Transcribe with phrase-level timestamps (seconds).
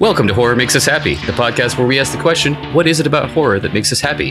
[0.00, 3.00] Welcome to Horror Makes Us Happy, the podcast where we ask the question, what is
[3.00, 4.28] it about horror that makes us happy?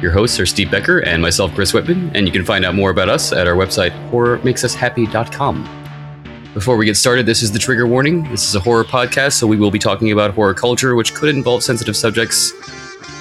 [0.00, 2.90] Your hosts are Steve Becker and myself, Chris Whitman, and you can find out more
[2.90, 6.50] about us at our website, horrormakesushappy.com.
[6.54, 8.30] Before we get started, this is the trigger warning.
[8.30, 11.34] This is a horror podcast, so we will be talking about horror culture, which could
[11.34, 12.52] involve sensitive subjects.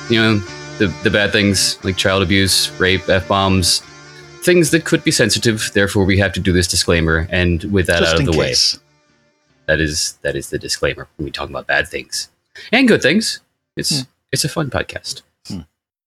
[0.07, 0.37] You know,
[0.77, 3.79] the, the bad things like child abuse, rape, F bombs,
[4.43, 5.71] things that could be sensitive.
[5.73, 7.27] Therefore, we have to do this disclaimer.
[7.31, 8.79] And with that Just out of the way, case.
[9.67, 12.29] That is that is the disclaimer when we talk about bad things
[12.71, 13.39] and good things.
[13.77, 14.05] It's Hmm.
[14.31, 15.21] it's a fun podcast.
[15.47, 15.59] Hmm.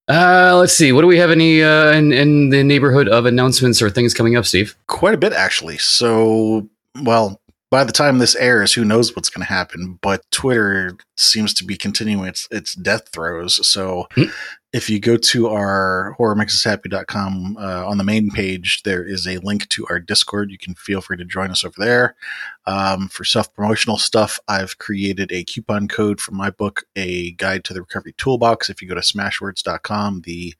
[0.07, 0.91] Uh, let's see.
[0.91, 4.35] What do we have any uh, in, in the neighborhood of announcements or things coming
[4.35, 4.75] up, Steve?
[4.87, 5.77] Quite a bit, actually.
[5.79, 6.67] So,
[7.01, 7.41] well,
[7.71, 9.97] by the time this airs, who knows what's going to happen?
[10.03, 13.67] But Twitter seems to be continuing its its death throes.
[13.67, 14.25] So, Hmm.
[14.75, 19.69] If you go to our horrormakesushappy.com uh, on the main page, there is a link
[19.69, 20.51] to our Discord.
[20.51, 22.17] You can feel free to join us over there.
[22.65, 27.63] Um, for self promotional stuff, I've created a coupon code for my book, A Guide
[27.63, 28.69] to the Recovery Toolbox.
[28.69, 30.53] If you go to smashwords.com, the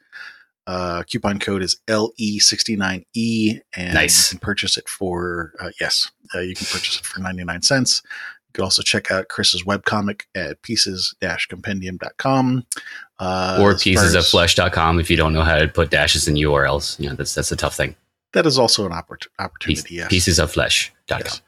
[0.66, 4.32] uh, coupon code is LE69E, and Nice.
[4.32, 8.02] you can purchase it for, uh, yes, uh, you can purchase it for 99 cents.
[8.56, 12.66] Can also check out Chris's webcomic at pieces-compendium.com.
[13.20, 16.36] Uh, or as far as- piecesofflesh.com if you don't know how to put dashes in
[16.36, 16.98] URLs.
[17.00, 17.96] You know, that's that's a tough thing.
[18.34, 20.12] That is also an oppor- Piece, opportunity, yes.
[20.12, 21.20] Piecesofflesh.com.
[21.20, 21.42] Yes.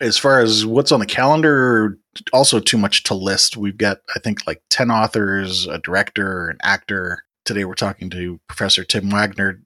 [0.00, 1.98] As far as what's on the calendar,
[2.32, 3.56] also too much to list.
[3.56, 7.24] We've got, I think, like 10 authors, a director, an actor.
[7.44, 9.60] Today we're talking to Professor Tim Waggoner.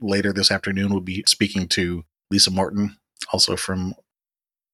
[0.00, 2.96] Later this afternoon, we'll be speaking to Lisa Morton,
[3.32, 3.94] also from.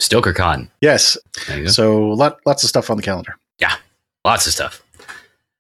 [0.03, 0.69] StokerCon.
[0.81, 1.17] Yes.
[1.47, 1.70] There you go.
[1.70, 3.36] So lot, lots of stuff on the calendar.
[3.58, 3.77] Yeah,
[4.25, 4.83] lots of stuff.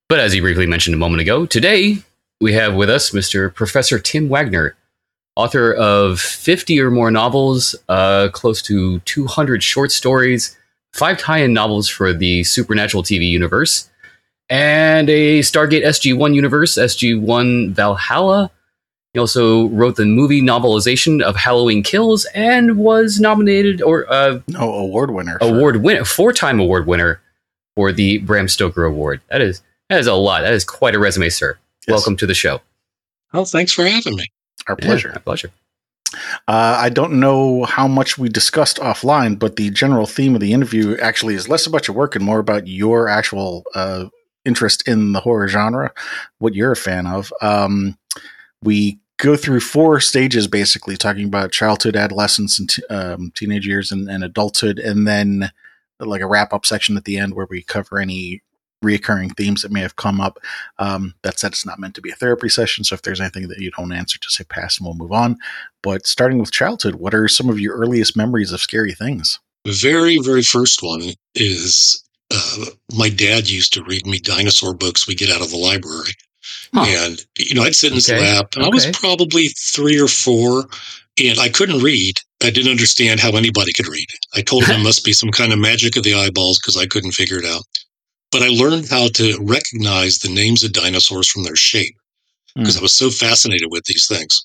[0.08, 1.98] But as you briefly mentioned a moment ago, today
[2.40, 3.54] we have with us Mr.
[3.54, 4.76] Professor Tim Waggoner,
[5.36, 10.56] author of 50 or more novels, uh, close to 200 short stories,
[10.92, 13.88] five tie in novels for the Supernatural TV universe,
[14.50, 18.50] and a Stargate SG 1 universe, SG 1 Valhalla.
[19.14, 24.72] He also wrote the movie novelization of Halloween Kills and was nominated or uh, No
[24.72, 25.38] award winner.
[25.38, 27.20] for- award winner, four time award winner
[27.76, 29.20] for the Bram Stoker Award.
[29.30, 30.42] That is that is a lot.
[30.42, 31.58] That is quite a resume, sir.
[31.86, 31.96] Yes.
[31.96, 32.60] Welcome to the show.
[33.34, 34.24] Oh, thanks for having me.
[34.66, 35.10] Our Yeah, pleasure.
[35.14, 35.50] my pleasure.
[36.48, 40.52] Uh, I don't know how much we discussed offline, but the general theme of the
[40.52, 44.06] interview actually is less about your work and more about your actual uh,
[44.44, 45.90] interest in the horror genre,
[46.38, 47.32] what you're a fan of.
[47.40, 47.98] Um,
[48.62, 53.92] we go through four stages basically, talking about childhood, adolescence, and t- um, teenage years
[53.92, 55.50] and, and adulthood, and then
[56.00, 58.42] like a wrap up section at the end where we cover any
[58.84, 60.40] reoccurring themes that may have come up.
[60.80, 63.46] Um, that said, it's not meant to be a therapy session, so if there's anything
[63.46, 65.38] that you don't answer, just say pass and we'll move on.
[65.82, 69.38] But starting with childhood, what are some of your earliest memories of scary things?
[69.64, 71.02] The very, very first one
[71.36, 72.02] is
[72.34, 76.10] uh, my dad used to read me dinosaur books we get out of the library.
[76.74, 76.86] Huh.
[76.86, 78.20] And, you know, I'd sit in his Okay.
[78.20, 80.68] lap, and I was probably three or four,
[81.22, 82.18] and I couldn't read.
[82.42, 84.08] I didn't understand how anybody could read.
[84.34, 86.86] I told him it must be some kind of magic of the eyeballs because I
[86.86, 87.62] couldn't figure it out.
[88.30, 91.94] But I learned how to recognize the names of dinosaurs from their shape
[92.54, 92.80] because hmm.
[92.80, 94.44] I was so fascinated with these things.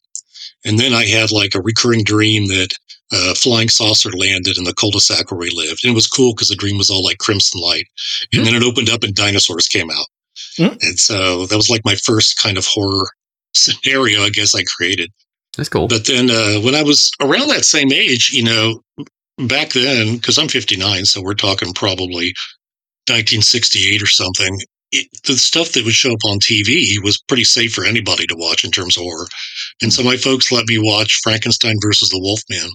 [0.66, 2.70] And then I had like a recurring dream that
[3.14, 5.86] a flying saucer landed in the cul-de-sac where we lived.
[5.86, 7.88] And it was cool because the dream was all like crimson light.
[8.34, 8.46] And hmm.
[8.46, 10.08] then it opened up and dinosaurs came out.
[10.57, 10.78] Hmm.
[10.81, 13.07] And so that was like my first kind of horror
[13.53, 15.12] scenario, I guess I created.
[15.56, 15.88] That's cool.
[15.88, 18.81] But then uh, when I was around that same age, you know,
[19.47, 22.34] back then, because I'm 59, so we're talking probably
[23.07, 24.59] 1968 or something,
[24.92, 28.36] it, the stuff that would show up on TV was pretty safe for anybody to
[28.38, 29.28] watch in terms of horror.
[29.81, 32.70] And so my folks let me watch Frankenstein versus the Wolfman.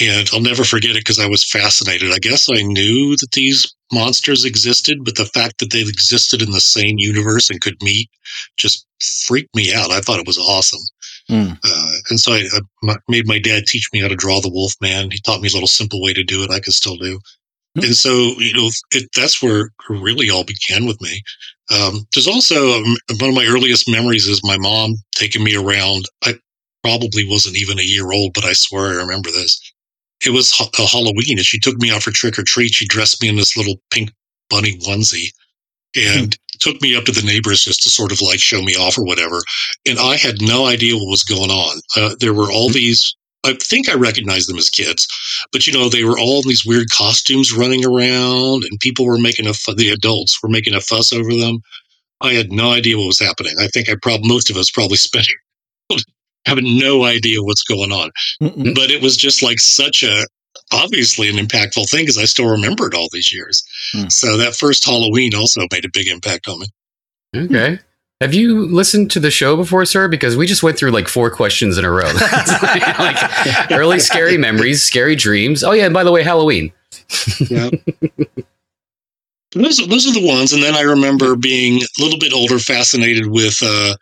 [0.00, 2.12] And I'll never forget it because I was fascinated.
[2.12, 6.50] I guess I knew that these monsters existed, but the fact that they existed in
[6.50, 8.08] the same universe and could meet
[8.56, 8.86] just
[9.26, 9.90] freaked me out.
[9.90, 10.82] I thought it was awesome.
[11.30, 11.58] Mm.
[11.64, 15.10] Uh, and so I made my dad teach me how to draw the Wolfman.
[15.10, 16.50] He taught me a little simple way to do it.
[16.50, 17.20] I can still do.
[17.76, 17.84] Hmm.
[17.84, 21.22] And so, you know, it, that's where it really all began with me.
[21.70, 26.04] Um, there's also um, one of my earliest memories is my mom taking me around.
[26.24, 26.34] I
[26.82, 29.60] probably wasn't even a year old, but I swear I remember this.
[30.24, 32.74] It was ha- a Halloween, and she took me out for trick or treat.
[32.74, 34.10] She dressed me in this little pink
[34.50, 35.30] bunny onesie
[35.96, 38.98] and took me up to the neighbors just to sort of like show me off
[38.98, 39.40] or whatever.
[39.86, 41.80] And I had no idea what was going on.
[41.96, 43.16] Uh, there were all these.
[43.44, 45.06] I think I recognized them as kids,
[45.52, 49.18] but you know they were all in these weird costumes running around, and people were
[49.18, 51.58] making a the adults were making a fuss over them.
[52.20, 53.54] I had no idea what was happening.
[53.58, 55.26] I think I probably most of us probably spent
[56.46, 58.10] having no idea what's going on
[58.42, 58.74] Mm-mm.
[58.74, 60.26] but it was just like such a
[60.72, 63.62] obviously an impactful thing because I still remember it all these years.
[63.92, 64.08] Hmm.
[64.08, 66.66] So that first Halloween also made a big impact on me.
[67.36, 67.78] Okay.
[68.20, 70.06] Have you listened to the show before, sir?
[70.08, 72.10] Because we just went through like four questions in a row.
[72.98, 75.64] like early scary memories, scary dreams.
[75.64, 76.72] Oh yeah, and by the way, Halloween.
[77.50, 77.70] Yeah.
[79.52, 80.52] those, those are the ones.
[80.52, 83.96] And then I remember being a little bit older, fascinated with uh,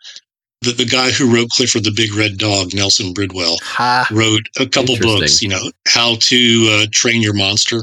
[0.61, 4.07] the, the guy who wrote Clifford the Big Red Dog, Nelson Bridwell, Ha.
[4.11, 7.81] wrote a couple books, you know, how to uh, train your monster.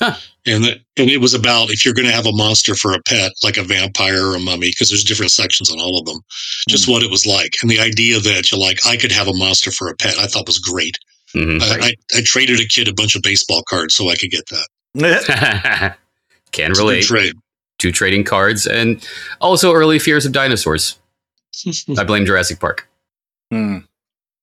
[0.00, 0.16] Huh.
[0.46, 3.00] And, it, and it was about if you're going to have a monster for a
[3.08, 6.20] pet, like a vampire or a mummy, because there's different sections on all of them,
[6.68, 7.54] just what it was like.
[7.62, 10.26] And the idea that you're like, I could have a monster for a pet, I
[10.26, 10.98] thought was great.
[11.34, 11.62] Mhm.
[11.62, 14.44] I, I, I traded a kid a bunch of baseball cards so I could get
[14.50, 15.96] that.
[16.52, 17.32] Can It's relate trade.
[17.78, 19.02] to trading cards and
[19.40, 20.98] also early fears of dinosaurs.
[21.98, 22.86] I blame Jurassic Park.
[23.50, 23.78] Hmm.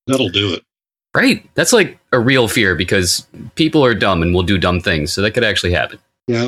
[0.07, 0.63] That'll do it.
[1.13, 1.49] Right.
[1.55, 5.11] That's like a real fear because people are dumb and will do dumb things.
[5.11, 5.99] So that could actually happen.
[6.27, 6.47] Yeah.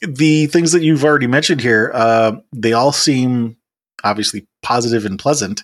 [0.00, 3.56] The things that you've already mentioned here, uh, they all seem
[4.04, 5.62] obviously positive and pleasant.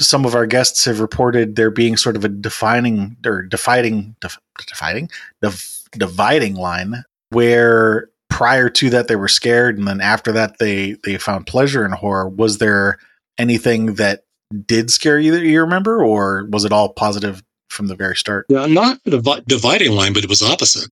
[0.00, 4.38] Some of our guests have reported there being sort of a defining or dividing, def,
[4.66, 5.10] dividing,
[5.42, 10.96] div, dividing line where prior to that they were scared, and then after that they
[11.04, 12.28] they found pleasure in horror.
[12.28, 12.98] Was there
[13.38, 14.24] anything that
[14.66, 18.46] did scare you that you remember, or was it all positive from the very start?
[18.48, 20.90] Yeah, not a divi- dividing line, but it was opposite.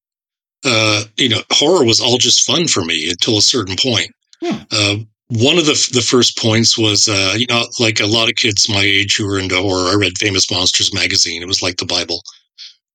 [0.65, 4.11] Uh, you know, horror was all just fun for me until a certain point.
[4.43, 4.59] Hmm.
[4.71, 4.97] Uh,
[5.29, 8.37] one of the f- the first points was, uh, you know, like a lot of
[8.37, 9.91] kids my age who were into horror.
[9.91, 11.43] I read Famous Monsters magazine.
[11.43, 12.23] It was like the Bible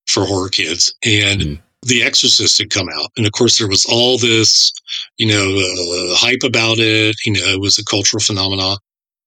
[0.08, 1.54] for horror kids, and Hmm.
[1.84, 4.74] The Exorcist had come out, and of course there was all this,
[5.18, 7.16] you know, uh, hype about it.
[7.26, 8.76] You know, it was a cultural phenomenon.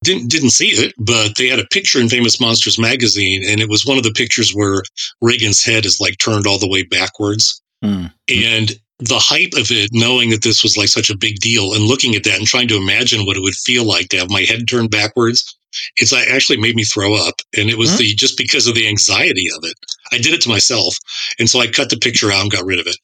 [0.02, 3.68] Didn't didn't see it, but they had a picture in Famous Monsters magazine, and it
[3.68, 4.82] was one of the pictures where
[5.20, 7.60] Regan's head is like turned all the way backwards.
[7.82, 8.06] Hmm.
[8.28, 11.84] And the hype of it, knowing that this was like such a big deal and
[11.84, 14.42] looking at that and trying to imagine what it would feel like to have my
[14.42, 15.56] head turned backwards,
[15.96, 17.34] it's like, actually made me throw up.
[17.56, 17.96] And it was Hmm.
[17.98, 19.74] the just because of the anxiety of it.
[20.12, 20.96] I did it to myself.
[21.38, 22.96] And so I cut the picture out and got rid of it.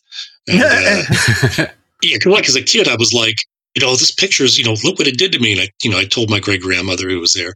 [0.46, 0.62] And,
[1.60, 1.66] uh,
[2.02, 3.36] yeah, because like as a kid, I was like,
[3.74, 5.52] you know, this picture's, you know, look what it did to me.
[5.52, 7.54] And I, you know, I told my great grandmother who was there,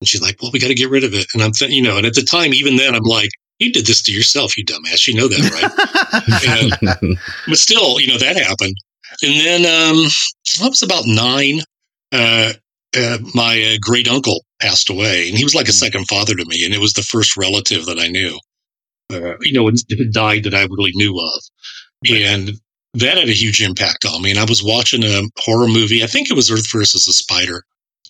[0.00, 1.26] and she's like, well, we got to get rid of it.
[1.34, 3.86] And I'm, th- you know, and at the time, even then, I'm like, you did
[3.86, 5.06] this to yourself, you dumbass.
[5.06, 7.00] You know that, right?
[7.02, 7.18] and,
[7.48, 8.76] but still, you know, that happened.
[9.22, 10.06] And then um,
[10.62, 11.60] I was about nine.
[12.12, 12.52] Uh,
[12.96, 16.44] uh, my uh, great uncle passed away, and he was like a second father to
[16.46, 16.64] me.
[16.64, 18.38] And it was the first relative that I knew,
[19.12, 21.42] uh, you know, who died that I really knew of.
[22.08, 22.52] And
[22.96, 24.30] that had a huge impact on me.
[24.30, 26.02] And I was watching a horror movie.
[26.02, 27.62] I think it was Earth versus the Spider.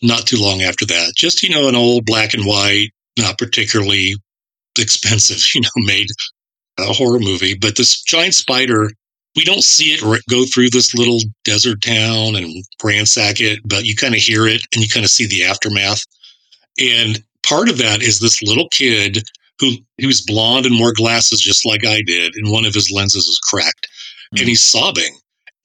[0.03, 4.15] Not too long after that, just you know, an old black and white, not particularly
[4.79, 6.09] expensive, you know, made
[6.79, 7.55] a horror movie.
[7.55, 8.91] But this giant spider,
[9.35, 13.97] we don't see it go through this little desert town and ransack it, but you
[13.97, 16.05] kind of hear it and you kind of see the aftermath.
[16.79, 19.23] And part of that is this little kid
[19.59, 23.27] who who's blonde and wore glasses just like I did, and one of his lenses
[23.27, 23.89] is cracked,
[24.35, 24.41] Mm.
[24.41, 25.15] and he's sobbing.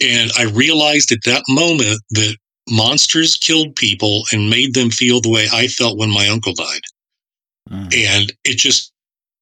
[0.01, 2.35] And I realized at that moment that
[2.69, 6.81] monsters killed people and made them feel the way I felt when my uncle died
[7.69, 7.87] Hmm.
[7.93, 8.91] and it just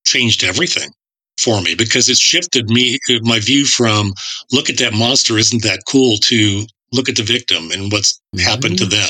[0.05, 0.89] changed everything
[1.37, 4.13] for me because it shifted me my view from
[4.51, 8.77] look at that monster isn't that cool to look at the victim and what's happened
[8.77, 9.09] to them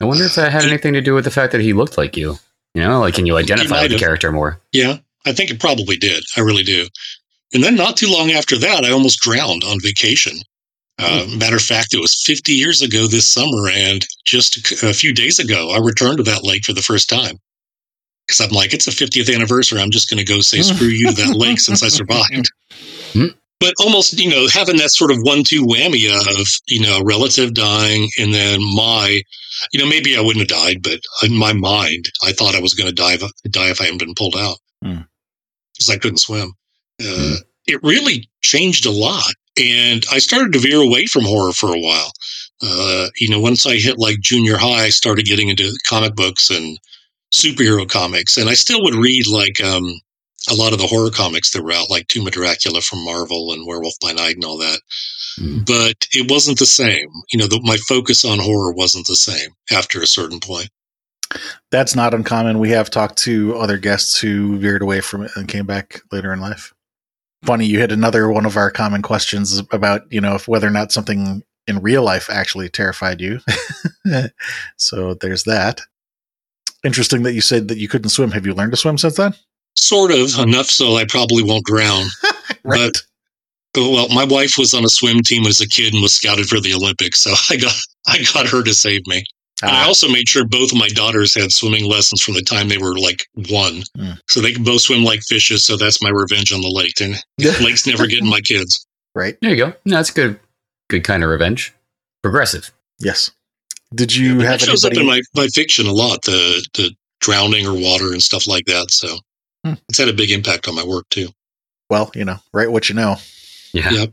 [0.00, 2.16] I wonder if that had anything to do with the fact that he looked like
[2.16, 2.38] you.
[2.74, 4.58] You know, like can you identify with the character more?
[4.72, 4.96] yeah
[5.26, 6.86] i think it probably did i really do
[7.54, 10.36] and then not too long after that i almost drowned on vacation.
[10.98, 15.12] Uh, matter of fact it was 50 years ago this summer and just a few
[15.12, 17.36] days ago i returned to that lake for the first time.
[18.26, 19.80] Because i'm like it's the 50th anniversary.
[19.80, 22.50] I'm just going to go say screw you to that lake since i survived.
[23.12, 23.26] Hmm.
[23.58, 27.54] but almost you know having that sort of one-two whammy of you know a relative
[27.54, 29.20] dying and then my
[29.72, 32.74] you know maybe i wouldn't have died but in my mind i thought i was
[32.74, 34.58] going to die if, die if i hadn't been pulled out.
[34.82, 35.02] Hmm.
[35.74, 36.52] because i couldn't swim
[37.00, 37.34] uh, Hmm.
[37.66, 41.78] it really changed a lot and i started to veer away from horror for a
[41.80, 42.12] while
[42.62, 46.50] uh, you know once i hit like junior high i started getting into comic books
[46.50, 46.78] and
[47.32, 50.00] superhero comics and i still would read like um,
[50.50, 53.52] a lot of the horror comics that were out, like Tomb of Dracula from Marvel
[53.52, 54.80] and Werewolf by Night and all that.
[55.38, 55.64] Mm.
[55.66, 57.08] But it wasn't the same.
[57.32, 60.68] You know, the, my focus on horror wasn't the same after a certain point.
[61.70, 62.58] That's not uncommon.
[62.58, 66.32] We have talked to other guests who veered away from it and came back later
[66.32, 66.74] in life.
[67.44, 70.70] Funny, you hit another one of our common questions about, you know, if whether or
[70.70, 73.40] not something in real life actually terrified you.
[74.76, 75.80] so there's that.
[76.84, 78.30] Interesting that you said that you couldn't swim.
[78.32, 79.34] Have you learned to swim since then?
[79.76, 82.06] Sort of enough so I probably won't drown.
[82.64, 82.92] right.
[83.72, 86.14] But oh, well, my wife was on a swim team as a kid and was
[86.14, 87.74] scouted for the Olympics, so I got
[88.06, 89.24] I got her to save me.
[89.62, 92.42] And I Ah, also made sure both of my daughters had swimming lessons from the
[92.42, 94.12] time they were like one, Hmm.
[94.28, 95.64] so they can both swim like fishes.
[95.64, 97.00] So that's my revenge on the lake.
[97.00, 97.16] And
[97.64, 98.86] lake's never getting my kids.
[99.14, 99.36] right.
[99.40, 99.72] There you go.
[99.84, 100.40] No, that's good.
[100.90, 101.72] Good kind of revenge.
[102.22, 102.72] Progressive.
[102.98, 103.30] Yes.
[103.94, 104.96] Did you That have shows anybody?
[104.96, 108.64] up in my, my fiction a lot, the the drowning or water and stuff like
[108.66, 108.90] that.
[108.90, 109.18] So
[109.64, 109.74] Hmm.
[109.88, 111.28] it's had a big impact on my work too.
[111.90, 113.16] well, you know, write what you know.
[113.74, 113.90] Yeah.
[113.90, 114.06] Yeah.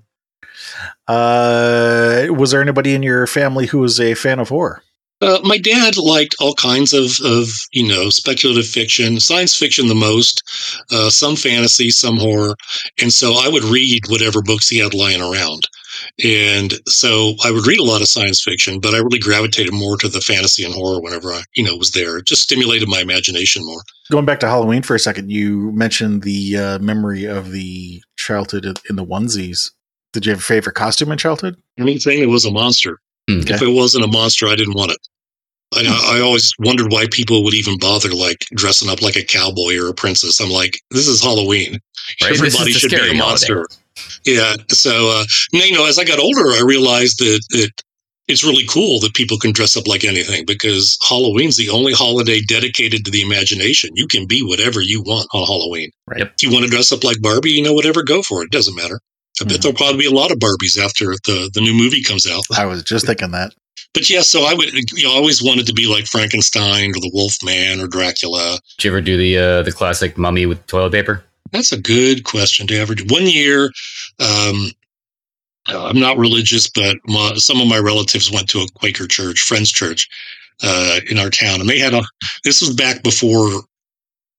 [1.07, 4.83] Uh, was there anybody in your family who was a fan of horror?
[5.21, 9.95] Uh, my dad liked all kinds of, of you know speculative fiction, science fiction the
[9.95, 10.41] most,
[10.91, 12.55] uh, some fantasy, some horror,
[13.01, 15.67] and so I would read whatever books he had lying around,
[16.23, 19.97] and so I would read a lot of science fiction, but I really gravitated more
[19.97, 22.17] to the fantasy and horror whenever I you know was there.
[22.17, 23.81] It just stimulated my imagination more.
[24.11, 28.65] Going back to Halloween for a second, you mentioned the uh, memory of the childhood
[28.89, 29.69] in the onesies.
[30.13, 31.57] Did you have a favorite costume in childhood?
[31.77, 32.99] Anything that was a monster.
[33.29, 33.53] Okay.
[33.55, 34.97] If it wasn't a monster, I didn't want it.
[35.75, 39.77] I, I always wondered why people would even bother like dressing up like a cowboy
[39.77, 40.39] or a princess.
[40.39, 41.73] I'm like, this is Halloween.
[42.23, 43.55] Right, this is Everybody should be a monster.
[43.55, 43.75] holiday.
[44.25, 44.55] Yeah.
[44.69, 47.71] So, uh, you know, as I got older, I realized that, that
[48.27, 52.41] it's really cool that people can dress up like anything because Halloween's the only holiday
[52.41, 53.89] dedicated to the imagination.
[53.93, 55.91] You can be whatever you want on Halloween.
[56.07, 56.21] Right.
[56.21, 58.45] If you want to dress up like Barbie, you know, whatever, go for it.
[58.45, 58.99] It doesn't matter.
[59.41, 62.27] I bet there'll probably be a lot of Barbies after the, the new movie comes
[62.27, 62.43] out.
[62.57, 63.53] I was just thinking that.
[63.93, 66.99] But yeah, so I would, you know, I always wanted to be like Frankenstein or
[66.99, 68.59] the Wolf Man or Dracula.
[68.77, 71.23] Did you ever do the uh, the classic mummy with toilet paper?
[71.51, 73.05] That's a good question to ever do.
[73.13, 73.71] One year,
[74.19, 74.71] um,
[75.67, 79.41] uh, I'm not religious, but my, some of my relatives went to a Quaker church,
[79.41, 80.07] Friends Church,
[80.63, 82.03] uh, in our town, and they had a.
[82.43, 83.63] This was back before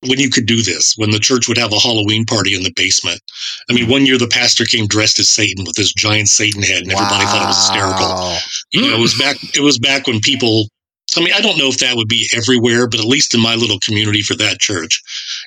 [0.06, 2.72] when you could do this, when the church would have a Halloween party in the
[2.74, 3.20] basement.
[3.68, 6.82] I mean, one year the pastor came dressed as Satan with this giant Satan head,
[6.82, 8.08] and everybody thought it was hysterical.
[8.72, 9.36] You know, it was back.
[9.54, 10.68] It was back when people.
[11.16, 13.56] I mean, I don't know if that would be everywhere, but at least in my
[13.56, 15.02] little community for that church,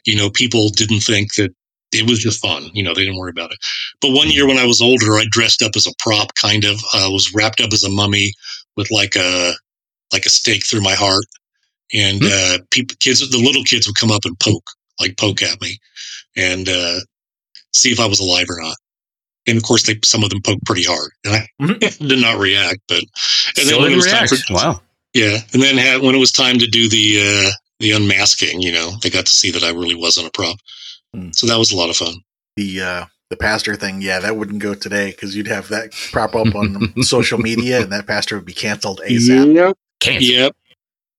[0.05, 1.55] you know, people didn't think that
[1.93, 2.69] it was just fun.
[2.74, 3.60] You know, they didn't worry about it.
[4.01, 6.79] But one year when I was older, I dressed up as a prop, kind of.
[6.93, 8.33] I was wrapped up as a mummy
[8.75, 9.53] with like a
[10.12, 11.25] like a stake through my heart,
[11.94, 12.30] and Hmm.
[12.32, 15.78] uh, people, kids, the little kids would come up and poke, like poke at me,
[16.36, 17.00] and uh,
[17.74, 18.75] see if I was alive or not.
[19.48, 21.48] And of course, they some of them poked pretty hard, and I
[22.00, 22.80] did not react.
[22.88, 23.00] But
[23.58, 24.82] and Still when it didn't was time for wow.
[25.13, 28.72] yeah, and then had, when it was time to do the uh, the unmasking, you
[28.72, 30.58] know, they got to see that I really wasn't a prop.
[31.13, 31.32] Hmm.
[31.34, 32.16] So that was a lot of fun.
[32.56, 36.36] The uh, the pastor thing, yeah, that wouldn't go today because you'd have that prop
[36.36, 39.54] up on social media, and that pastor would be canceled ASAP.
[39.56, 39.78] Yep.
[40.00, 40.22] Can't.
[40.22, 40.56] Yep.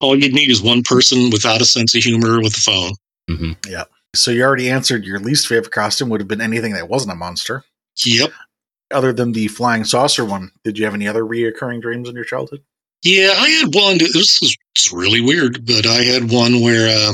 [0.05, 2.93] All you'd need is one person without a sense of humor with the phone.
[3.29, 3.85] hmm Yeah.
[4.15, 7.17] So you already answered your least favorite costume would have been anything that wasn't a
[7.17, 7.65] monster.
[8.05, 8.31] Yep.
[8.91, 12.25] Other than the flying saucer one, did you have any other reoccurring dreams in your
[12.25, 12.63] childhood?
[13.03, 13.99] Yeah, I had one.
[13.99, 17.13] This is it's really weird, but I had one where uh,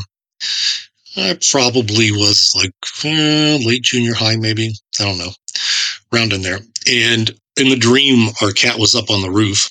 [1.16, 2.72] I probably was like
[3.04, 4.72] eh, late junior high, maybe.
[5.00, 5.30] I don't know,
[6.12, 6.58] round in there.
[6.90, 9.68] And in the dream, our cat was up on the roof,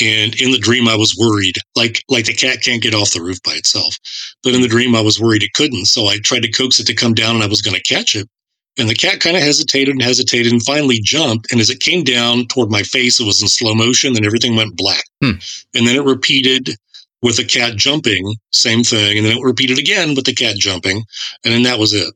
[0.00, 3.22] and in the dream, I was worried, like like the cat can't get off the
[3.22, 3.96] roof by itself.
[4.42, 6.86] But in the dream, I was worried it couldn't, so I tried to coax it
[6.86, 8.28] to come down, and I was going to catch it.
[8.78, 11.50] And the cat kind of hesitated and hesitated and finally jumped.
[11.50, 14.54] And as it came down toward my face, it was in slow motion, and everything
[14.54, 15.02] went black.
[15.22, 15.38] Hmm.
[15.74, 16.70] And then it repeated
[17.20, 19.18] with the cat jumping, same thing.
[19.18, 21.02] And then it repeated again with the cat jumping.
[21.44, 22.14] And then that was it.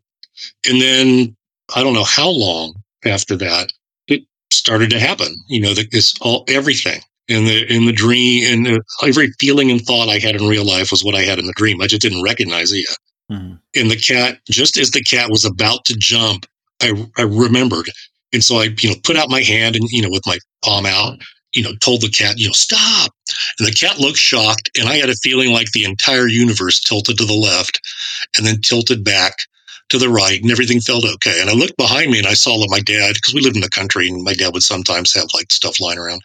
[0.68, 1.36] And then
[1.74, 3.72] I don't know how long after that
[4.06, 5.34] it started to happen.
[5.48, 9.80] You know, that this all everything in the in the dream and every feeling and
[9.80, 11.80] thought I had in real life was what I had in the dream.
[11.80, 13.38] I just didn't recognize it yet.
[13.38, 13.58] Mhm.
[13.76, 16.46] And the cat, just as the cat was about to jump,
[16.80, 17.90] I I remembered.
[18.32, 20.86] And so I, you know, put out my hand and, you know, with my palm
[20.86, 21.20] out,
[21.52, 23.14] you know, told the cat, you know, stop.
[23.58, 24.70] And the cat looked shocked.
[24.78, 27.78] And I had a feeling like the entire universe tilted to the left
[28.36, 29.34] and then tilted back
[29.92, 31.38] to the right and everything felt okay.
[31.40, 33.62] And I looked behind me and I saw that my dad, because we lived in
[33.62, 36.22] the country and my dad would sometimes have like stuff lying around.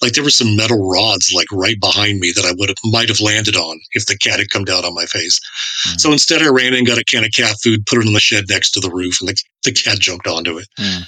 [0.00, 3.08] Like there were some metal rods like right behind me that I would have might
[3.08, 5.40] have landed on if the cat had come down on my face.
[5.88, 6.00] Mm.
[6.00, 8.20] So instead I ran and got a can of cat food, put it in the
[8.20, 10.68] shed next to the roof, and the, the cat jumped onto it.
[10.78, 11.02] Mm.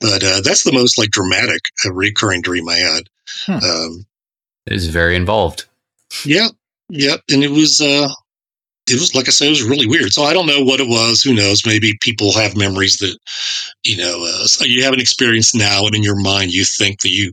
[0.00, 3.02] But uh, that's the most like dramatic uh, recurring dream I had.
[3.46, 3.64] Hmm.
[3.64, 4.06] Um,
[4.66, 5.64] It is very involved.
[6.24, 6.48] yeah,
[6.88, 8.08] yeah, and it was uh,
[8.90, 10.12] it was like I said, it was really weird.
[10.12, 11.22] So I don't know what it was.
[11.22, 11.66] Who knows?
[11.66, 13.16] Maybe people have memories that
[13.84, 17.10] you know uh, you have an experience now, and in your mind you think that
[17.10, 17.32] you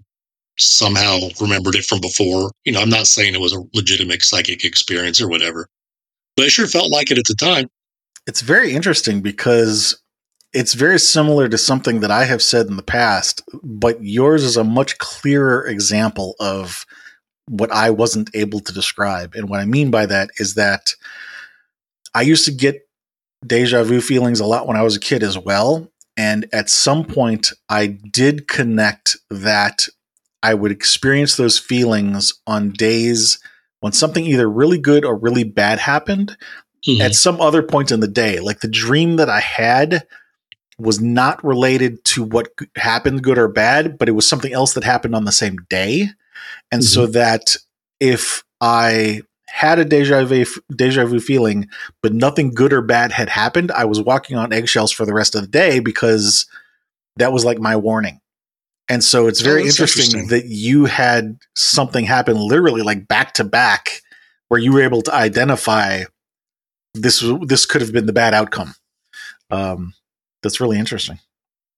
[0.57, 2.51] somehow remembered it from before.
[2.63, 5.67] You know, I'm not saying it was a legitimate psychic experience or whatever,
[6.35, 7.67] but it sure felt like it at the time.
[8.27, 10.01] It's very interesting because
[10.53, 14.55] it's very similar to something that I have said in the past, but yours is
[14.57, 16.85] a much clearer example of
[17.47, 19.35] what I wasn't able to describe.
[19.35, 20.95] And what I mean by that is that
[22.15, 22.87] I used to get
[23.45, 25.91] deja vu feelings a lot when I was a kid as well.
[26.17, 29.87] And at some point, I did connect that
[30.41, 33.37] I would experience those feelings on days
[33.81, 36.37] when something either really good or really bad happened
[36.87, 37.01] mm-hmm.
[37.01, 38.39] at some other point in the day.
[38.39, 40.07] Like the dream that I had
[40.77, 44.83] was not related to what happened, good or bad, but it was something else that
[44.83, 46.09] happened on the same day.
[46.71, 46.93] And mm-hmm.
[46.93, 47.57] so that
[47.99, 51.69] if I had a deja vu, deja vu feeling,
[52.01, 55.35] but nothing good or bad had happened, I was walking on eggshells for the rest
[55.35, 56.45] of the day because
[57.17, 58.21] that was like my warning.
[58.89, 63.33] And so it's very oh, interesting, interesting that you had something happen literally like back
[63.35, 64.01] to back
[64.47, 66.03] where you were able to identify
[66.93, 68.75] this this could have been the bad outcome.
[69.49, 69.93] Um,
[70.43, 71.19] that's really interesting.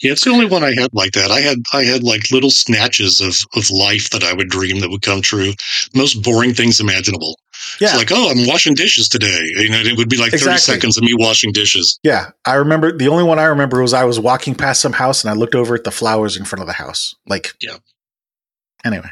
[0.02, 1.32] Yeah, it's the only one I had like that.
[1.32, 4.90] I had I had like little snatches of of life that I would dream that
[4.90, 5.54] would come true.
[5.96, 7.40] Most boring things imaginable.
[7.82, 7.90] Yeah.
[7.90, 9.40] It's like, oh, I'm washing dishes today.
[9.58, 10.52] You know, it would be like exactly.
[10.54, 12.00] 30 seconds of me washing dishes.
[12.04, 12.30] Yeah.
[12.46, 15.32] I remember the only one I remember was I was walking past some house and
[15.32, 17.16] I looked over at the flowers in front of the house.
[17.26, 17.78] Like Yeah.
[18.86, 19.10] Anyway.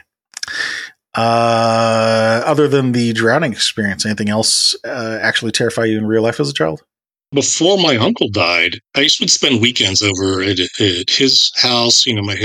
[1.16, 6.40] Uh other than the drowning experience, anything else uh, actually terrify you in real life
[6.40, 6.84] as a child?
[7.32, 12.14] Before my uncle died, I used to spend weekends over at, at his house, you
[12.14, 12.36] know, my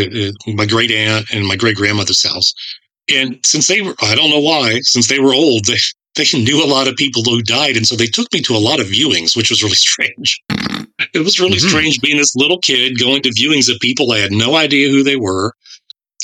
[0.47, 2.53] my great aunt and my great grandmother's house.
[3.13, 5.77] And since they were, I don't know why, since they were old, they,
[6.17, 7.77] they knew a lot of people who died.
[7.77, 10.41] And so they took me to a lot of viewings, which was really strange.
[11.15, 11.69] It was really mm-hmm.
[11.69, 15.03] strange being this little kid going to viewings of people I had no idea who
[15.03, 15.53] they were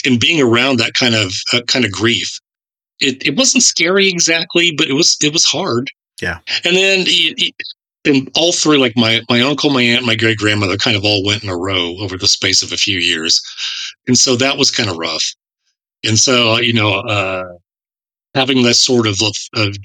[0.04, 2.38] and being around that kind of uh, kind of grief.
[3.00, 5.90] It, it wasn't scary exactly, but it was it was hard.
[6.20, 6.38] Yeah.
[6.64, 7.54] And then it,
[8.06, 11.24] and all three, like my my uncle, my aunt, my great grandmother, kind of all
[11.24, 13.40] went in a row over the space of a few years,
[14.06, 15.24] and so that was kind of rough.
[16.04, 17.44] And so you know, uh,
[18.34, 19.16] having that sort of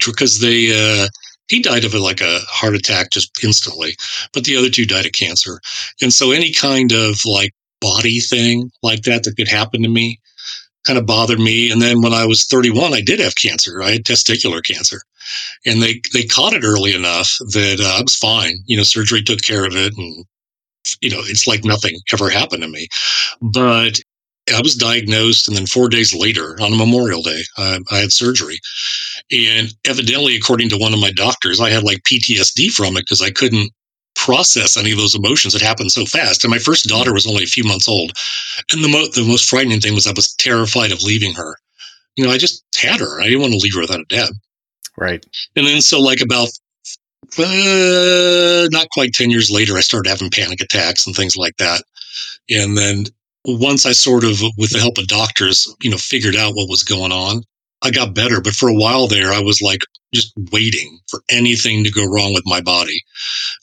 [0.06, 1.08] because they uh,
[1.48, 3.96] he died of a, like a heart attack just instantly,
[4.32, 5.60] but the other two died of cancer,
[6.00, 10.20] and so any kind of like body thing like that that could happen to me
[10.86, 11.70] kind of bothered me.
[11.70, 13.82] And then when I was 31, I did have cancer.
[13.82, 15.00] I had testicular cancer
[15.66, 18.56] and they they caught it early enough that uh, I was fine.
[18.66, 20.24] You know, surgery took care of it, and
[21.00, 22.88] you know, it's like nothing ever happened to me.
[23.40, 24.00] But
[24.52, 28.12] I was diagnosed, and then four days later, on a Memorial Day, I, I had
[28.12, 28.58] surgery.
[29.30, 33.22] And evidently, according to one of my doctors, I had like PTSD from it because
[33.22, 33.70] I couldn't
[34.14, 35.54] process any of those emotions.
[35.54, 36.44] It happened so fast.
[36.44, 38.12] And my first daughter was only a few months old.
[38.72, 41.56] And the, mo- the most frightening thing was I was terrified of leaving her.
[42.16, 43.20] You know, I just had her.
[43.20, 44.30] I didn't want to leave her without a dad.
[44.96, 45.24] Right.
[45.56, 46.48] And then so like about
[47.38, 51.82] uh, not quite 10 years later, I started having panic attacks and things like that.
[52.50, 53.06] And then
[53.44, 56.82] once I sort of, with the help of doctors, you know, figured out what was
[56.82, 57.42] going on,
[57.82, 58.40] I got better.
[58.40, 59.80] But for a while there, I was like
[60.14, 63.00] just waiting for anything to go wrong with my body,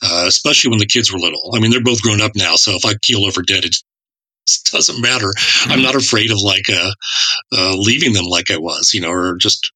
[0.03, 1.53] uh, especially when the kids were little.
[1.53, 2.55] I mean, they're both grown up now.
[2.55, 3.75] So if I keel over dead, it
[4.71, 5.27] doesn't matter.
[5.27, 5.71] Mm-hmm.
[5.71, 6.91] I'm not afraid of like uh,
[7.55, 9.71] uh, leaving them like I was, you know, or just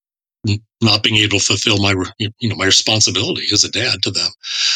[0.84, 4.30] not being able to fulfill my you know my responsibility as a dad to them.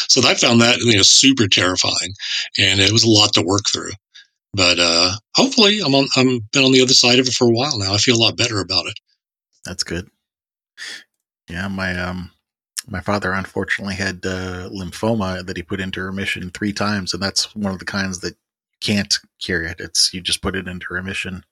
[0.08, 2.12] So I found that you know super terrifying,
[2.58, 3.92] and it was a lot to work through.
[4.54, 6.06] But uh, hopefully, I'm on.
[6.16, 7.94] I'm been on the other side of it for a while now.
[7.94, 8.98] I feel a lot better about it.
[9.64, 10.08] That's good.
[11.48, 12.30] Yeah, my um,
[12.88, 17.54] my father unfortunately had uh, lymphoma that he put into remission three times, and that's
[17.54, 18.36] one of the kinds that
[18.80, 19.80] can't cure it.
[19.80, 21.44] It's you just put it into remission.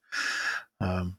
[0.81, 1.19] Um,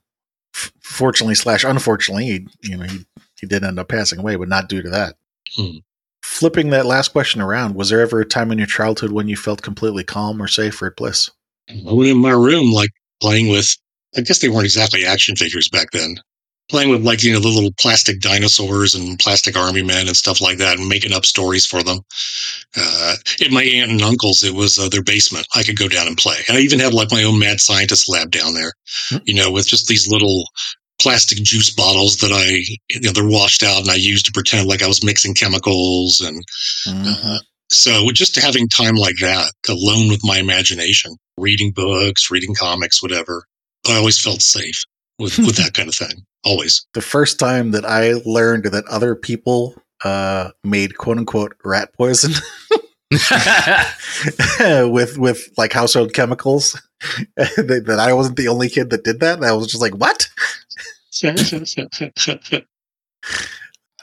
[0.81, 3.05] fortunately slash unfortunately, you know, he,
[3.39, 5.15] he did end up passing away, but not due to that.
[5.55, 5.77] Hmm.
[6.23, 9.37] Flipping that last question around, was there ever a time in your childhood when you
[9.37, 11.29] felt completely calm or safe or at bliss?
[11.69, 13.75] I went in my room, like playing with,
[14.15, 16.17] I guess they weren't exactly action figures back then,
[16.69, 20.41] playing with like you know the little plastic dinosaurs and plastic army men and stuff
[20.41, 21.99] like that and making up stories for them
[22.77, 26.07] uh, in my aunt and uncles it was uh, their basement i could go down
[26.07, 28.71] and play and i even had like my own mad scientist lab down there
[29.11, 29.23] mm-hmm.
[29.25, 30.45] you know with just these little
[30.99, 32.45] plastic juice bottles that i
[32.89, 36.21] you know they're washed out and i used to pretend like i was mixing chemicals
[36.21, 36.43] and
[36.87, 37.27] mm-hmm.
[37.27, 43.01] uh, so just having time like that alone with my imagination reading books reading comics
[43.01, 43.43] whatever
[43.87, 44.83] i always felt safe
[45.19, 46.85] with, with that kind of thing always.
[46.93, 52.31] The first time that I learned that other people uh, made quote unquote rat poison
[54.91, 56.81] with with like household chemicals,
[57.35, 59.43] that, that, I wasn't the only kid that did that.
[59.43, 60.27] I was just like, what?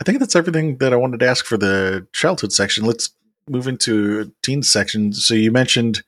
[0.01, 2.85] I think that's everything that I wanted to ask for the childhood section.
[2.85, 3.11] Let's
[3.49, 5.13] move into teen section.
[5.13, 6.03] So you mentioned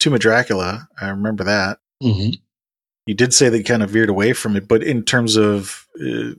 [0.00, 0.88] Tomb of Dracula.
[1.00, 1.78] I remember that.
[2.02, 2.30] hmm
[3.06, 6.32] You did say they kind of veered away from it, but in terms of, uh,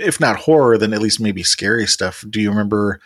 [0.00, 2.24] if not horror, then at least maybe scary stuff.
[2.28, 2.98] Do you remember a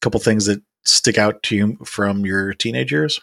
[0.00, 3.20] couple things that stick out to you from your teenage years?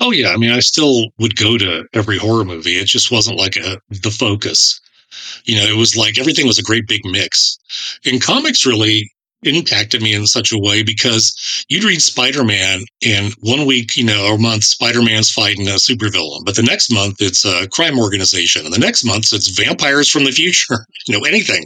[0.00, 2.76] Oh yeah, I mean, I still would go to every horror movie.
[2.76, 4.80] It just wasn't like a the focus.
[5.44, 7.58] You know, it was like everything was a great big mix.
[8.04, 9.10] And comics really
[9.42, 14.26] impacted me in such a way because you'd read Spider-Man and one week, you know,
[14.26, 18.74] or month, Spider-Man's fighting a supervillain, but the next month it's a crime organization, and
[18.74, 20.86] the next month it's vampires from the future.
[21.06, 21.62] You know, anything,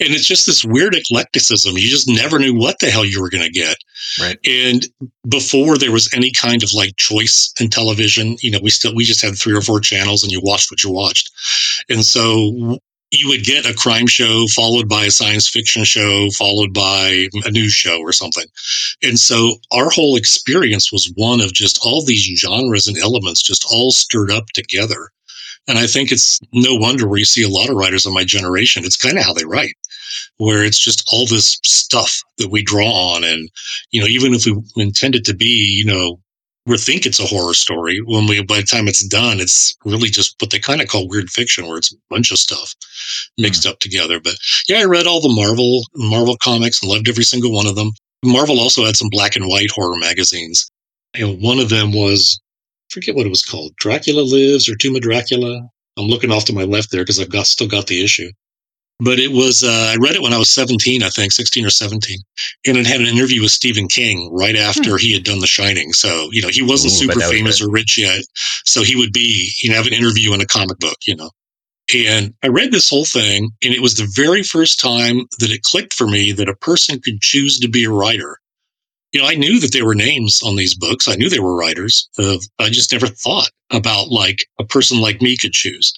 [0.00, 1.72] and it's just this weird eclecticism.
[1.76, 3.76] You just never knew what the hell you were going to get.
[4.20, 4.38] Right.
[4.46, 4.86] And
[5.28, 9.04] before there was any kind of like choice in television, you know, we still we
[9.04, 11.30] just had three or four channels, and you watched what you watched.
[11.88, 12.78] And so
[13.10, 17.50] you would get a crime show followed by a science fiction show followed by a
[17.50, 18.46] news show or something.
[19.02, 23.64] And so our whole experience was one of just all these genres and elements just
[23.70, 25.10] all stirred up together.
[25.68, 28.24] And i think it's no wonder where you see a lot of writers of my
[28.24, 29.74] generation it's kind of how they write
[30.38, 33.24] where it's just all this stuff that we draw on.
[33.24, 33.48] And
[33.90, 36.20] you know even if we intend it to be you know
[36.66, 38.00] we think it's a horror story.
[38.04, 41.08] When we by the time it's done it's really just what they kind of call
[41.08, 42.74] weird fiction where it's a bunch of stuff
[43.38, 43.70] mixed hmm.
[43.70, 44.20] up together.
[44.20, 44.36] But
[44.68, 47.92] yeah i read all the marvel marvel comics and loved every single one of them.
[48.24, 50.70] Marvel also had some black and white horror magazines
[51.14, 52.40] and one of them was
[52.90, 55.68] I forget what it was called dracula lives or tomb of dracula?
[55.96, 58.30] I'm looking off to my left there because i've got still got the issue
[59.00, 61.70] but it was uh, i read it when i was 17 i think 16 or
[61.70, 62.18] 17
[62.66, 65.92] and it had an interview with stephen king right after he had done the shining.
[65.92, 68.22] So you know he wasn't Ooh, super famous or rich yet.
[68.64, 71.30] So he would be he'd have an interview in a comic book you know.
[71.94, 75.62] And i read this whole thing and it was the very first time that it
[75.62, 78.38] clicked for me that a person could choose to be a writer.
[79.12, 81.08] You know i knew that there were names on these books.
[81.08, 82.08] I knew there were writers.
[82.18, 85.92] Uh, i just never thought about like a person like me could choose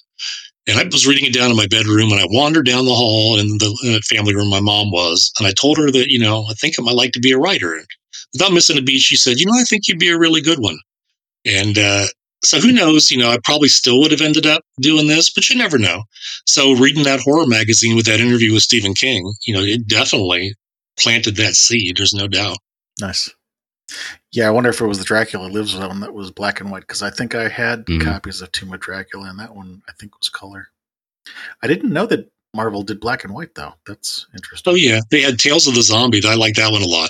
[0.69, 3.37] and I was reading it down in my bedroom, and I wandered down the hall
[3.39, 6.53] in the family room my mom was, and I told her that you know I
[6.53, 7.75] think I might like to be a writer.
[7.75, 7.87] And
[8.33, 10.59] without missing a beat, she said, "You know, I think you'd be a really good
[10.59, 10.77] one."
[11.45, 12.05] And uh,
[12.43, 13.11] so who knows?
[13.11, 16.03] You know, I probably still would have ended up doing this, but you never know.
[16.45, 20.55] So reading that horror magazine with that interview with Stephen King, you know, it definitely
[20.99, 21.97] planted that seed.
[21.97, 22.57] There's no doubt.
[22.99, 23.29] Nice.
[24.31, 26.81] Yeah, I wonder if it was the Dracula Lives one that was black and white
[26.81, 28.03] because I think I had Mhm.
[28.03, 30.69] copies of Tomb of Dracula, and that one I think was color.
[31.63, 33.73] I didn't know that Marvel did black and white though.
[33.85, 34.71] That's interesting.
[34.71, 36.21] Oh yeah, they had Tales of the Zombie.
[36.25, 37.09] I like that one a lot.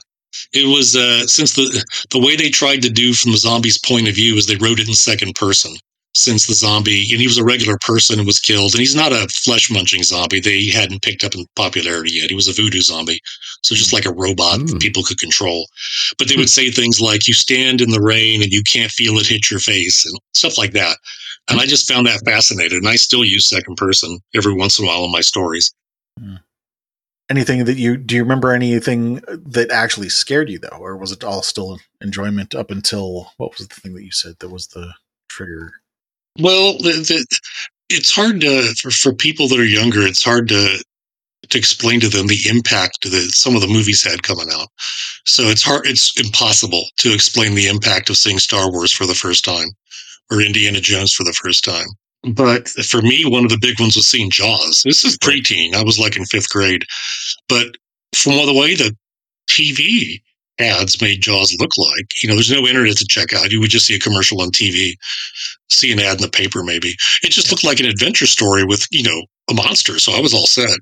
[0.54, 4.08] It was uh, since the the way they tried to do from the zombie's point
[4.08, 5.76] of view is they wrote it in second person.
[6.20, 9.14] Since the zombie and he was a regular person and was killed, and he's not
[9.14, 10.42] a flesh munching zombie.
[10.42, 12.30] They hadn't picked up in popularity yet.
[12.30, 13.22] He was a voodoo zombie,
[13.64, 14.82] so just like a robot that Mm.
[14.82, 15.70] people could control.
[16.18, 19.18] But they would say things like, "You stand in the rain and you can't feel
[19.18, 20.98] it hit your face," and stuff like that.
[21.48, 22.80] And I just found that fascinating.
[22.80, 25.72] And I still use second person every once in a while in my stories.
[27.30, 29.22] Anything that you do you remember anything
[29.56, 33.70] that actually scared you though, or was it all still enjoyment up until what was
[33.70, 34.96] the thing that you said that was the
[35.30, 35.72] trigger?
[36.40, 37.40] Well, the, the,
[37.90, 40.02] it's hard to for, for people that are younger.
[40.02, 40.84] It's hard to
[41.50, 44.68] to explain to them the impact that some of the movies had coming out.
[45.26, 45.86] So it's hard.
[45.86, 49.70] It's impossible to explain the impact of seeing Star Wars for the first time
[50.32, 51.88] or Indiana Jones for the first time.
[52.34, 54.82] But for me, one of the big ones was seeing Jaws.
[54.84, 55.74] This is preteen.
[55.74, 56.84] I was like in fifth grade.
[57.48, 57.78] But
[58.14, 58.96] from the way the
[59.50, 60.22] TV
[60.60, 63.52] ads made Jaws look like, you know, there's no internet to check out.
[63.52, 64.94] You would just see a commercial on TV,
[65.70, 66.96] see an ad in the paper, maybe.
[67.24, 70.00] It just looked like an adventure story with, you know, a monster.
[70.00, 70.78] So I was all set.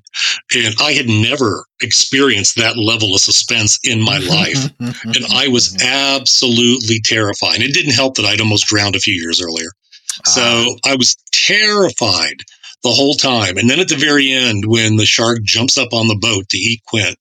[0.54, 4.56] And I had never experienced that level of suspense in my mm-hmm, life.
[4.56, 7.56] Mm-hmm, mm-hmm, and I was absolutely terrified.
[7.56, 9.70] And it didn't help that I'd almost drowned a few years earlier.
[10.24, 10.74] So ah.
[10.84, 12.36] I was terrified
[12.82, 13.56] the whole time.
[13.56, 16.58] And then at the very end, when the shark jumps up on the boat to
[16.58, 17.18] eat Quint,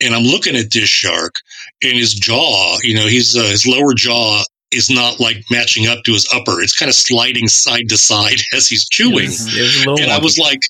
[0.00, 1.34] and I'm looking at this shark
[1.82, 6.04] and his jaw, you know, he's uh, his lower jaw is not like matching up
[6.04, 6.60] to his upper.
[6.60, 9.24] It's kind of sliding side to side as he's chewing.
[9.24, 10.60] It was, it was and I was like,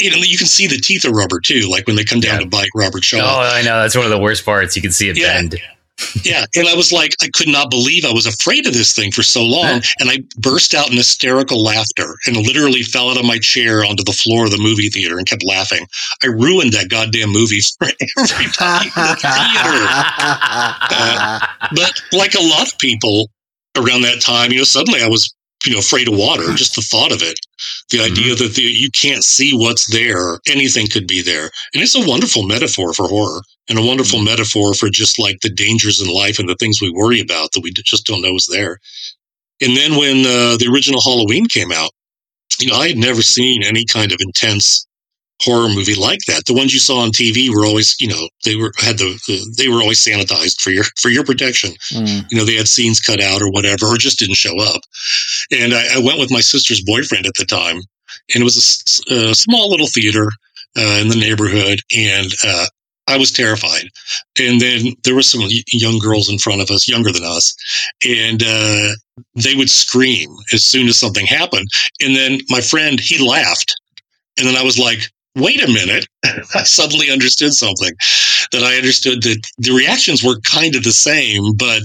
[0.00, 2.38] you know, you can see the teeth are rubber too, like when they come down
[2.38, 2.44] Yeah.
[2.44, 3.18] to bite Robert Shaw.
[3.20, 3.82] Oh, I know.
[3.82, 4.76] That's one of the worst parts.
[4.76, 5.40] You can see it Yeah.
[5.40, 5.56] bend.
[6.24, 6.44] Yeah.
[6.56, 9.22] And I was like, I could not believe I was afraid of this thing for
[9.22, 9.82] so long.
[9.98, 14.02] And I burst out in hysterical laughter and literally fell out of my chair onto
[14.04, 15.86] the floor of the movie theater and kept laughing.
[16.22, 19.76] I ruined that goddamn movie for everybody in the theater.
[21.74, 23.30] But like a lot of people
[23.76, 26.82] around that time, you know, suddenly I was, you know, afraid of water, just the
[26.82, 27.38] thought of it.
[27.90, 31.50] The idea that the, you can't see what's there, anything could be there.
[31.74, 35.50] And it's a wonderful metaphor for horror and a wonderful metaphor for just like the
[35.50, 38.48] dangers in life and the things we worry about that we just don't know is
[38.50, 38.78] there.
[39.60, 41.90] And then when uh, the original Halloween came out,
[42.58, 44.86] you know, I had never seen any kind of intense
[45.42, 46.44] horror movie like that.
[46.46, 49.54] The ones you saw on TV were always, you know, they were had the, the
[49.56, 51.72] they were always sanitized for your for your protection.
[51.92, 52.30] Mm.
[52.30, 54.82] You know, they had scenes cut out or whatever, or just didn't show up.
[55.52, 57.76] And I, I went with my sister's boyfriend at the time,
[58.34, 60.28] and it was a, a small little theater
[60.76, 62.66] uh, in the neighborhood, and uh,
[63.08, 63.88] I was terrified.
[64.38, 67.54] And then there were some young girls in front of us, younger than us,
[68.06, 68.90] and uh,
[69.34, 71.68] they would scream as soon as something happened.
[72.00, 73.74] And then my friend, he laughed.
[74.38, 75.00] And then I was like,
[75.34, 76.06] wait a minute.
[76.54, 77.92] I suddenly understood something
[78.52, 81.82] that I understood that the reactions were kind of the same, but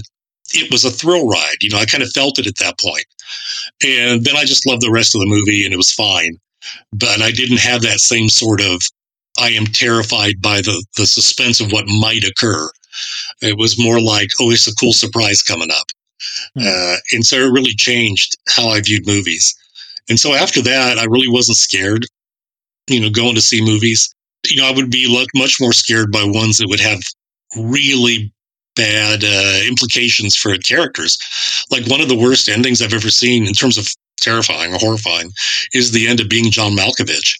[0.56, 1.56] it was a thrill ride.
[1.60, 3.04] You know, I kind of felt it at that point.
[3.84, 6.36] And then I just loved the rest of the movie and it was fine.
[6.92, 8.80] But I didn't have that same sort of,
[9.38, 12.68] I am terrified by the, the suspense of what might occur.
[13.42, 15.86] It was more like, oh, it's a cool surprise coming up.
[16.58, 16.66] Mm.
[16.66, 19.54] Uh, and so it really changed how I viewed movies.
[20.08, 22.06] And so after that, I really wasn't scared
[22.88, 24.14] you know, going to see movies.
[24.48, 27.00] You know, I would be much more scared by ones that would have
[27.56, 28.32] really
[28.76, 31.18] bad uh, implications for characters.
[31.70, 33.88] Like one of the worst endings I've ever seen in terms of
[34.20, 35.30] terrifying or horrifying
[35.72, 37.38] is the end of being John Malkovich,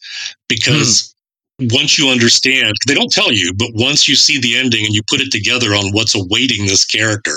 [0.49, 1.15] because
[1.61, 1.73] mm.
[1.73, 5.03] once you understand, they don't tell you, but once you see the ending and you
[5.09, 7.37] put it together on what's awaiting this character,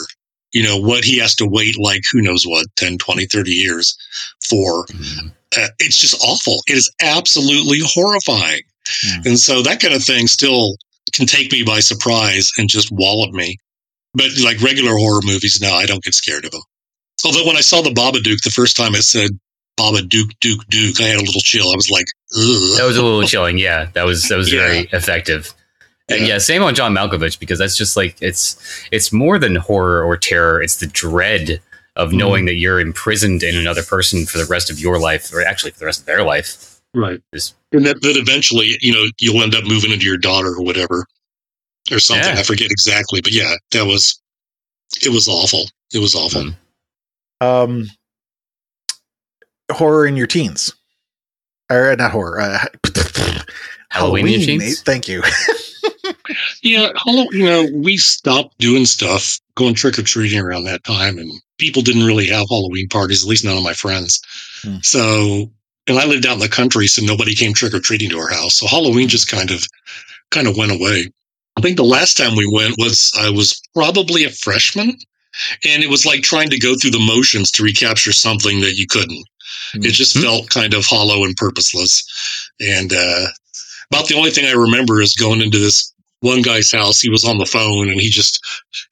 [0.52, 3.98] you know, what he has to wait like who knows what, 10, 20, 30 years
[4.42, 4.86] for.
[4.88, 6.62] Mm uh, it's just awful.
[6.68, 8.62] It is absolutely horrifying.
[9.06, 9.26] Mm.
[9.26, 10.76] And so that kind of thing still
[11.14, 13.58] can take me by surprise and just wallop me.
[14.14, 16.62] But like regular horror movies, no, I don't get scared of them.
[17.26, 19.32] Although when I saw the Babadook the first time, it said
[19.78, 21.00] Baba Duke Duke Duke.
[21.00, 21.72] I had a little chill.
[21.72, 22.78] I was like, Ugh.
[22.78, 23.58] that was a little chilling.
[23.58, 24.60] Yeah, that was that was yeah.
[24.60, 25.54] very effective.
[26.10, 26.28] And yeah.
[26.28, 28.58] yeah, same on John Malkovich because that's just like it's
[28.92, 30.62] it's more than horror or terror.
[30.62, 31.62] It's the dread
[31.96, 32.48] of knowing mm.
[32.48, 35.80] that you're imprisoned in another person for the rest of your life, or actually for
[35.80, 36.80] the rest of their life.
[36.96, 37.22] Right.
[37.34, 40.64] Is, and that, that eventually, you know, you'll end up moving into your daughter or
[40.64, 41.06] whatever,
[41.92, 42.34] or something.
[42.34, 42.40] Yeah.
[42.40, 44.22] I forget exactly, but yeah, that was
[45.04, 45.66] it was awful.
[45.94, 46.44] It was awful.
[46.44, 46.56] Mm.
[47.42, 47.88] Um,
[49.72, 50.74] horror in your teens,
[51.70, 52.40] or not horror.
[52.40, 52.66] Uh,
[53.90, 55.24] Halloween, Halloween Thank you.
[56.62, 61.32] yeah, you know, we stopped doing stuff, going trick or treating around that time, and
[61.58, 64.22] people didn't really have Halloween parties, at least none of my friends.
[64.64, 64.78] Hmm.
[64.84, 65.50] So,
[65.88, 68.30] and I lived out in the country, so nobody came trick or treating to our
[68.30, 68.56] house.
[68.56, 69.64] So Halloween just kind of,
[70.30, 71.12] kind of went away.
[71.60, 74.90] I think the last time we went was I was probably a freshman,
[75.66, 78.88] and it was like trying to go through the motions to recapture something that you
[78.88, 79.26] couldn't.
[79.74, 79.86] Mm-hmm.
[79.86, 80.24] It just hmm.
[80.24, 82.04] felt kind of hollow and purposeless.
[82.62, 83.26] And uh,
[83.92, 87.02] about the only thing I remember is going into this one guy's house.
[87.02, 88.40] He was on the phone and he just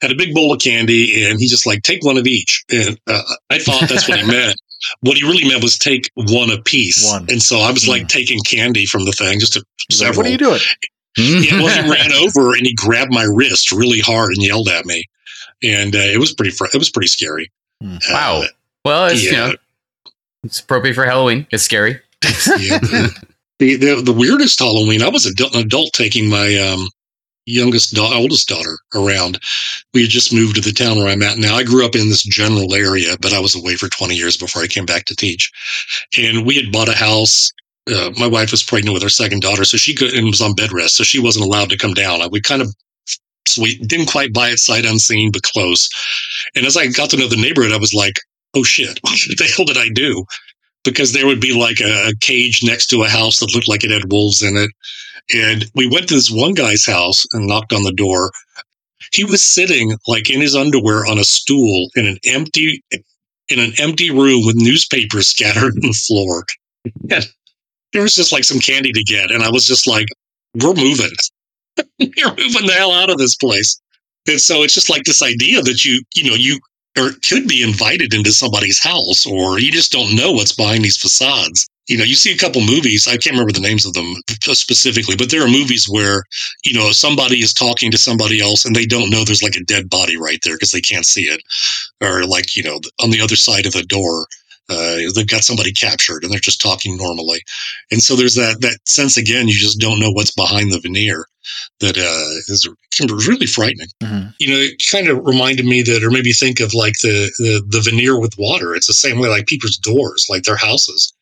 [0.02, 2.66] had a big bowl of candy and he just like take one of each.
[2.70, 4.60] And uh, I thought that's what he meant.
[5.02, 7.10] What he really meant was take one a piece.
[7.10, 7.28] One.
[7.30, 7.90] And so I was mm.
[7.90, 10.18] like taking candy from the thing just to several.
[10.18, 10.60] What are you doing?
[11.18, 14.86] Yeah, well, he ran over and he grabbed my wrist really hard and yelled at
[14.86, 15.04] me,
[15.64, 16.52] and uh, it was pretty.
[16.52, 17.52] Fr- it was pretty scary.
[17.84, 18.00] Mm.
[18.10, 18.42] Wow.
[18.44, 18.48] Uh,
[18.86, 19.32] well, it's yeah.
[19.32, 19.56] you know,
[20.44, 21.48] it's appropriate for Halloween.
[21.52, 22.00] It's scary.
[22.60, 22.80] yeah.
[23.60, 26.88] The, the, the weirdest Halloween, I was an adult taking my um,
[27.48, 29.40] youngest, da- oldest daughter around.
[29.94, 31.56] We had just moved to the town where I'm at now.
[31.56, 34.62] I grew up in this general area, but I was away for 20 years before
[34.62, 35.52] I came back to teach.
[36.18, 37.52] And we had bought a house.
[37.90, 40.56] Uh, my wife was pregnant with her second daughter, so she could, and was on
[40.56, 42.22] bed rest, so she wasn't allowed to come down.
[42.32, 42.74] We kind of
[43.48, 45.90] so we didn't quite buy it sight unseen, but close.
[46.56, 48.20] And as I got to know the neighborhood, I was like,
[48.54, 50.26] "Oh shit, what the hell did I do?"
[50.84, 53.92] Because there would be like a, cage next to a house that looked like it
[53.92, 54.72] had wolves in it
[55.34, 58.32] and we went to this one guy's house and knocked on the door.
[59.12, 62.84] He was sitting like in his underwear on a stool in an empty
[63.50, 66.46] in an empty room with newspapers scattered on the floor.
[67.94, 69.32] there was just like some candy to get.
[69.32, 70.08] And I was just like,
[70.62, 71.12] we're moving.
[71.98, 73.80] You're moving the hell out of this place.
[74.28, 76.60] And so it's just like this idea that you, you know, you
[76.98, 80.98] or could be invited into somebody's house or you just don't know what's behind these
[80.98, 84.14] facades you know, you see a couple movies, I can't remember the names of them
[84.42, 86.24] specifically, but there are movies where,
[86.64, 89.64] you know, somebody is talking to somebody else and they don't know there's like a
[89.64, 91.42] dead body right there because they can't see it.
[92.02, 94.28] Or like, you know, on the other side of the door,
[94.70, 97.40] uh, they've got somebody captured and they're just talking normally.
[97.92, 101.26] And so there's that, that sense again, you just don't know what's behind the veneer
[101.80, 102.68] that uh, is
[103.28, 103.88] really frightening.
[104.04, 104.30] Mm-hmm.
[104.40, 107.64] You know, it kind of reminded me that, or maybe think of like the, the,
[107.70, 108.76] the veneer with water.
[108.76, 111.14] It's the same way like people's doors, like their houses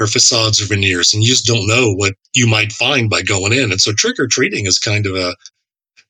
[0.00, 3.52] or facades or veneers, and you just don't know what you might find by going
[3.52, 3.70] in.
[3.70, 5.36] And so trick or treating is kind of a,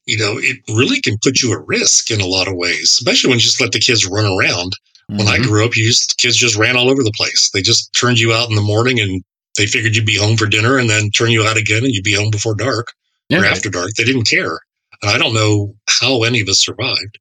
[0.07, 3.29] you know, it really can put you at risk in a lot of ways, especially
[3.29, 4.75] when you just let the kids run around
[5.17, 5.45] When I Mhm.
[5.45, 7.51] grew up, you used, kids just ran all over the place.
[7.53, 9.23] They just turned you out in the morning and
[9.57, 12.05] they figured you'd be home for dinner and then turn you out again and you'd
[12.05, 12.93] be home before dark
[13.31, 13.91] or after dark.
[13.97, 14.61] They didn't care.
[15.03, 17.19] And I don't know how any of us survived,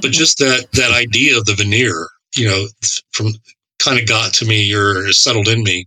[0.00, 2.66] but just that, that idea of the veneer, you know,
[3.12, 3.32] from
[3.78, 5.86] kind of got to me or settled in me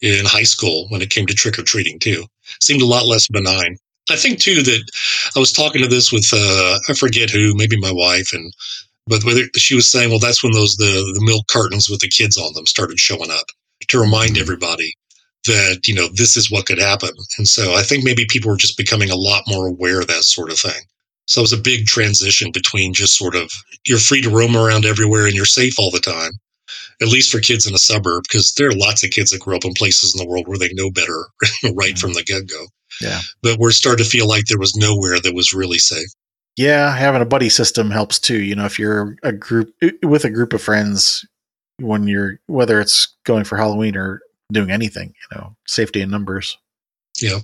[0.00, 2.24] in high school when it came to trick or treating too.
[2.60, 3.76] Seemed a lot less benign.
[4.10, 4.82] I think too that
[5.34, 8.52] I was talking to this with uh, I forget who, maybe my wife, and
[9.06, 12.08] but whether she was saying, well, that's when those the the milk cartons with the
[12.08, 13.46] kids on them started showing up
[13.88, 14.42] to remind mm-hmm.
[14.42, 14.94] everybody
[15.46, 17.10] that you know this is what could happen.
[17.38, 20.24] And so I think maybe people were just becoming a lot more aware of that
[20.24, 20.82] sort of thing.
[21.26, 23.50] So it was a big transition between just sort of
[23.84, 26.32] you're free to roam around everywhere and you're safe all the time,
[27.00, 29.56] at least for kids in a suburb, because there are lots of kids that grew
[29.56, 31.26] up in places in the world where they know better
[31.74, 31.96] right mm-hmm.
[31.96, 32.66] from the get go.
[33.00, 33.20] Yeah.
[33.42, 36.08] But we're starting to feel like there was nowhere that was really safe.
[36.56, 38.42] Yeah, having a buddy system helps too.
[38.42, 41.26] You know, if you're a group with a group of friends,
[41.78, 46.56] when you're whether it's going for Halloween or doing anything, you know, safety in numbers.
[47.20, 47.40] Yeah.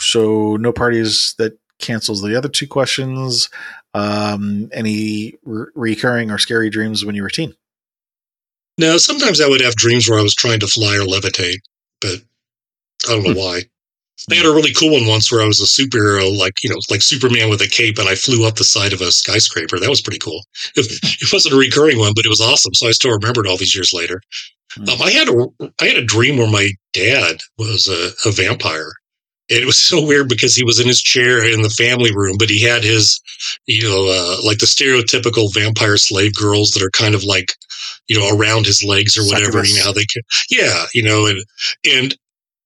[0.00, 3.48] So no parties that cancels the other two questions.
[3.94, 7.54] Um, any re- recurring or scary dreams when you were a teen?
[8.76, 11.60] Now, sometimes I would have dreams where I was trying to fly or levitate,
[12.00, 12.20] but
[13.08, 13.62] I don't know why.
[14.28, 16.76] They had a really cool one once where I was a superhero, like you know,
[16.90, 19.78] like Superman with a cape, and I flew up the side of a skyscraper.
[19.78, 20.44] That was pretty cool.
[20.76, 20.86] It,
[21.22, 22.74] it wasn't a recurring one, but it was awesome.
[22.74, 24.20] So I still remember it all these years later.
[24.74, 24.88] Hmm.
[24.88, 25.46] Um, I had a
[25.80, 28.92] I had a dream where my dad was a, a vampire.
[29.50, 32.36] And it was so weird because he was in his chair in the family room,
[32.38, 33.20] but he had his,
[33.66, 37.54] you know, uh, like the stereotypical vampire slave girls that are kind of like,
[38.08, 39.64] you know, around his legs or whatever.
[39.64, 39.70] Succubus.
[39.70, 41.42] You know how they can, yeah, you know, and
[41.86, 42.16] and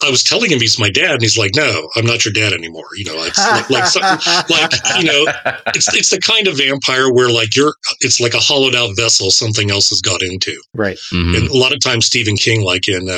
[0.04, 2.52] I was telling him he's my dad, and he's like, "No, I'm not your dad
[2.52, 5.32] anymore." You know, it's like, like, so- like you know,
[5.74, 9.30] it's it's the kind of vampire where like you're, it's like a hollowed out vessel
[9.30, 10.60] something else has got into.
[10.74, 10.98] right.
[11.12, 11.36] Mhm.
[11.36, 13.12] And a lot of times, Stephen King, like in uh,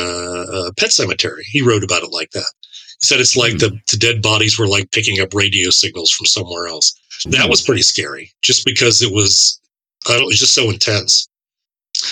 [0.53, 2.47] uh, Pet Sematary, he wrote about it like that.
[3.01, 6.27] He said it's like the, the dead bodies were like picking up radio signals from
[6.27, 6.95] somewhere else.
[7.27, 9.61] That was pretty scary, just because it was,
[10.07, 11.29] I don't, it was just so intense.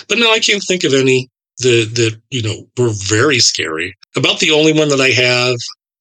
[0.09, 1.29] But no, I can't think of any
[1.63, 3.97] that that you know were very scary.
[4.17, 5.57] About the only one that I have.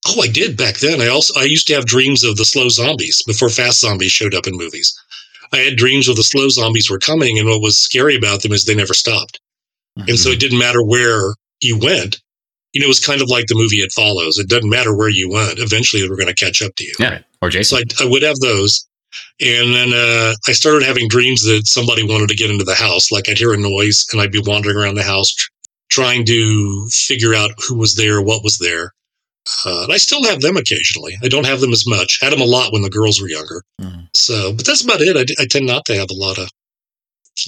[0.08, 1.00] Oh, I did back then.
[1.00, 4.34] I also I used to have dreams of the slow zombies before fast zombies showed
[4.34, 4.94] up in movies.
[5.54, 8.54] I had dreams of the slow zombies were coming, and what was scary about them
[8.54, 9.40] is they never stopped.
[9.98, 10.34] And so mm-hmm.
[10.34, 12.22] it didn't matter where you went.
[12.74, 14.38] You know, it was kind of like the movie It Follows.
[14.38, 15.60] It doesn't matter where you went.
[15.60, 16.94] Eventually, they were going to catch up to you.
[17.00, 17.20] yeah.
[17.42, 17.78] Or Jason.
[17.90, 18.88] So I, I would have those.
[19.40, 23.12] And then uh, I started having dreams that somebody wanted to get into the house.
[23.12, 25.50] Like I'd hear a noise and I'd be wandering around the house tr-
[25.90, 28.94] trying to figure out who was there, what was there.
[29.66, 31.18] Uh, and I still have them occasionally.
[31.24, 32.20] I don't have them as much.
[32.22, 33.64] Had them a lot when the girls were younger.
[33.82, 34.08] Mhm.
[34.16, 35.32] So, but that's about it.
[35.40, 36.48] I tend not to have a lot of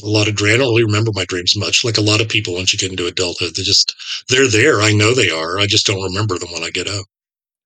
[0.02, 0.56] a lot of dreams.
[0.56, 1.84] I don't really remember my dreams much.
[1.84, 3.94] Like a lot of people, once you get into adulthood, they just
[4.30, 4.82] they're there.
[4.82, 5.60] I know they are.
[5.60, 7.06] I just don't remember them when I get up.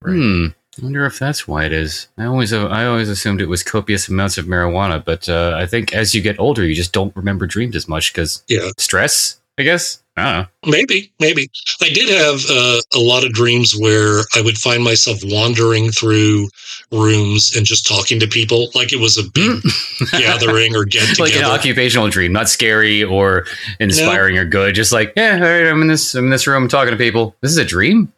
[0.03, 0.47] Hmm.
[0.79, 2.07] I wonder if that's why it is.
[2.17, 5.65] I always, uh, I always assumed it was copious amounts of marijuana, but uh, I
[5.65, 8.69] think as you get older, you just don't remember dreams as much because Yeah.
[8.77, 9.39] stress.
[9.59, 10.03] I guess.
[10.15, 10.47] I.
[10.67, 11.49] Maybe, maybe.
[11.81, 16.49] I did have uh, a lot of dreams where I would find myself wandering through
[16.91, 19.59] rooms and just talking to people like it was a big
[20.11, 21.53] gathering or get like an together.
[21.55, 23.45] occupational dream, not scary or
[23.79, 24.75] inspiring or good.
[24.75, 27.35] Just like, yeah, all right, I'm in this, I'm in this room talking to people.
[27.41, 28.13] This is a dream.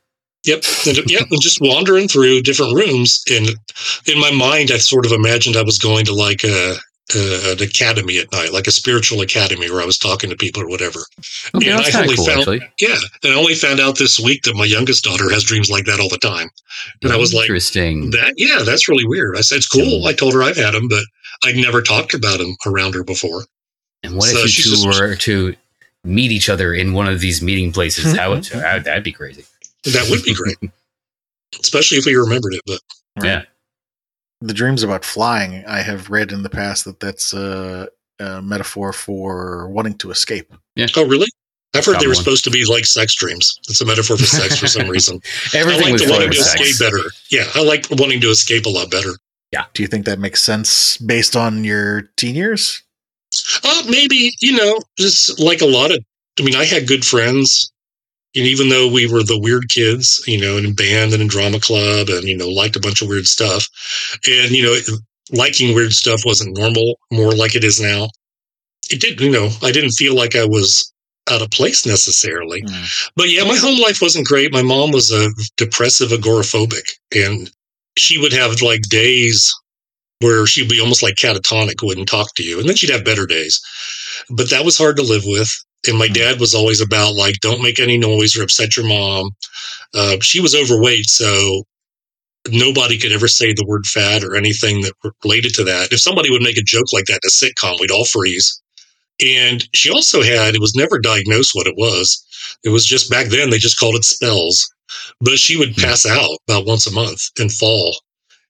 [0.45, 3.21] Yep, and, yep, and just wandering through different rooms.
[3.30, 3.47] And
[4.08, 6.75] in my mind, I sort of imagined I was going to like a,
[7.15, 10.62] a, an academy at night, like a spiritual academy where I was talking to people
[10.63, 10.99] or whatever.
[11.56, 12.62] Okay, Yeah, that's I only cool, found- actually.
[12.80, 15.84] Yeah, and I only found out this week that my youngest daughter has dreams like
[15.86, 16.49] that all the time.
[17.04, 18.12] And I was like, interesting.
[18.12, 19.36] That yeah, that's really weird.
[19.38, 20.06] I said it's cool.
[20.08, 21.04] I told her I've had them, but
[21.43, 23.43] I'd never talked about them around her before.
[24.04, 25.56] and what so if you two just- were to
[26.06, 28.14] meet each other in one of these meeting places?
[28.18, 29.43] How would, how- that'd be crazy.
[29.86, 30.57] That would be great,
[31.59, 32.61] especially if we remembered it.
[32.65, 32.80] But
[33.23, 33.43] Yeah.
[34.41, 38.93] The dreams about flying, I have read in the past that that's a, a metaphor
[38.93, 40.53] for wanting to escape.
[40.75, 40.88] Yeah.
[40.95, 41.27] Oh, really?
[41.75, 42.23] I've heard they were one.
[42.23, 43.59] supposed to be like sex dreams.
[43.69, 45.21] It's a metaphor for sex for some reason.
[45.53, 46.61] Everything I like was the wanting to sex.
[46.61, 47.03] escape better.
[47.30, 49.11] Yeah, I like wanting to escape a lot better.
[49.51, 49.65] Yeah.
[49.73, 52.82] Do you think that makes sense based on your teen years?
[53.63, 55.99] Uh, maybe you know, just like a lot of.
[56.39, 57.71] I mean, I had good friends,
[58.36, 61.59] and even though we were the weird kids, you know, in band and in drama
[61.59, 63.67] club, and you know, liked a bunch of weird stuff,
[64.27, 64.75] and you know,
[65.32, 68.09] liking weird stuff wasn't normal, more like it is now.
[68.91, 70.91] It did, you know, I didn't feel like I was
[71.30, 73.09] out of place necessarily, Mm.
[73.15, 74.51] but yeah, my home life wasn't great.
[74.51, 77.51] My mom was a depressive agoraphobic, and
[77.97, 79.53] she would have like days
[80.21, 82.59] where she'd be almost like catatonic, wouldn't talk to you.
[82.59, 83.61] And then she'd have better days.
[84.30, 85.49] But that was hard to live with.
[85.88, 89.32] And my dad was always about like, don't make any noise or upset your mom.
[89.93, 91.63] Uh, she was overweight, so
[92.49, 95.91] nobody could ever say the word fat or anything that related to that.
[95.91, 98.61] If somebody would make a joke like that in a sitcom, we'd all freeze.
[99.25, 102.25] And she also had, it was never diagnosed what it was.
[102.63, 104.69] It was just back then, they just called it spells.
[105.21, 107.95] But she would pass out about once a month and fall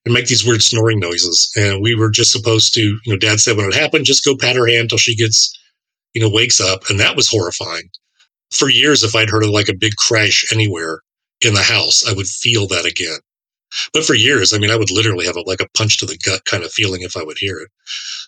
[0.04, 1.50] and make these weird snoring noises.
[1.56, 4.36] And we were just supposed to, you know, dad said when it happened, just go
[4.36, 5.56] pat her hand until she gets,
[6.14, 6.82] you know, wakes up.
[6.88, 7.90] And that was horrifying.
[8.50, 11.00] For years, if I'd heard of like a big crash anywhere
[11.40, 13.18] in the house, I would feel that again.
[13.92, 16.18] But for years, I mean, I would literally have a, like a punch to the
[16.18, 17.68] gut kind of feeling if I would hear it.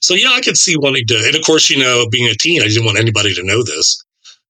[0.01, 1.23] So yeah, I could see wanting to.
[1.27, 4.05] And of course, you know, being a teen, I didn't want anybody to know this.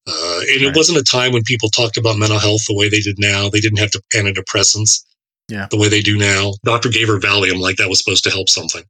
[0.07, 0.71] Uh, and right.
[0.71, 3.49] it wasn't a time when people talked about mental health the way they did now.
[3.49, 5.05] They didn't have to, antidepressants
[5.49, 5.69] yeah.
[5.71, 6.55] the way they do now.
[6.65, 8.83] Doctor gave her Valium like that was supposed to help something.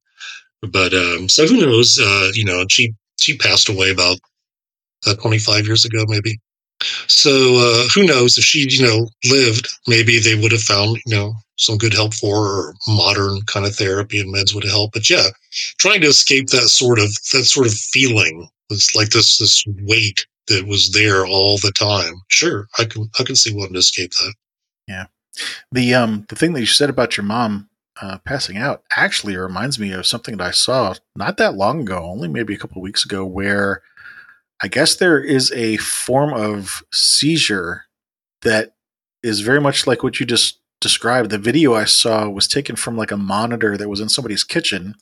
[0.62, 1.99] But um, so who knows?
[2.01, 4.18] Uh, you know, she she passed away about
[5.07, 6.38] uh, 25 years ago, maybe.
[7.07, 11.14] So uh, who knows if she, you know, lived, maybe they would have found, you
[11.14, 14.92] know, some good help for her or modern kind of therapy and meds would help.
[14.92, 15.28] But yeah,
[15.78, 18.48] trying to escape that sort of that sort of feeling.
[18.70, 22.14] It's like this this weight that was there all the time.
[22.28, 24.34] Sure, I can I can see wanting to escape that.
[24.88, 25.07] Yeah.
[25.70, 27.68] The um the thing that you said about your mom
[28.00, 32.03] uh, passing out actually reminds me of something that I saw not that long ago,
[32.03, 33.82] only maybe a couple weeks ago, where
[34.62, 37.84] I guess there is a form of seizure
[38.42, 38.74] that
[39.22, 41.30] is very much like what you just described.
[41.30, 44.94] The video I saw was taken from like a monitor that was in somebody's kitchen,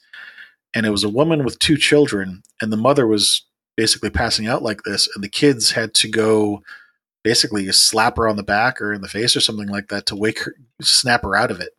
[0.74, 3.42] and it was a woman with two children, and the mother was
[3.76, 6.62] basically passing out like this, and the kids had to go
[7.22, 10.16] basically slap her on the back or in the face or something like that to
[10.16, 11.70] wake her, snap her out of it.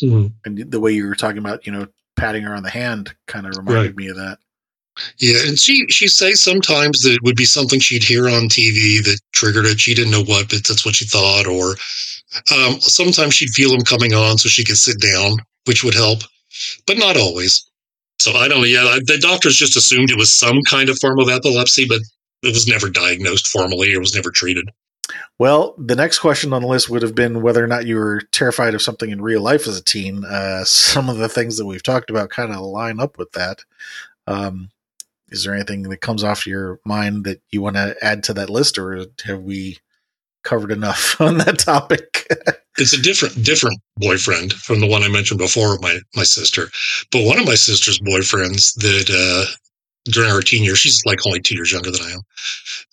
[0.00, 0.28] Mm-hmm.
[0.44, 3.46] And the way you were talking about, you know, patting her on the hand kind
[3.46, 3.96] of reminded right.
[3.96, 4.38] me of that.
[5.18, 9.02] Yeah, and she she says sometimes that it would be something she'd hear on TV
[9.04, 9.80] that triggered it.
[9.80, 11.46] She didn't know what, but that's what she thought.
[11.46, 11.74] Or
[12.56, 16.20] um, sometimes she'd feel them coming on, so she could sit down, which would help,
[16.86, 17.68] but not always.
[18.20, 18.64] So I don't know.
[18.64, 22.00] Yeah, the doctors just assumed it was some kind of form of epilepsy, but
[22.42, 24.68] it was never diagnosed formally It was never treated.
[25.38, 28.22] Well, the next question on the list would have been whether or not you were
[28.32, 30.24] terrified of something in real life as a teen.
[30.24, 33.64] Uh, some of the things that we've talked about kind of line up with that.
[34.26, 34.70] Um,
[35.28, 38.50] is there anything that comes off your mind that you want to add to that
[38.50, 39.78] list, or have we
[40.42, 42.26] covered enough on that topic?
[42.78, 46.68] it's a different different boyfriend from the one I mentioned before, my my sister.
[47.10, 49.50] But one of my sister's boyfriends that uh,
[50.10, 52.20] during our teen years, she's like only two years younger than I am.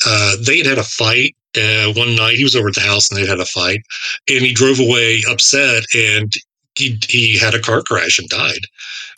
[0.06, 2.36] Uh, they had had a fight uh, one night.
[2.36, 3.82] He was over at the house and they had a fight,
[4.30, 6.34] and he drove away upset, and
[6.82, 8.66] he he had a car crash and died.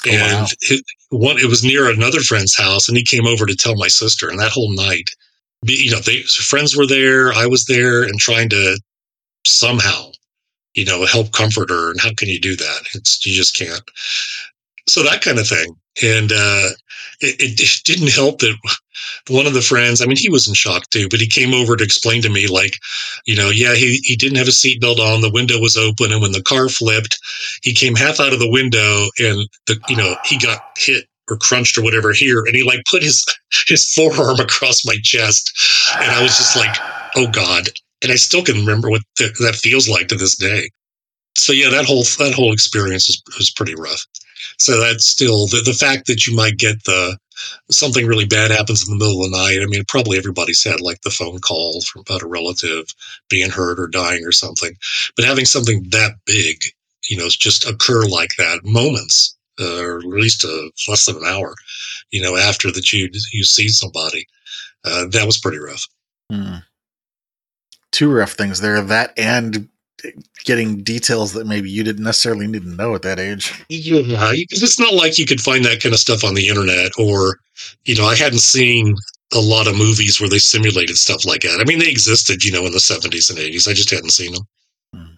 [0.06, 0.48] Oh, and wow.
[0.62, 3.88] it, one, it was near another friend's house, and he came over to tell my
[3.88, 4.30] sister.
[4.30, 5.10] And that whole night,
[5.64, 8.78] you know, they, friends were there, I was there, and trying to
[9.46, 10.12] somehow,
[10.74, 11.92] you know, help comfort her.
[11.92, 12.82] And how can you do that?
[12.94, 13.90] It's you just can't.
[14.88, 15.76] So that kind of thing.
[16.02, 16.70] And uh,
[17.22, 18.58] it, it didn't help that
[19.30, 21.76] one of the friends, I mean, he was in shock too, but he came over
[21.76, 22.78] to explain to me, like,
[23.26, 26.22] you know, yeah, he, he didn't have a seatbelt on, the window was open, and
[26.22, 27.18] when the car flipped,
[27.62, 31.38] he came half out of the window and the, you know, he got hit or
[31.38, 33.26] crunched or whatever here, and he like put his
[33.68, 35.52] his forearm across my chest,
[36.02, 36.76] and I was just like,
[37.16, 37.70] oh god,
[38.02, 40.70] and I still can remember what th- that feels like to this day.
[41.36, 44.06] So yeah, that whole that whole experience was was pretty rough.
[44.58, 47.18] So that's still the, the fact that you might get the
[47.72, 49.62] something really bad happens in the middle of the night.
[49.62, 52.86] I mean, probably everybody's had like the phone call from about a relative
[53.30, 54.76] being hurt or dying or something.
[55.16, 56.64] But having something that big,
[57.10, 61.26] you know, just occur like that, moments uh, or at least a, less than an
[61.26, 61.56] hour,
[62.12, 64.28] you know, after that you you see somebody,
[64.86, 65.88] uh, that was pretty rough.
[66.32, 66.64] Mm.
[67.92, 68.82] Two rough things there.
[68.82, 69.70] That and
[70.44, 73.64] getting details that maybe you didn't necessarily need to know at that age.
[73.70, 76.92] Yeah, because it's not like you could find that kind of stuff on the internet,
[76.98, 77.40] or
[77.86, 78.96] you know, I hadn't seen
[79.34, 81.60] a lot of movies where they simulated stuff like that.
[81.60, 83.68] I mean, they existed, you know, in the seventies and eighties.
[83.68, 84.48] I just hadn't seen them.
[84.94, 85.14] Hmm.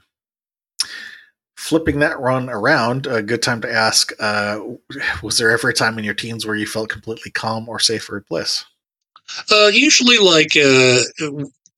[1.55, 4.59] Flipping that run around, a good time to ask: uh,
[5.21, 8.09] Was there ever a time in your teens where you felt completely calm or safe
[8.09, 8.65] or bliss?
[9.51, 11.01] Uh, usually, like uh,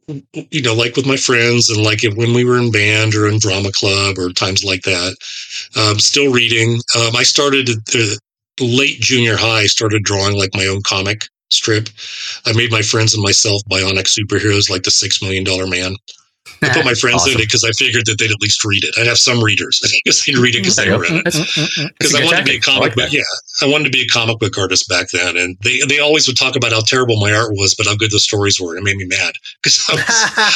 [0.08, 3.39] you know, like with my friends and like when we were in band or in
[3.39, 5.16] drama club or times like that.
[5.76, 6.76] Um, still reading.
[6.97, 8.20] Um, I started the
[8.60, 11.89] late junior high, started drawing like my own comic strip.
[12.45, 15.95] I made my friends and myself bionic superheroes like the Six Million Dollar Man.
[16.62, 17.34] I put my friends Awesome.
[17.34, 18.95] in it because I figured that they'd at least read it.
[18.97, 19.82] I'd have some readers.
[19.86, 21.24] I guess they'd read it because they read it.
[21.97, 22.58] Because I wanted to be a.
[22.58, 23.03] I comic like book.
[23.05, 23.14] that.
[23.14, 23.24] Yeah,
[23.62, 26.38] I wanted to be a comic book artist back then, and they they always would
[26.38, 28.76] talk about how terrible my art was, but how good the stories were.
[28.78, 29.34] It made me mad
[29.64, 29.95] because I,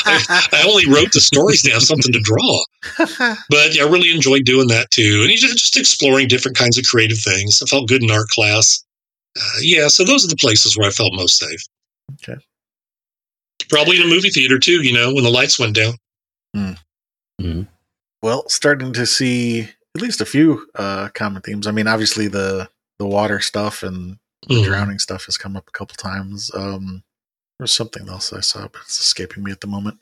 [0.06, 2.64] I, I only wrote the stories to have something to draw.
[3.49, 6.86] But yeah, I really enjoyed doing that too, and just just exploring different kinds of
[6.86, 7.62] creative things.
[7.62, 8.84] I felt good in art class.
[9.38, 11.62] Uh, yeah, so those are the places where I felt most safe.
[12.16, 12.39] Okay.
[13.70, 14.82] Probably in a movie theater too.
[14.84, 15.93] You know, when the lights went down.
[18.22, 19.62] well, starting to see
[19.95, 21.68] at least a few uh, common themes.
[21.68, 24.66] I mean, obviously the the water stuff and the Mhm.
[24.66, 26.51] drowning stuff has come up a couple times.
[26.53, 27.03] Um,
[27.57, 29.97] there's something else I saw, but it's escaping me at the moment.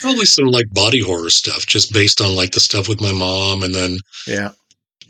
[0.00, 3.62] Probably some like body horror stuff, just based on like the stuff with my mom,
[3.62, 4.52] and then Yeah.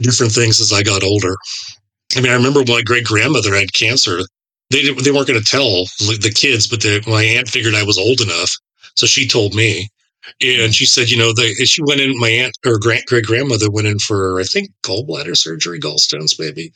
[0.00, 1.36] different things as I got older.
[2.16, 4.20] I mean, I remember my great grandmother had cancer.
[4.74, 7.84] They didn't, they weren't going to tell the kids, but the, my aunt figured I
[7.84, 8.50] was old enough,
[8.96, 9.88] so she told me.
[10.42, 12.18] And she said, you know, they, she went in.
[12.18, 16.72] My aunt or great grandmother went in for I think gallbladder surgery, gallstones maybe.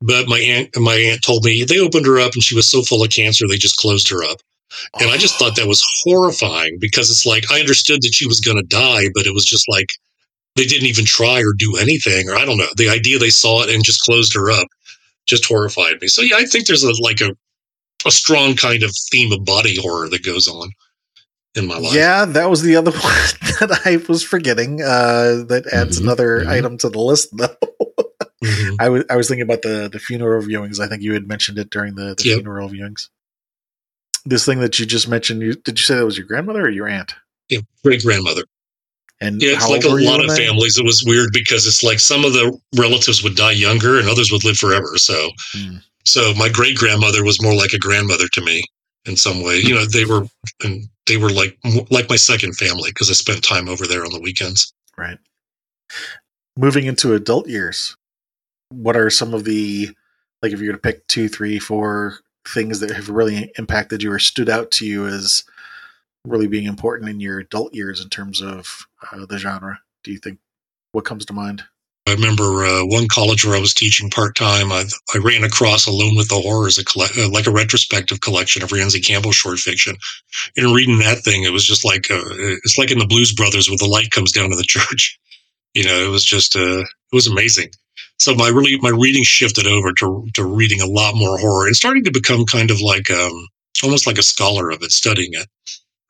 [0.00, 2.82] But my aunt my aunt told me they opened her up and she was so
[2.82, 4.38] full of cancer they just closed her up.
[4.98, 8.40] And I just thought that was horrifying because it's like I understood that she was
[8.40, 9.92] going to die, but it was just like
[10.56, 12.72] they didn't even try or do anything, or I don't know.
[12.76, 14.68] The idea they saw it and just closed her up
[15.26, 16.08] just horrified me.
[16.08, 17.36] So yeah, I think there's a like a
[18.06, 20.70] a strong kind of theme of body horror that goes on
[21.54, 21.94] in my life.
[21.94, 23.00] Yeah, that was the other one
[23.60, 24.80] that I was forgetting.
[24.82, 26.48] Uh, that adds Mhm, another mhm.
[26.48, 27.56] item to the list, though.
[28.42, 28.74] Mhm.
[28.80, 30.80] I was I was thinking about the the funeral viewings.
[30.80, 32.38] I think you had mentioned it during the, the Yep.
[32.38, 33.08] funeral viewings.
[34.24, 36.68] This thing that you just mentioned, you, did you say that was your grandmother or
[36.70, 37.14] your aunt?
[37.48, 38.42] Yeah, great grandmother.
[39.20, 40.76] And Yeah, it's like a old were you lot of families.
[40.76, 44.32] It was weird because it's like some of the relatives would die younger and others
[44.32, 44.96] would live forever.
[44.98, 45.76] So, Hmm.
[46.04, 48.62] So my great grandmother was more like a grandmother to me
[49.04, 49.58] in some way.
[49.58, 50.26] You know, they were
[50.62, 51.56] and they were like
[51.90, 54.72] like my second family because I spent time over there on the weekends.
[54.96, 55.18] Right.
[56.56, 57.96] Moving into adult years,
[58.70, 59.90] what are some of the
[60.42, 64.12] like if you're going to pick two, three, four things that have really impacted you
[64.12, 65.44] or stood out to you as
[66.24, 69.80] really being important in your adult years in terms of uh, the genre?
[70.02, 70.38] Do you think
[70.90, 71.64] what comes to mind?
[72.06, 74.72] I remember uh, one college where I was teaching part time.
[74.72, 74.84] I,
[75.14, 78.72] I ran across Alone with the Horrors, a colle- uh, like a retrospective collection of
[78.72, 79.96] Ramsey Campbell short fiction.
[80.56, 82.24] And reading that thing, it was just like uh,
[82.64, 85.18] it's like in the Blues Brothers where the light comes down to the church.
[85.74, 87.70] You know, it was just uh, it was amazing.
[88.18, 91.76] So my really my reading shifted over to to reading a lot more horror and
[91.76, 93.48] starting to become kind of like um,
[93.84, 95.46] almost like a scholar of it, studying it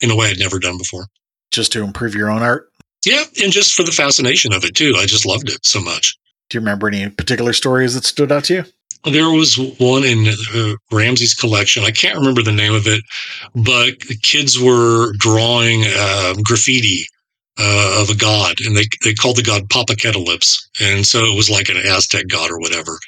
[0.01, 1.07] in a way I'd never done before.
[1.51, 2.72] Just to improve your own art?
[3.05, 4.95] Yeah, and just for the fascination of it too.
[4.97, 6.17] I just loved it so much.
[6.49, 8.65] Do you remember any particular stories that stood out to you?
[9.11, 11.83] There was one in uh, Ramsey's collection.
[11.83, 13.03] I can't remember the name of it,
[13.55, 17.07] but the kids were drawing uh, graffiti
[17.59, 21.51] uh, of a god, and they they called the god Popocatépetl, and so it was
[21.51, 22.99] like an Aztec god or whatever.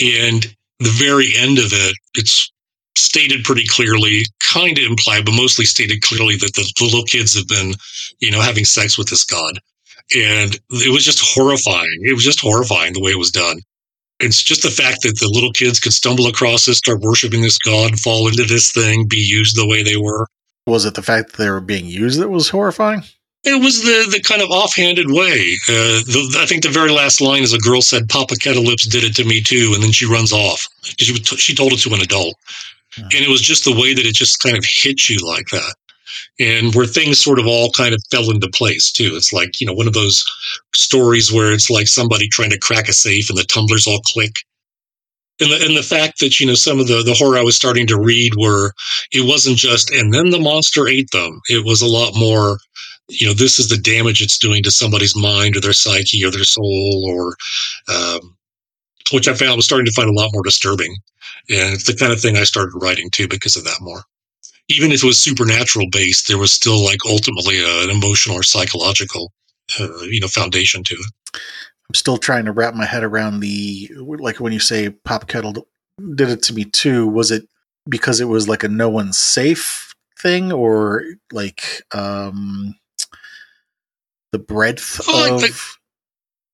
[0.00, 2.52] And the very end of it, it's
[2.96, 4.24] stated pretty clearly,
[4.54, 7.74] kind of implied, but mostly stated clearly that the little kids have been,
[8.20, 9.58] you know, having sex with this god,
[10.14, 11.98] and it was just horrifying.
[12.02, 13.58] It was just horrifying the way it was done
[14.20, 17.58] it's just the fact that the little kids could stumble across this, start worshiping this
[17.58, 20.26] god, fall into this thing, be used the way they were.
[20.66, 23.02] Was it the fact that they were being used that was horrifying?
[23.46, 25.56] It was the the kind of offhanded way.
[25.68, 29.04] Uh, the, I think the very last line is a girl said, "Papa Kettlelips did
[29.04, 30.66] it to me too," and then she runs off.
[30.82, 32.34] She she told it to an adult.
[32.96, 35.74] And it was just the way that it just kind of hit you like that,
[36.38, 39.12] and where things sort of all kind of fell into place too.
[39.14, 40.24] It's like you know one of those
[40.74, 44.32] stories where it's like somebody trying to crack a safe and the tumblers all click.
[45.40, 47.56] And the, and the fact that you know some of the, the horror I was
[47.56, 48.72] starting to read were
[49.10, 51.40] it wasn't just and then the monster ate them.
[51.48, 52.58] It was a lot more
[53.08, 56.30] you know this is the damage it's doing to somebody's mind or their psyche or
[56.30, 57.36] their soul or
[57.94, 58.36] um,
[59.12, 60.96] which i found I was starting to find a lot more disturbing
[61.48, 64.02] and it's the kind of thing i started writing too because of that more
[64.68, 68.42] even if it was supernatural based there was still like ultimately a, an emotional or
[68.42, 69.32] psychological
[69.78, 71.40] uh, you know foundation to it
[71.88, 75.68] I'm still trying to wrap my head around the like when you say Pop Kettle
[76.14, 77.06] did it to me too.
[77.06, 77.46] Was it
[77.88, 82.74] because it was like a no one's safe thing, or like um
[84.32, 85.78] the breadth Oh, of?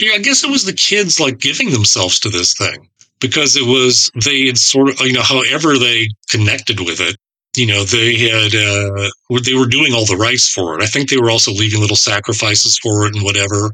[0.00, 2.88] Yeah, I guess it was the kids like giving themselves to this thing
[3.20, 7.16] because it was they had sort of you know however they connected with it.
[7.56, 9.10] You know, they had uh,
[9.44, 10.82] they were doing all the rites for it.
[10.82, 13.72] I think they were also leaving little sacrifices for it and whatever.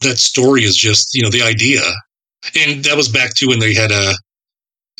[0.00, 1.82] That story is just you know the idea,
[2.56, 4.14] and that was back to when they had a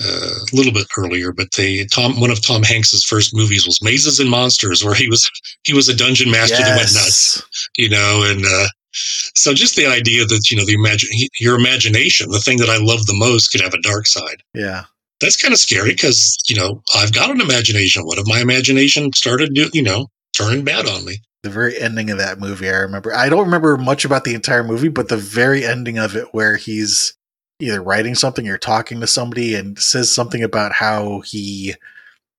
[0.01, 3.83] uh, a little bit earlier, but they Tom one of Tom Hanks's first movies was
[3.83, 5.29] Mazes and Monsters, where he was
[5.65, 6.69] he was a dungeon master yes.
[6.69, 10.74] that went nuts, you know, and uh, so just the idea that you know the
[10.74, 14.43] imagine your imagination, the thing that I love the most, could have a dark side.
[14.55, 14.84] Yeah,
[15.20, 18.05] that's kind of scary because you know I've got an imagination.
[18.05, 21.18] What if my imagination started, you know, turning bad on me?
[21.43, 23.14] The very ending of that movie, I remember.
[23.14, 26.57] I don't remember much about the entire movie, but the very ending of it, where
[26.57, 27.14] he's
[27.59, 31.74] either writing something or talking to somebody and says something about how he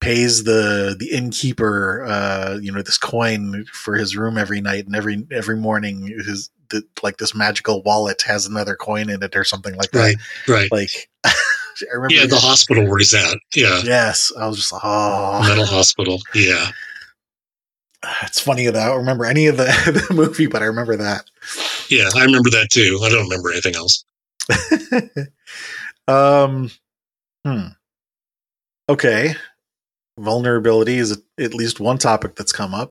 [0.03, 4.95] pays the the innkeeper uh you know this coin for his room every night and
[4.95, 9.43] every every morning his the, like this magical wallet has another coin in it or
[9.43, 9.99] something like that.
[9.99, 10.15] Right
[10.47, 10.71] right.
[10.71, 11.31] Like I
[11.93, 13.37] remember yeah the hospital where he's at.
[13.55, 13.81] Yeah.
[13.83, 15.43] Yes i was just like oh.
[15.47, 16.21] Mental hospital.
[16.33, 16.71] Yeah.
[18.23, 19.63] It's funny that i don't remember any of the,
[20.09, 21.23] the movie but i remember that.
[21.89, 22.99] Yeah i remember that too.
[23.01, 24.03] I don't remember anything else.
[26.07, 26.69] Um,
[27.45, 27.67] hmm.
[28.89, 29.35] Okay.
[30.17, 32.89] Vulnerability is at least one topic that's come up.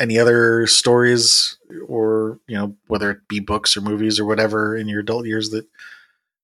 [0.00, 4.88] Any other stories or, you know, whether it be books or movies or whatever in
[4.88, 5.66] your adult years that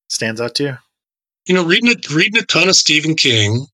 [0.09, 0.79] stands out to you?
[1.47, 3.67] You know, reading a, reading a ton of Stephen King,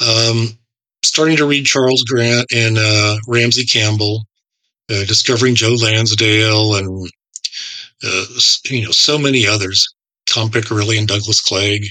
[0.00, 0.58] um,
[1.02, 4.24] starting to read Charles Grant and uh, Ramsey Campbell,
[4.90, 7.10] uh, discovering Joe Lansdale and
[8.02, 8.24] uh,
[8.64, 9.86] you know, so many others,
[10.26, 11.84] Tom Piccirilli and Douglas Clegg.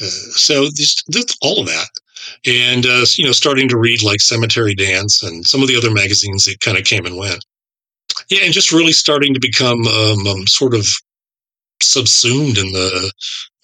[0.00, 1.88] Uh, so just, just, all of that.
[2.46, 5.90] And, uh, you know, starting to read like Cemetery Dance and some of the other
[5.90, 7.44] magazines that kind of came and went.
[8.30, 10.86] Yeah, and just really starting to become um, um, sort of
[11.82, 13.12] subsumed in the,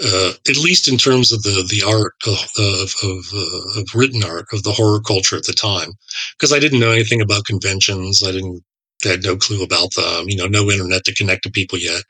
[0.05, 4.47] uh, at least in terms of the the art of of, uh, of written art
[4.53, 5.93] of the horror culture at the time,
[6.37, 8.23] because I didn't know anything about conventions.
[8.23, 8.63] I didn't
[9.03, 12.03] had no clue about them, you know, no internet to connect to people yet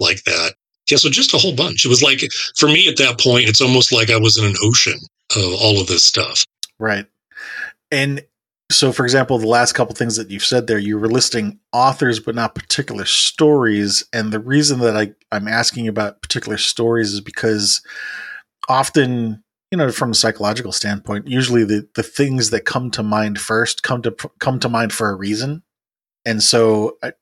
[0.00, 0.54] like that.
[0.90, 1.84] Yeah, so just a whole bunch.
[1.84, 2.20] It was like,
[2.58, 4.98] for me at that point, it's almost like I was in an ocean
[5.36, 6.44] of all of this stuff.
[6.78, 7.06] Right.
[7.90, 8.24] And
[8.70, 12.18] so, for example, the last couple things that you've said there, you were listing authors,
[12.18, 14.04] but not particular stories.
[14.12, 17.82] And the reason that I, I'm asking about particular stories is because
[18.68, 23.38] often, you know, from a psychological standpoint, usually the, the things that come to mind
[23.38, 25.62] first come to come to mind for a reason.
[26.24, 27.12] And so I,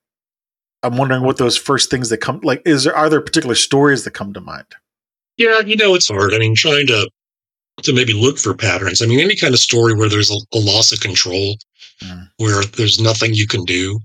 [0.81, 4.05] I'm wondering what those first things that come like is there are there particular stories
[4.05, 4.67] that come to mind?
[5.37, 6.33] Yeah, you know it's hard.
[6.33, 7.09] I mean, trying to
[7.81, 9.01] to maybe look for patterns.
[9.01, 11.57] I mean, any kind of story where there's a, a loss of control,
[12.01, 12.29] mm.
[12.37, 13.99] where there's nothing you can do.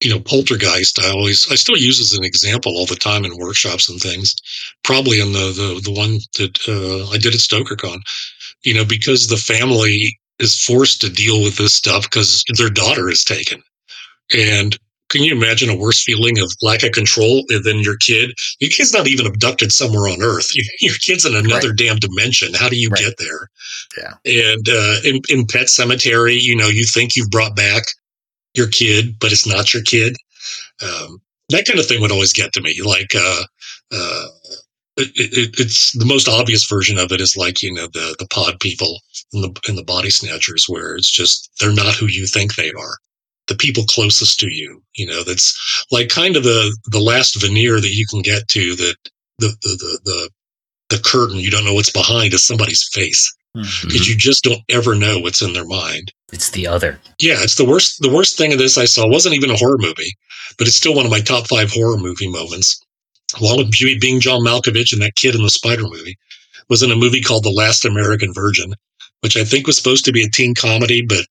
[0.00, 1.00] You know, poltergeist.
[1.00, 4.36] I always I still use as an example all the time in workshops and things.
[4.84, 7.98] Probably in the the the one that uh, I did at StokerCon.
[8.62, 13.08] You know, because the family is forced to deal with this stuff because their daughter
[13.08, 13.60] is taken
[14.32, 14.78] and
[15.08, 18.32] can you imagine a worse feeling of lack of control than your kid?
[18.60, 20.50] Your kid's not even abducted somewhere on Earth.
[20.80, 21.78] Your kid's in another right.
[21.78, 22.54] damn dimension.
[22.54, 23.00] How do you right.
[23.00, 23.48] get there?
[23.96, 24.14] Yeah.
[24.24, 27.84] And uh, in, in Pet Sematary, you know, you think you've brought back
[28.54, 30.16] your kid, but it's not your kid.
[30.82, 32.80] Um, that kind of thing would always get to me.
[32.82, 33.42] Like, uh,
[33.92, 34.26] uh,
[34.98, 38.26] it, it, it's the most obvious version of it is like you know the the
[38.26, 39.00] pod people
[39.32, 42.72] and the and the body snatchers, where it's just they're not who you think they
[42.72, 42.96] are
[43.48, 44.82] the people closest to you.
[44.94, 48.76] You know, that's like kind of the the last veneer that you can get to
[48.76, 48.96] that
[49.38, 50.30] the the the the,
[50.96, 54.10] the curtain you don't know what's behind is somebody's face because mm-hmm.
[54.10, 56.12] you just don't ever know what's in their mind.
[56.32, 57.00] It's the other.
[57.18, 58.00] Yeah, it's the worst.
[58.00, 60.16] The worst thing of this I saw wasn't even a horror movie,
[60.58, 62.80] but it's still one of my top five horror movie moments.
[63.38, 63.64] While
[64.00, 66.18] being John Malkovich and that kid in the Spider movie
[66.68, 68.74] was in a movie called The Last American Virgin,
[69.20, 71.26] which I think was supposed to be a teen comedy, but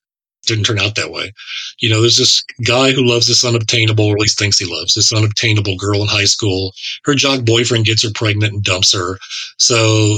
[0.48, 1.34] didn't turn out that way.
[1.80, 4.94] You know, there's this guy who loves this unobtainable, or at least thinks he loves
[4.94, 6.74] this unobtainable girl in high school.
[7.06, 9.18] Her jock boyfriend gets her pregnant and dumps her.
[9.58, 9.76] So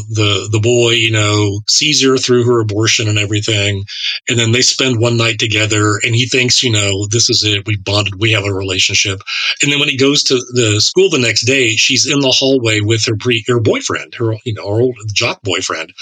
[0.10, 3.84] the the boy, you know, sees her through her abortion and everything,
[4.30, 7.68] and then they spend one night together, and he thinks, you know, this is it.
[7.68, 8.20] We bonded.
[8.20, 9.22] We have a relationship.
[9.62, 12.82] And then when he goes to the school the next day, she's in the hallway
[12.82, 15.94] with her pre her boyfriend, her you know, her old jock boyfriend,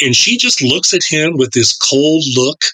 [0.00, 2.64] and she just looks at him with this cold look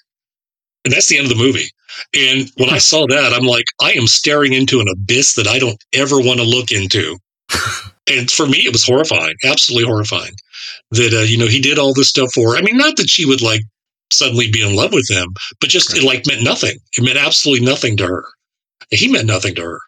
[0.85, 1.69] and that's the end of the movie.
[2.15, 5.59] And when I saw that, I'm like, I am staring into an abyss that I
[5.59, 7.19] don't ever want to look into.
[8.11, 10.33] and for me, it was horrifying, absolutely horrifying
[10.93, 12.59] that, uh, you know, he did all this stuff for her.
[12.59, 13.63] I mean, not that she would like
[14.11, 16.79] suddenly be in love with him, but just it like meant nothing.
[16.97, 18.25] It meant absolutely nothing to her.
[18.91, 19.81] He meant nothing to her.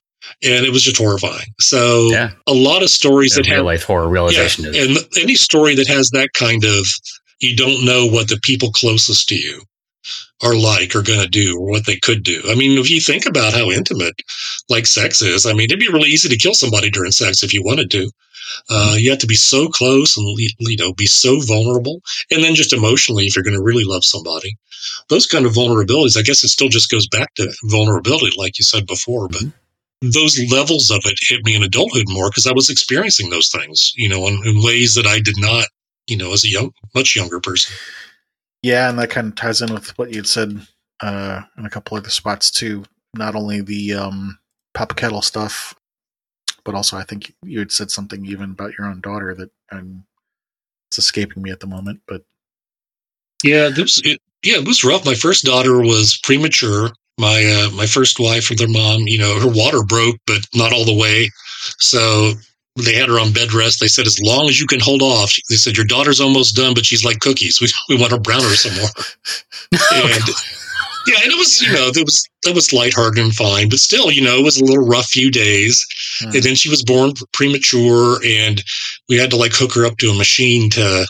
[0.42, 1.52] And it was just horrifying.
[1.60, 2.30] So yeah.
[2.46, 5.86] a lot of stories that real have life horror realization yeah, and any story that
[5.86, 6.86] has that kind of
[7.40, 9.62] you don't know what the people closest to you
[10.42, 12.42] are like or going to do or what they could do.
[12.48, 14.20] I mean, if you think about how intimate
[14.68, 17.52] like sex is, I mean, it'd be really easy to kill somebody during sex if
[17.52, 18.10] you wanted to.
[18.68, 22.00] Uh, you have to be so close and you know be so vulnerable,
[22.30, 24.56] and then just emotionally, if you're going to really love somebody,
[25.08, 26.18] those kind of vulnerabilities.
[26.18, 29.42] I guess it still just goes back to vulnerability, like you said before, but.
[30.02, 33.90] Those levels of it hit me in adulthood more because I was experiencing those things,
[33.96, 35.64] you know, in, in ways that I did not,
[36.06, 37.74] you know, as a young, much younger person.
[38.64, 40.58] Yeah, and that kind of ties in with what you'd said
[41.00, 42.82] uh, in a couple other spots too.
[43.14, 44.38] Not only the um,
[44.96, 45.74] Kettle stuff,
[46.64, 50.06] but also I think you had said something even about your own daughter that I'm,
[50.88, 52.00] it's escaping me at the moment.
[52.08, 52.22] But
[53.42, 55.04] yeah, this it, yeah, it was rough.
[55.04, 56.88] My first daughter was premature.
[57.18, 60.72] My uh, my first wife or their mom, you know, her water broke, but not
[60.72, 61.28] all the way.
[61.80, 62.32] So
[62.76, 63.80] they had her on bed rest.
[63.80, 66.74] They said, as long as you can hold off, they said, your daughter's almost done,
[66.74, 67.60] but she's like cookies.
[67.60, 68.90] We, we want to brown her some more.
[69.94, 70.24] and
[71.06, 74.10] yeah, and it was, you know, it was, that was lighthearted and fine, but still,
[74.10, 75.86] you know, it was a little rough few days.
[76.20, 76.30] Hmm.
[76.34, 78.62] And then she was born premature and
[79.08, 81.06] we had to like hook her up to a machine to,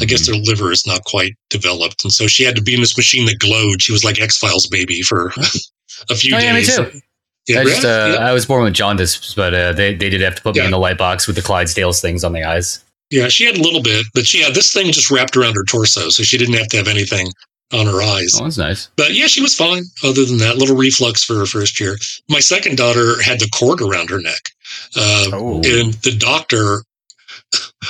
[0.00, 2.04] I guess their liver is not quite developed.
[2.04, 3.82] And so she had to be in this machine that glowed.
[3.82, 5.32] She was like X Files baby for
[6.10, 6.78] a few oh, days.
[6.78, 7.00] Me too.
[7.46, 8.26] Yeah, I just uh, yeah.
[8.26, 10.70] I was born with jaundice, but uh, they they did have to put me in
[10.70, 12.82] the light box with the Clydesdales things on the eyes.
[13.10, 15.64] Yeah, she had a little bit, but she had this thing just wrapped around her
[15.64, 17.28] torso, so she didn't have to have anything
[17.72, 18.38] on her eyes.
[18.40, 18.88] Oh, that's nice.
[18.96, 19.84] But yeah, she was fine.
[20.02, 21.96] Other than that, little reflux for her first year.
[22.28, 24.50] My second daughter had the cord around her neck,
[24.96, 25.56] uh, oh.
[25.64, 26.82] and the doctor,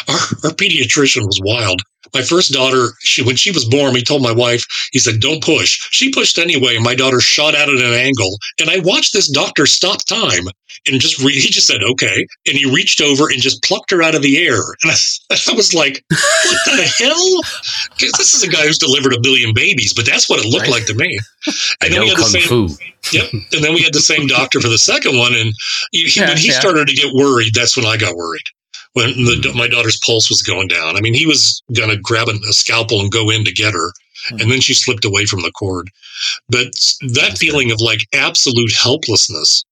[0.08, 1.80] our, our pediatrician was wild
[2.14, 5.42] my first daughter, she when she was born, he told my wife, he said, "Don't
[5.42, 8.38] push." She pushed anyway, and my daughter shot out at an angle.
[8.60, 10.46] And I watched this doctor stop time
[10.86, 14.02] and just re- he just said, "Okay," and he reached over and just plucked her
[14.02, 14.60] out of the air.
[14.82, 14.96] And I,
[15.50, 17.40] I was like, "What the hell?"
[17.98, 20.72] This is a guy who's delivered a billion babies, but that's what it looked right.
[20.72, 21.18] like to me.
[21.82, 22.68] And then we had the same, fu.
[23.12, 23.32] Yep.
[23.52, 25.52] And then we had the same doctor for the second one, and
[25.92, 26.58] he, yeah, when he yeah.
[26.58, 28.44] started to get worried, that's when I got worried
[28.94, 30.96] when the, my daughter's pulse was going down.
[30.96, 33.74] I mean, he was going to grab a, a, scalpel and go in to get
[33.74, 34.40] her, mm-hmm.
[34.40, 35.90] and then she slipped away from the cord.
[36.48, 36.68] But
[37.12, 39.64] that feeling of like absolute helplessness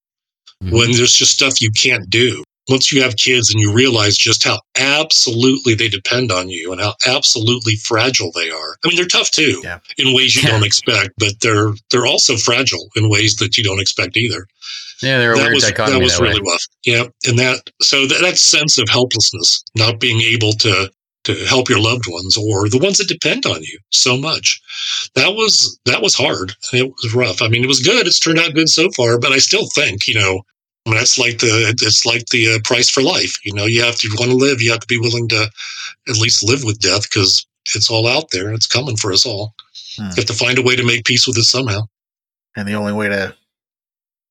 [0.63, 0.77] mm-hmm.
[0.77, 2.45] when there's just stuff you can't do.
[2.69, 6.81] Once you have kids and you realize just how absolutely they depend on you and
[6.81, 8.77] how absolutely fragile they are.
[8.85, 9.81] I mean, they're tough too yeah.
[9.99, 13.81] in ways you don't expect, but they're they're also fragile in ways that you don't
[13.81, 14.47] expect either.
[15.03, 15.99] Yeah, they're a that weird was, dichotomy.
[15.99, 16.53] That was that really way.
[16.53, 16.67] rough.
[16.85, 20.91] Yeah, and that so that, that sense of helplessness, not being able to
[21.25, 24.61] to help your loved ones or the ones that depend on you so much,
[25.15, 26.55] that was that was hard.
[26.73, 27.43] It was rough.
[27.43, 28.07] I mean, it was good.
[28.07, 30.43] It's turned out good so far, but I still think you know.
[30.87, 33.39] I mean, that's like the it's like the uh, price for life.
[33.45, 34.61] You know, you have to want to live.
[34.61, 35.49] You have to be willing to
[36.09, 38.53] at least live with death because it's all out there.
[38.53, 39.55] It's coming for us all.
[39.97, 40.09] Hmm.
[40.11, 41.83] You have to find a way to make peace with it somehow.
[42.57, 43.35] And the only way to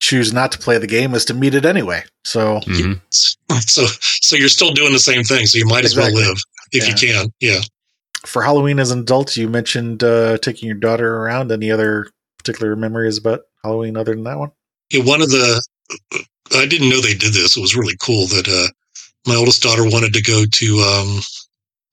[0.01, 2.03] choose not to play the game is to meet it anyway.
[2.25, 2.93] So, mm-hmm.
[3.59, 5.45] so, so you're still doing the same thing.
[5.45, 6.21] So you might as exactly.
[6.21, 6.37] well live
[6.73, 6.89] if yeah.
[6.89, 7.33] you can.
[7.39, 7.61] Yeah.
[8.25, 11.51] For Halloween as an adult, you mentioned uh, taking your daughter around.
[11.51, 14.51] Any other particular memories about Halloween other than that one?
[14.91, 15.63] Yeah, one of the
[16.53, 17.57] I didn't know they did this.
[17.57, 18.71] It was really cool that uh,
[19.27, 21.19] my oldest daughter wanted to go to um,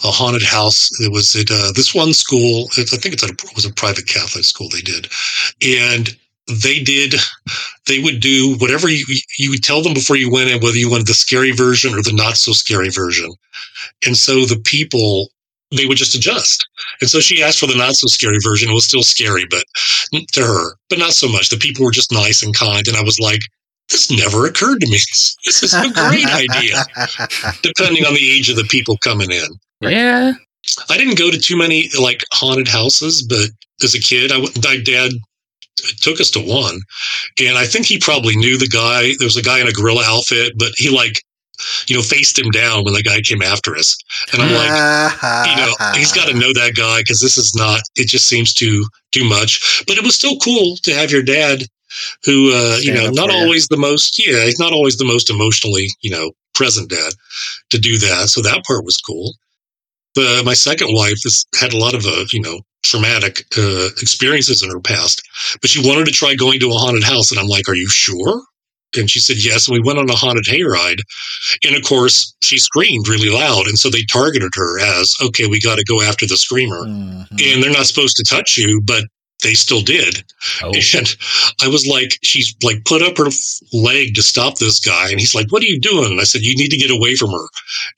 [0.05, 0.91] a haunted house.
[1.01, 2.69] It was at uh, this one school.
[2.77, 4.69] I think it's a, it was a private Catholic school.
[4.71, 5.09] They did,
[5.63, 6.17] and
[6.49, 7.15] they did
[7.87, 9.05] they would do whatever you
[9.39, 12.03] you would tell them before you went in whether you wanted the scary version or
[12.03, 13.31] the not so scary version
[14.07, 15.29] and so the people
[15.77, 16.67] they would just adjust
[17.01, 19.65] and so she asked for the not so scary version it was still scary but
[20.33, 23.03] to her but not so much the people were just nice and kind and i
[23.03, 23.41] was like
[23.91, 24.99] this never occurred to me
[25.45, 26.85] this is a great idea
[27.63, 29.47] depending on the age of the people coming in
[29.81, 30.33] yeah
[30.91, 33.49] i didn't go to too many like haunted houses but
[33.83, 35.13] as a kid i my dad
[36.01, 36.81] took us to one.
[37.41, 39.15] And I think he probably knew the guy.
[39.19, 41.23] There was a guy in a gorilla outfit, but he like,
[41.87, 43.97] you know, faced him down when the guy came after us.
[44.33, 47.81] And I'm like, you know, he's got to know that guy because this is not,
[47.97, 49.83] it just seems too, too much.
[49.87, 51.65] But it was still cool to have your dad
[52.25, 55.89] who, uh, you know, not always the most, yeah, he's not always the most emotionally,
[56.01, 57.13] you know, present dad
[57.71, 58.29] to do that.
[58.29, 59.35] So that part was cool.
[60.15, 64.63] The, my second wife has had a lot of, uh, you know, traumatic uh, experiences
[64.63, 65.23] in her past,
[65.61, 67.31] but she wanted to try going to a haunted house.
[67.31, 68.43] And I'm like, Are you sure?
[68.97, 69.69] And she said, Yes.
[69.69, 71.01] And we went on a haunted hayride.
[71.65, 73.67] And of course, she screamed really loud.
[73.67, 76.85] And so they targeted her as, Okay, we got to go after the screamer.
[76.85, 77.37] Mm-hmm.
[77.39, 79.05] And they're not supposed to touch you, but
[79.43, 80.25] they still did.
[80.63, 81.17] Oh, And
[81.63, 83.29] I was like, she's like put up her
[83.73, 85.11] leg to stop this guy.
[85.11, 86.11] And he's like, what are you doing?
[86.11, 87.45] And I said, you need to get away from her.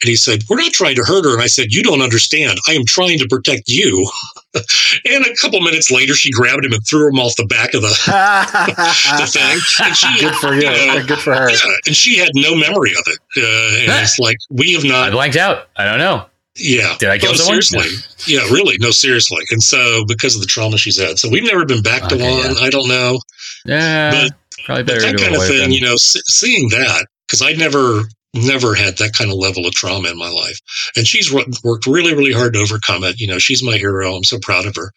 [0.03, 1.33] And he said, we're not trying to hurt her.
[1.33, 2.59] And I said, you don't understand.
[2.69, 4.07] I am trying to protect you.
[4.55, 7.83] and a couple minutes later, she grabbed him and threw him off the back of
[7.83, 7.89] the,
[9.19, 9.87] the thing.
[9.87, 10.63] And she, good for you.
[10.63, 11.51] know, Good for her.
[11.51, 13.19] yeah, and she had no memory of it.
[13.37, 15.09] Uh, and it's like, we have not.
[15.09, 15.69] I blanked out.
[15.77, 16.27] I don't know.
[16.61, 16.97] Yeah.
[16.99, 17.63] Did I kill no, someone?
[17.63, 18.05] seriously.
[18.27, 18.77] Yeah, really.
[18.81, 19.43] No, seriously.
[19.51, 21.19] And so, because of the trauma she's had.
[21.19, 22.57] So, we've never been back to Okay, one.
[22.59, 23.19] I don't know.
[23.65, 24.33] Yeah, But-
[24.65, 25.71] probably But that kind of thing, them.
[25.73, 28.03] you know, se- seeing that because I never,
[28.35, 30.59] never had that kind of level of trauma in my life,
[30.97, 33.19] and she's wo- worked really, really hard to overcome it.
[33.19, 34.15] You know, she's my hero.
[34.15, 34.93] I'm so proud of her.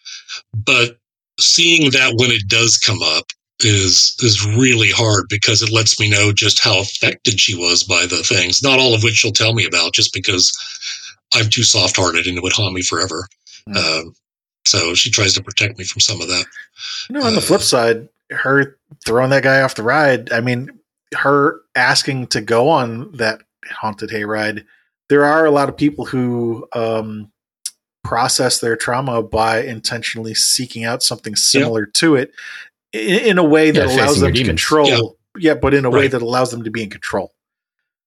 [0.53, 0.97] But
[1.39, 3.25] seeing that when it does come up
[3.59, 8.05] is is really hard because it lets me know just how affected she was by
[8.05, 8.61] the things.
[8.61, 10.51] Not all of which she'll tell me about, just because
[11.35, 13.27] I'm too soft hearted and it would haunt me forever.
[13.67, 13.77] Mm.
[13.77, 14.15] Um,
[14.65, 16.45] so she tries to protect me from some of that.
[17.09, 20.69] You know, on the flip side, her throwing that guy off the ride, I mean,
[21.15, 24.63] her asking to go on that haunted hayride,
[25.09, 27.29] there are a lot of people who um,
[28.03, 32.31] process their trauma by intentionally seeking out something similar to it
[32.93, 34.47] in, in a way that Yeah, allows them to demons.
[34.61, 35.17] control.
[35.37, 35.55] Yeah.
[35.55, 37.33] but in a way that allows them to be in control.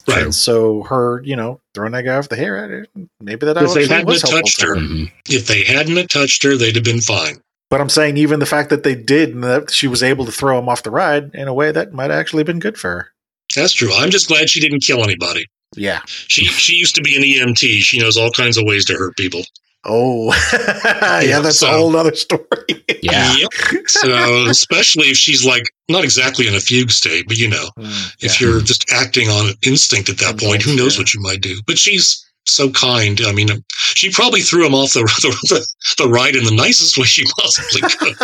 [0.09, 0.23] Right.
[0.23, 2.87] And so her, you know, throwing that guy off the hayride,
[3.21, 4.81] maybe that If they hadn't was have helpful touched to her, her.
[4.81, 5.13] Mhm.
[5.29, 7.41] If they hadn't have touched her, they'd have been fine.
[7.71, 10.33] But I'm saying even the fact that they did and that she was able to
[10.33, 13.13] throw him off the ride in a way that might actually been good for her.
[13.57, 13.93] That's true.
[13.93, 15.47] I'm just glad she didn't kill anybody.
[15.75, 16.01] Yeah.
[16.07, 17.81] She she used to be an EMT.
[17.81, 19.45] She knows all kinds of ways to hurt people.
[19.89, 20.33] Oh,
[20.85, 22.45] yeah, Yeah, that's so- a whole other story.
[23.03, 23.35] Yeah.
[23.37, 23.89] Yep.
[23.89, 28.15] So especially if she's like not exactly in a fugue state, but you know, Mm,
[28.21, 28.49] if yeah.
[28.49, 31.01] you're just acting on instinct at that point, who knows yeah.
[31.03, 31.61] what you might do?
[31.67, 33.21] But she's so kind.
[33.25, 33.49] I mean,
[33.95, 35.01] she probably threw him off the
[35.51, 35.67] the,
[36.03, 38.17] the ride in the nicest way she possibly could.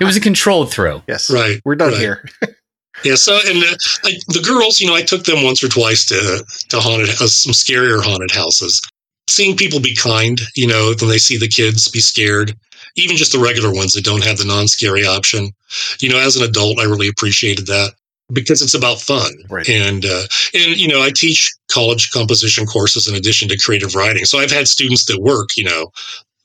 [0.00, 1.02] It was a controlled throw.
[1.08, 1.60] yes, Right.
[1.64, 1.98] We're done right.
[2.00, 2.28] here.
[3.04, 3.16] Yeah.
[3.16, 6.44] So, and uh, I, the girls, you know, I took them once or twice to
[6.68, 8.80] to haunted uh, some scarier haunted houses.
[9.32, 12.54] Seeing people be kind, you know, when they see the kids be scared,
[12.96, 15.50] even just the regular ones that don't have the non-scary option.
[16.00, 17.94] You know, as an adult, I really appreciated that
[18.32, 19.32] because it's about fun.
[19.48, 19.68] Right.
[19.68, 24.26] And uh, and you know, I teach college composition courses in addition to creative writing.
[24.26, 25.90] So I've had students that work, you know,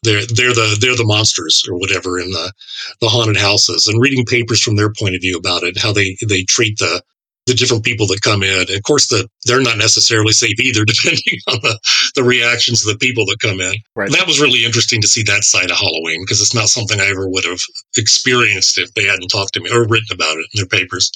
[0.04, 2.54] they're they're the they're the monsters or whatever in the
[3.02, 6.18] the haunted houses and reading papers from their point of view about it, how they
[6.28, 7.02] they treat the
[7.48, 8.60] the different people that come in.
[8.60, 11.80] And of course, the they're not necessarily safe either, depending on the
[12.16, 13.74] the reactions of the people that come in.
[13.96, 14.12] Right.
[14.12, 17.08] That was really interesting to see that side of Halloween because it's not something I
[17.08, 17.60] ever would have
[17.98, 21.12] experienced if they hadn't talked to me or written about it in their papers.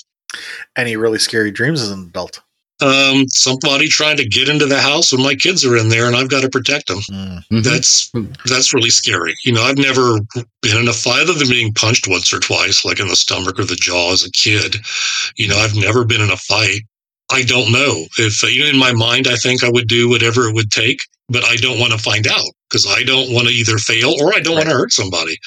[0.76, 2.42] Any really scary dreams as an adult?
[2.82, 6.16] Um, somebody trying to get into the house when my kids are in there and
[6.16, 7.00] I've got to protect them.
[7.12, 7.44] Mm.
[7.52, 7.64] Mhm.
[7.64, 8.12] That's
[8.46, 9.36] that's really scary.
[9.46, 10.20] You know, I've never
[10.62, 13.60] been in a fight other than being punched once or twice, like in the stomach
[13.60, 14.78] or the jaw as a kid.
[15.36, 16.82] You know, I've never been in a fight.
[17.32, 18.70] I don't know if you know.
[18.70, 21.80] In my mind, I think I would do whatever it would take, but I don't
[21.80, 24.68] want to find out because I don't want to either fail or I don't want
[24.70, 25.38] to hurt somebody.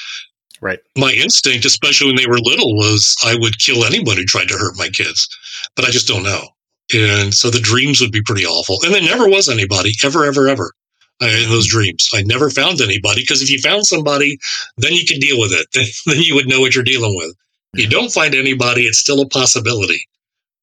[0.61, 0.79] Right.
[0.97, 4.57] My instinct, especially when they were little, was I would kill anyone who tried to
[4.57, 5.27] hurt my kids,
[5.75, 6.47] but I just don't know.
[6.93, 8.77] And so the dreams would be pretty awful.
[8.83, 10.71] And there never was anybody ever, ever, ever
[11.21, 12.09] uh, in those dreams.
[12.13, 14.37] I never found anybody because if you found somebody,
[14.77, 15.67] then you could deal with it.
[16.05, 17.35] then you would know what you're dealing with.
[17.73, 19.99] You don't find anybody, it's still a possibility.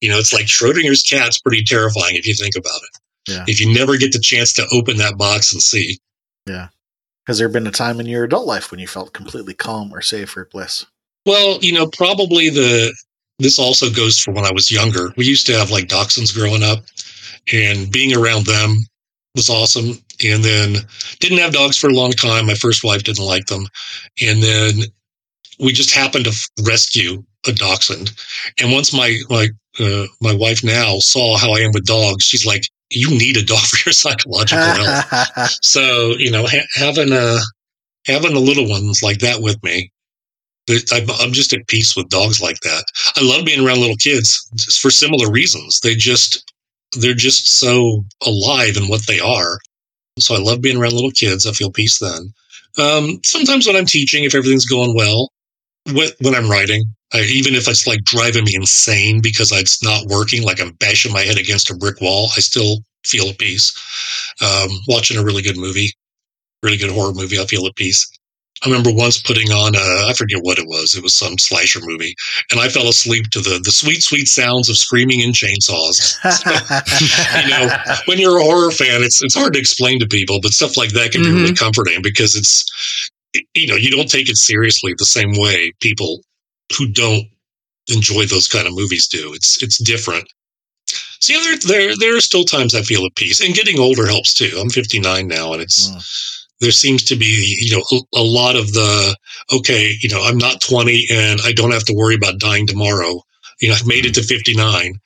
[0.01, 3.31] You know, it's like Schrodinger's cat's pretty terrifying if you think about it.
[3.31, 3.45] Yeah.
[3.47, 5.99] If you never get the chance to open that box and see.
[6.47, 6.69] Yeah.
[7.27, 10.01] Has there been a time in your adult life when you felt completely calm or
[10.01, 10.85] safe or bliss?
[11.25, 12.93] Well, you know, probably the
[13.39, 15.11] this also goes for when I was younger.
[15.17, 16.79] We used to have like dachshunds growing up,
[17.51, 18.77] and being around them
[19.35, 19.97] was awesome.
[20.23, 20.75] And then
[21.19, 22.45] didn't have dogs for a long time.
[22.45, 23.67] My first wife didn't like them,
[24.21, 24.83] and then
[25.59, 28.11] we just happened to rescue a dachshund.
[28.59, 29.47] And once my my
[29.79, 33.43] uh, my wife now saw how I am with dogs, she's like, "You need a
[33.43, 37.39] dog for your psychological health." So you know, ha- having a
[38.05, 39.91] having the little ones like that with me,
[40.69, 42.85] I'm, just at peace with dogs like that.
[43.17, 44.49] I love being around little kids
[44.79, 45.79] for similar reasons.
[45.81, 46.51] They just
[46.99, 49.59] they're just so alive in what they are.
[50.19, 51.45] So I love being around little kids.
[51.45, 52.33] I feel peace then.
[52.77, 55.31] Um, sometimes when I'm teaching, if everything's going well,
[55.91, 56.83] when, when I'm writing,
[57.13, 61.13] I, even if it's like driving me insane because it's not working, like I'm bashing
[61.13, 63.73] my head against a brick wall, I still feel at peace.
[64.41, 65.91] Um, watching a really good movie,
[66.61, 68.09] really good horror movie, I feel at peace.
[68.63, 70.95] I remember once putting on a, I forget what it was.
[70.95, 72.15] It was some slasher movie,
[72.51, 76.17] and I fell asleep to the the sweet, sweet sounds of screaming and chainsaws.
[77.43, 77.69] you know,
[78.05, 80.91] when you're a horror fan, it's it's hard to explain to people, but stuff like
[80.93, 83.09] that can be really comforting because it's
[83.53, 86.21] you know, you don't take it seriously the same way people
[86.77, 87.25] who don't
[87.89, 89.33] enjoy those kind of movies do.
[89.33, 90.31] It's it's different.
[91.19, 94.07] So yeah, there there there are still times I feel at peace, and getting older
[94.07, 94.57] helps too.
[94.59, 96.42] I'm 59 now, and it's Mm.
[96.61, 99.15] There seems to be you know a, a lot of the
[99.53, 103.21] okay, you know, I'm not 20 and I don't have to worry about dying tomorrow.
[103.61, 104.99] You know, I've made it to 59,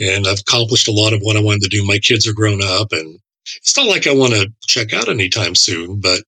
[0.00, 1.84] and I've accomplished a lot of what I wanted to do.
[1.86, 3.18] My kids are grown up, and
[3.56, 6.22] it's not like I want to check out anytime soon, but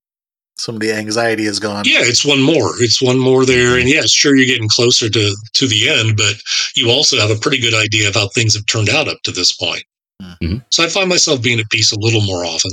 [0.58, 1.84] Some of the anxiety is gone.
[1.86, 2.72] yeah, it's one more.
[2.80, 6.34] It's one more there, and yes, sure, you're getting closer to to the end, but
[6.76, 9.32] you also have a pretty good idea of how things have turned out up to
[9.32, 9.82] this point.
[10.22, 10.62] Mhm.
[10.70, 12.72] So I find myself being at peace a little more often,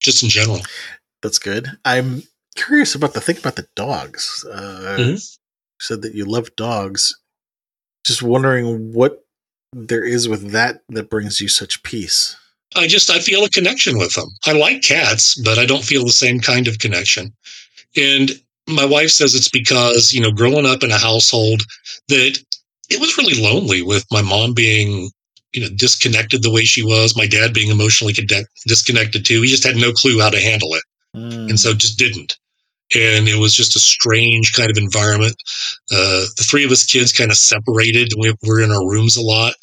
[0.00, 0.60] just in general.
[1.22, 1.68] That's good.
[1.84, 2.24] I'm
[2.56, 4.44] curious about the thing about the dogs.
[4.50, 5.08] Uh, Mhm.
[5.12, 5.18] You
[5.80, 7.14] said that you love dogs.
[8.04, 9.24] Just wondering what
[9.72, 12.36] there is with that that brings you such peace.
[12.74, 14.28] I just I feel a connection with them.
[14.44, 17.32] I like cats, but I don't feel the same kind of connection.
[17.96, 21.62] And my wife says it's because, you know, growing up in a household
[22.08, 22.38] that
[22.88, 25.10] it was really lonely with my mom being,
[25.52, 29.42] you know, disconnected the way she was, my dad being emotionally connect- disconnected too.
[29.42, 30.82] He just had no clue how to handle it
[31.14, 31.50] Mm.
[31.50, 32.38] and so just didn't.
[32.94, 35.34] And it was just a strange kind of environment.
[35.90, 38.12] Uh, the three of us kids kind of separated.
[38.18, 39.54] We were in our rooms a lot.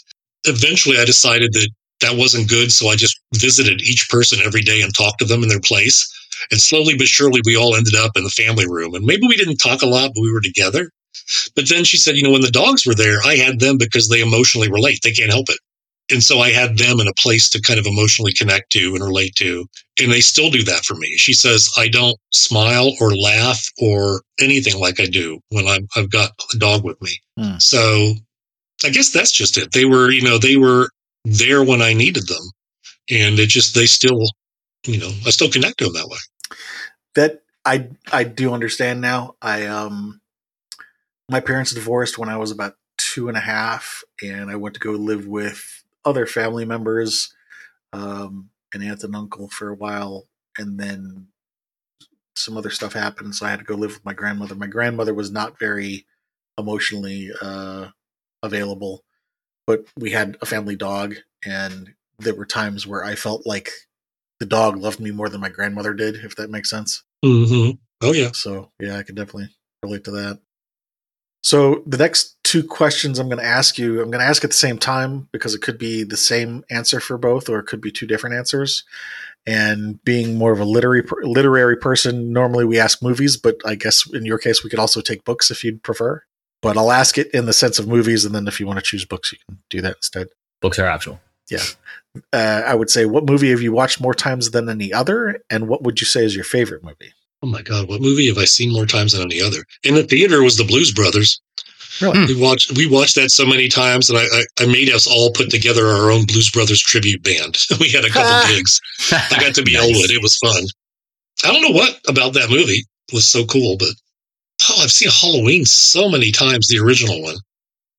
[0.46, 1.70] Eventually, I decided that
[2.02, 2.72] that wasn't good.
[2.72, 6.08] So I just visited each person every day and talked to them in their place.
[6.52, 8.96] And slowly but surely, we all ended up in the family room.
[8.96, 10.90] And maybe we didn't talk a lot, but we were together.
[11.56, 14.08] But then she said, you know, when the dogs were there, I had them because
[14.08, 15.02] they emotionally relate.
[15.04, 15.60] They can't help it.
[16.12, 19.04] And so I had them in a place to kind of emotionally connect to and
[19.04, 19.68] relate to.
[20.02, 21.16] And they still do that for me.
[21.18, 26.10] She says, I don't smile or laugh or anything like I do when I'm, I've
[26.10, 27.20] got a dog with me.
[27.38, 27.58] Hmm.
[27.60, 28.14] So
[28.84, 29.72] I guess that's just it.
[29.74, 30.90] They were, you know, they were
[31.26, 32.44] there when I needed them.
[33.10, 34.24] And it just, they still,
[34.86, 36.18] you know, I still connect to them that way.
[37.16, 39.36] that I I do understand now.
[39.42, 40.22] I um
[41.30, 44.80] my parents divorced when I was about two and a half, and I went to
[44.80, 47.34] go live with other family members,
[47.94, 50.28] um, an aunt and uncle for a while,
[50.58, 51.28] and then
[52.36, 54.56] some other stuff happened, so I had to go live with my grandmother.
[54.56, 56.06] My grandmother was not very
[56.58, 57.88] emotionally uh,
[58.44, 59.04] available,
[59.68, 63.72] but we had a family dog, and there were times where I felt like
[64.40, 67.04] the dog loved me more than my grandmother did, if that makes sense.
[67.24, 67.72] Mm-hmm.
[68.02, 68.32] Oh, yeah.
[68.34, 69.50] So yeah, I can definitely
[69.84, 70.40] relate to that.
[71.42, 74.50] So the next two questions I'm going to ask you, I'm going to ask at
[74.50, 77.82] the same time because it could be the same answer for both, or it could
[77.82, 78.84] be two different answers.
[79.48, 84.06] And being more of a literary literary person, normally we ask movies, but I guess
[84.14, 86.24] in your case we could also take books if you'd prefer.
[86.62, 88.86] But I'll ask it in the sense of movies, and then if you want to
[88.86, 90.28] choose books, you can do that instead.
[90.62, 91.22] Books are optional.
[91.50, 91.64] Yeah,
[92.34, 95.70] uh, I would say, what movie have you watched more times than any other, and
[95.70, 97.14] what would you say is your favorite movie?
[97.42, 99.64] Oh my God, what movie have I seen more times than any other?
[99.84, 101.40] In the theater was the Blues Brothers.
[102.02, 102.34] Really?
[102.34, 105.32] We watched we watched that so many times, and I, I, I made us all
[105.32, 107.58] put together our own Blues Brothers tribute band.
[107.80, 108.80] we had a couple gigs.
[109.12, 109.84] I got to be Nice.
[109.84, 110.12] Elwood.
[110.12, 110.64] It was fun.
[111.44, 113.90] I don't know what about that movie was so cool, but
[114.70, 116.68] oh, I've seen Halloween so many times.
[116.68, 117.38] The original one.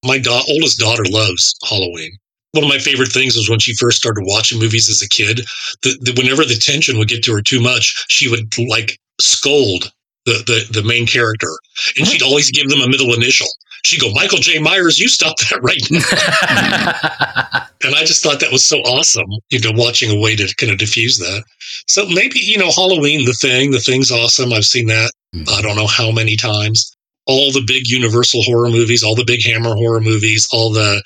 [0.04, 2.12] My da- oldest daughter loves Halloween.
[2.52, 5.40] One of my favorite things was when she first started watching movies as a kid.
[5.82, 9.92] That that whenever the tension would get to her too much, she would like scold
[10.26, 11.50] the, the, the main character,
[11.96, 13.48] and she'd always give them a middle initial.
[13.84, 14.58] She'd go, Michael J.
[14.58, 17.66] Myers, you stop that right now.
[17.82, 20.70] And I just thought that was so awesome, you know, watching a way to kind
[20.70, 21.44] of diffuse that.
[21.86, 24.52] So maybe, you know, Halloween, the thing, the thing's awesome.
[24.52, 25.44] I've seen that Hmm.
[25.48, 26.96] I don't know how many times.
[27.26, 31.02] All the big Universal horror movies, all the big Hammer horror movies, all the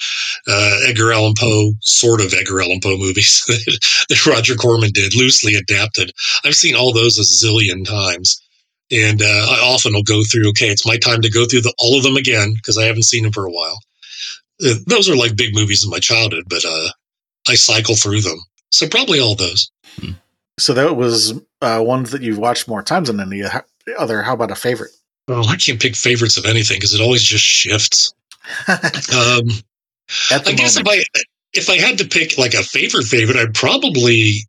[0.49, 3.45] uh, Edgar Allan Poe, sort of Edgar Allan Poe movies
[4.09, 6.13] that Roger Corman did, loosely adapted.
[6.45, 8.41] I've seen all those a zillion times.
[8.91, 11.75] And uh, I often will go through, okay, it's my time to go through the,
[11.79, 13.79] all of them again because I haven't seen them for a while.
[14.65, 16.89] Uh, those are like big movies in my childhood, but uh,
[17.49, 18.39] I cycle through them.
[18.71, 19.71] So probably all those.
[20.59, 23.43] So that was uh, ones that you've watched more times than any
[23.99, 24.23] other.
[24.23, 24.93] How about a favorite?
[25.29, 28.13] Oh, I can't pick favorites of anything because it always just shifts.
[28.69, 29.49] Um,
[30.29, 30.87] the I guess if.
[30.87, 31.03] I
[31.55, 34.41] if I had to pick like a favorite favorite, I'd probably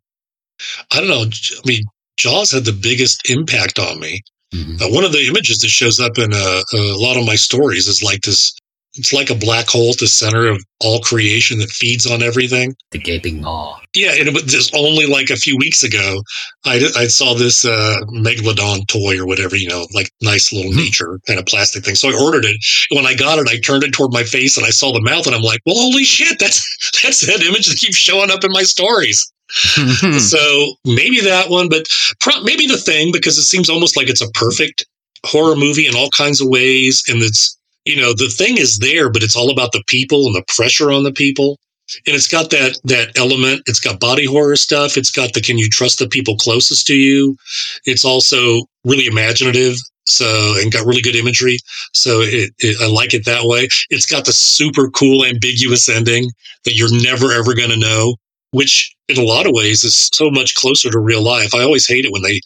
[0.92, 1.22] I don't know.
[1.22, 1.84] I mean,
[2.18, 4.22] Jaws had the biggest impact on me.
[4.52, 4.80] Mhm.
[4.80, 7.86] Uh, one of the images that shows up in a, a lot of my stories
[7.88, 8.54] is like this.
[8.98, 12.74] It's like a black hole at the center of all creation that feeds on everything.
[12.90, 13.78] The gaping maw.
[13.94, 16.22] Yeah, and it was just only like a few weeks ago,
[16.64, 20.78] I, I saw this uh, megalodon toy or whatever, you know, like nice little Hmm.
[20.78, 21.94] nature kind of plastic thing.
[21.94, 22.56] So I ordered it.
[22.90, 25.26] When I got it, I turned it toward my face and I saw the mouth,
[25.26, 26.38] and I'm like, "Well, holy shit!
[26.38, 26.60] That's
[27.02, 29.24] that's that image that keeps showing up in my stories."
[30.18, 31.86] so maybe that one, but
[32.20, 34.84] pro- maybe the thing because it seems almost like it's a perfect
[35.24, 37.55] horror movie in all kinds of ways, and it's
[37.86, 40.90] you know the thing is there, but it's all about the people and the pressure
[40.90, 41.58] on the people,
[42.06, 43.62] and it's got that that element.
[43.66, 44.96] It's got body horror stuff.
[44.96, 47.36] It's got the can you trust the people closest to you.
[47.84, 49.76] It's also really imaginative.
[50.08, 51.58] So and got really good imagery.
[51.92, 53.66] So it, it, I like it that way.
[53.90, 56.30] It's got the super cool ambiguous ending
[56.64, 58.14] that you're never ever going to know
[58.52, 61.54] which in a lot of ways is so much closer to real life.
[61.54, 62.40] I always hate it when they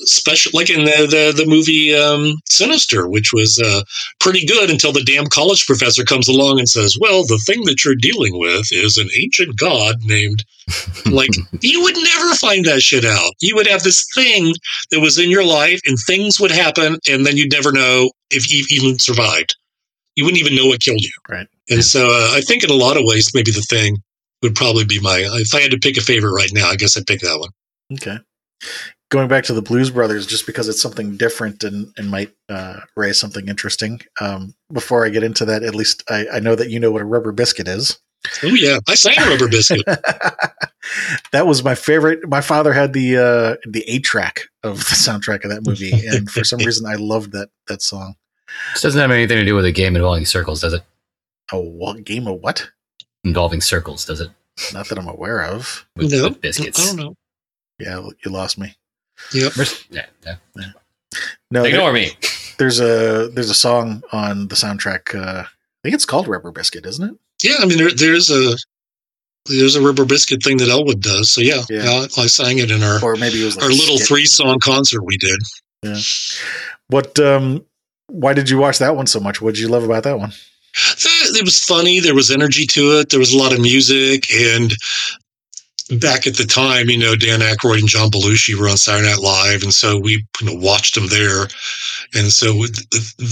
[0.00, 3.82] special like in the the, the movie um, Sinister, which was uh,
[4.20, 7.84] pretty good until the damn college professor comes along and says, "Well, the thing that
[7.84, 10.44] you're dealing with is an ancient god named."
[11.06, 11.30] like
[11.62, 13.32] you would never find that shit out.
[13.40, 14.52] You would have this thing
[14.90, 18.52] that was in your life, and things would happen, and then you'd never know if
[18.52, 19.56] you even survived.
[20.14, 21.12] You wouldn't even know what killed you.
[21.28, 21.46] Right.
[21.70, 23.96] And so uh, I think in a lot of ways, maybe the thing
[24.42, 25.18] would probably be my.
[25.34, 27.50] If I had to pick a favorite right now, I guess I'd pick that one.
[27.92, 28.18] Okay.
[29.10, 32.80] Going back to the Blues Brothers, just because it's something different and, and might uh,
[32.94, 34.00] raise something interesting.
[34.20, 37.02] Um, before I get into that, at least I, I know that you know what
[37.02, 37.98] a rubber biscuit is.
[38.42, 39.84] Oh yeah, I sang Rubber Biscuit.
[41.32, 42.28] that was my favorite.
[42.28, 46.28] My father had the uh, the eight track of the soundtrack of that movie, and
[46.28, 48.16] for some reason, I loved that that song.
[48.72, 50.82] This doesn't have anything to do with a game involving circles, does it?
[51.52, 52.68] A what game of what?
[53.24, 54.30] Involving circles, does it?
[54.72, 55.86] Not that I'm aware of.
[55.96, 56.80] With, no, with biscuits.
[56.82, 57.14] I don't know.
[57.78, 58.74] Yeah, you lost me.
[59.32, 59.52] Yep.
[59.90, 60.36] Yeah, yeah.
[61.50, 62.12] No, there- Ignore me.
[62.58, 65.14] there's a there's a song on the soundtrack.
[65.14, 65.46] Uh, I
[65.82, 67.16] think it's called Rubber Biscuit, isn't it?
[67.42, 68.56] Yeah, I mean there, there's a
[69.46, 71.30] there's a Rubber Biscuit thing that Elwood does.
[71.30, 71.84] So yeah, Yeah.
[71.84, 74.58] yeah, I sang it in our Or maybe it was like our little three song
[74.60, 75.38] concert we did.
[75.82, 75.98] Yeah.
[76.88, 77.18] What?
[77.18, 77.64] Um,
[78.08, 79.40] why did you watch that one so much?
[79.40, 80.32] What did you love about that one?
[81.28, 82.00] It was funny.
[82.00, 83.10] There was energy to it.
[83.10, 84.72] There was a lot of music, and
[85.96, 89.20] back at the time, you know, Dan Aykroyd and John Belushi were on Saturday Night
[89.20, 91.48] Live, and so we you know watched them there.
[92.14, 92.76] And so with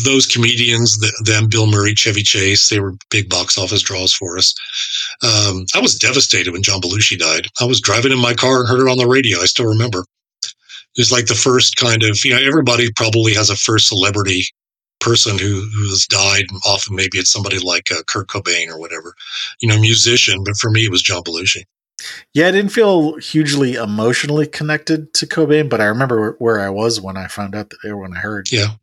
[0.04, 4.38] those comedians, th- them, Bill Murray, Chevy Chase, they were big box office draws for
[4.38, 4.54] us.
[5.22, 7.48] Um, I was devastated when John Belushi died.
[7.60, 9.40] I was driving in my car and heard it on the radio.
[9.40, 10.04] I still remember.
[10.42, 14.44] It was like the first kind of, you know, everybody probably has a first celebrity
[15.00, 16.44] person who, who has died.
[16.64, 19.14] Often maybe it's somebody like uh, Kurt Cobain or whatever,
[19.60, 20.42] you know, musician.
[20.44, 21.64] But for me, it was John Belushi.
[22.34, 26.68] Yeah, I didn't feel hugely emotionally connected to Cobain, but I remember where, where I
[26.68, 28.52] was when I found out that or when I heard.
[28.52, 28.74] Yeah.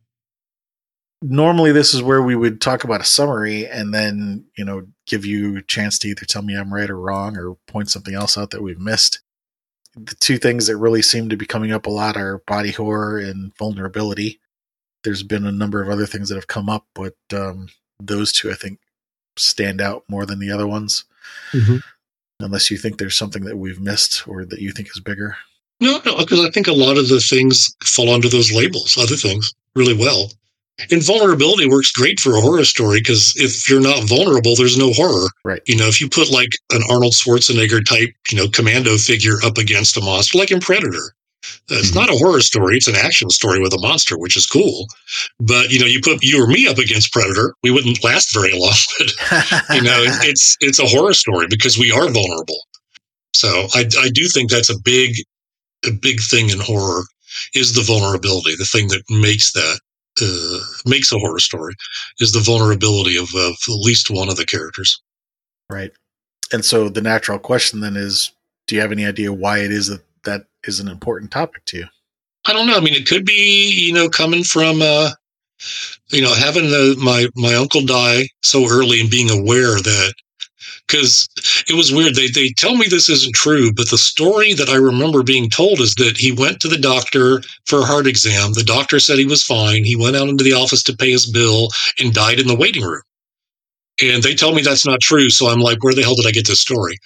[1.21, 5.25] Normally, this is where we would talk about a summary and then you know give
[5.25, 8.37] you a chance to either tell me I'm right or wrong or point something else
[8.37, 9.21] out that we've missed.
[9.95, 13.19] The two things that really seem to be coming up a lot are body horror
[13.19, 14.41] and vulnerability.
[15.03, 18.51] There's been a number of other things that have come up, but um, those two
[18.51, 18.79] I think
[19.37, 21.05] stand out more than the other ones.
[22.39, 25.37] Unless you think there's something that we've missed or that you think is bigger.
[25.79, 29.15] No, no, because I think a lot of the things fall under those labels, other
[29.15, 30.31] things, really well.
[30.91, 34.91] And vulnerability works great for a horror story because if you're not vulnerable, there's no
[34.91, 35.27] horror.
[35.43, 35.61] Right.
[35.67, 39.57] You know, if you put like an Arnold Schwarzenegger type, you know, commando figure up
[39.57, 41.13] against a monster, like in Predator,
[41.69, 41.95] it's Mhm.
[41.95, 42.77] not a horror story.
[42.77, 44.87] It's an action story with a monster, which is cool.
[45.39, 48.53] But, you know, you put you or me up against Predator, we wouldn't last very
[48.57, 48.73] long.
[49.29, 52.67] But you know, it's it's a horror story because we are vulnerable.
[53.33, 55.15] So I I do think that's a big
[55.85, 57.03] a big thing in horror
[57.53, 58.55] is the vulnerability.
[58.55, 59.79] The thing that makes that
[60.21, 61.73] uh, makes a horror story
[62.19, 65.01] is the vulnerability of, of at least one of the characters.
[65.69, 65.91] Right.
[66.51, 68.31] And so the natural question then is
[68.67, 71.77] do you have any idea why it is that that is an important topic to
[71.77, 71.85] you?
[72.45, 72.75] I don't know.
[72.75, 75.11] I mean, it could be you know coming from uh,
[76.09, 80.13] you know having the, my my uncle die so early and being aware that
[80.87, 81.27] because
[81.67, 82.15] it was weird.
[82.15, 85.79] They they tell me this isn't true, but the story that I remember being told
[85.79, 88.53] is that he went to the doctor for a heart exam.
[88.53, 89.83] The doctor said he was fine.
[89.83, 91.69] He went out into the office to pay his bill
[91.99, 93.01] and died in the waiting room.
[94.01, 95.29] And they tell me that's not true.
[95.29, 96.97] So I'm like, where the hell did I get this story?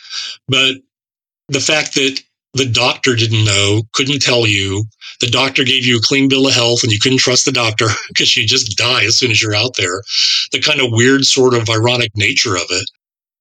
[0.48, 0.76] But
[1.49, 2.22] the fact that
[2.53, 4.86] the doctor didn't know, couldn't tell you,
[5.19, 7.88] the doctor gave you a clean bill of health and you couldn't trust the doctor
[8.10, 10.02] because you just die as soon as you're out there.
[10.52, 12.90] The kind of weird sort of ironic nature of it.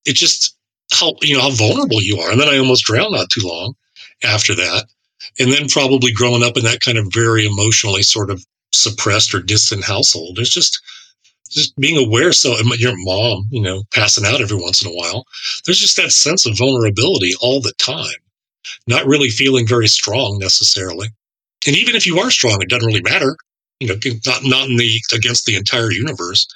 [0.05, 0.57] It just
[0.93, 2.31] how you know how vulnerable you are.
[2.31, 3.75] And then I almost drowned not too long
[4.23, 4.87] after that.
[5.39, 9.43] And then probably growing up in that kind of very emotionally sort of suppressed or
[9.43, 10.39] distant household.
[10.39, 10.81] It's just
[11.51, 15.25] just being aware so your mom, you know, passing out every once in a while.
[15.65, 18.17] There's just that sense of vulnerability all the time.
[18.87, 21.09] Not really feeling very strong necessarily.
[21.67, 23.37] And even if you are strong, it doesn't really matter.
[23.81, 26.47] You know, not not in the against the entire universe.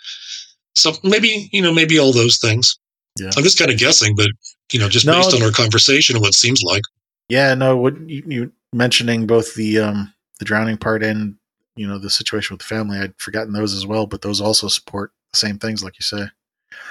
[0.75, 2.79] So maybe, you know, maybe all those things.
[3.19, 3.31] Yeah.
[3.37, 4.29] I'm just kind of guessing, but
[4.73, 5.15] you know, just No.
[5.15, 6.83] based on our conversation and what it seems like.
[7.29, 11.35] Yeah, no, what you, you mentioning both the um the drowning part and
[11.77, 14.69] you know the situation with the family, I'd forgotten those as well, but those also
[14.69, 16.27] support the same things, like you say.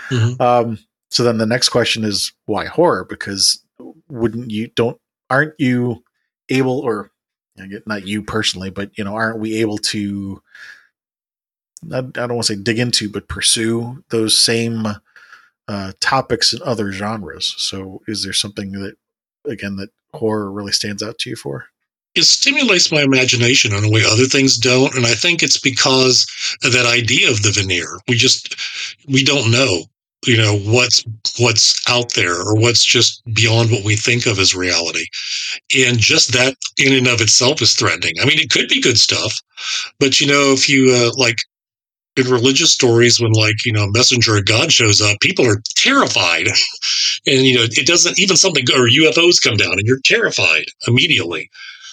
[0.09, 0.39] Mhm.
[0.41, 0.79] Um,
[1.09, 3.05] so then the next question is why horror?
[3.05, 3.63] Because
[4.09, 4.99] wouldn't you don't
[5.29, 6.03] aren't you
[6.49, 7.11] able or
[7.85, 10.41] not you personally, but you know, aren't we able to
[11.85, 14.85] I don't want to say dig into, but pursue those same
[15.67, 17.55] uh, topics in other genres.
[17.57, 18.95] So is there something that
[19.45, 21.65] again that horror really stands out to you for?
[22.15, 26.25] it stimulates my imagination in a way other things don't and i think it's because
[26.63, 28.55] of that idea of the veneer we just
[29.07, 29.83] we don't know
[30.25, 31.03] you know what's
[31.37, 35.05] what's out there or what's just beyond what we think of as reality.
[35.77, 38.13] And just that in and of itself is threatening.
[38.21, 39.39] I mean it could be good stuff
[39.99, 41.37] but you know if you uh, like
[42.17, 45.61] in religious stories when like you know a messenger of god shows up people are
[45.75, 46.47] terrified.
[47.27, 51.49] And you know it doesn't even something or ufos come down and you're terrified immediately.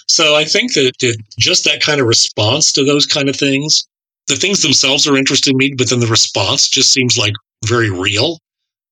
[0.07, 3.85] So I think that, that just that kind of response to those kind of things,
[4.27, 7.33] the things themselves are interesting me, but then the response just seems like
[7.65, 8.39] very real,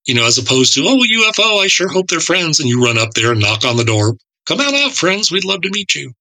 [0.06, 2.60] you know, as opposed to, oh, UFO, I sure hope they're friends.
[2.60, 4.16] And you run up there and knock on the door.
[4.46, 5.32] Come on out, friends.
[5.32, 6.12] We'd love to meet you.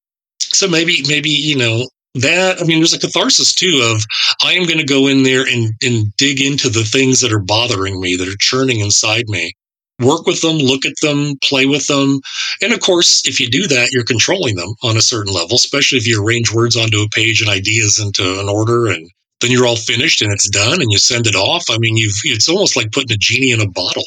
[0.40, 4.04] So maybe, maybe, you know, that, I mean, there's a catharsis too of
[4.42, 7.40] I am going to go in there and, and dig into the things that are
[7.40, 9.52] bothering me, that are churning inside me
[10.00, 12.20] work with them, look at them, play with them.
[12.60, 15.98] And of course, if you do that, you're controlling them on a certain level, especially
[15.98, 19.08] if you arrange words onto a page and ideas into an order and
[19.40, 21.64] then you're all finished and it's done and you send it off.
[21.70, 24.04] I mean, you've it's almost like putting a genie in a bottle.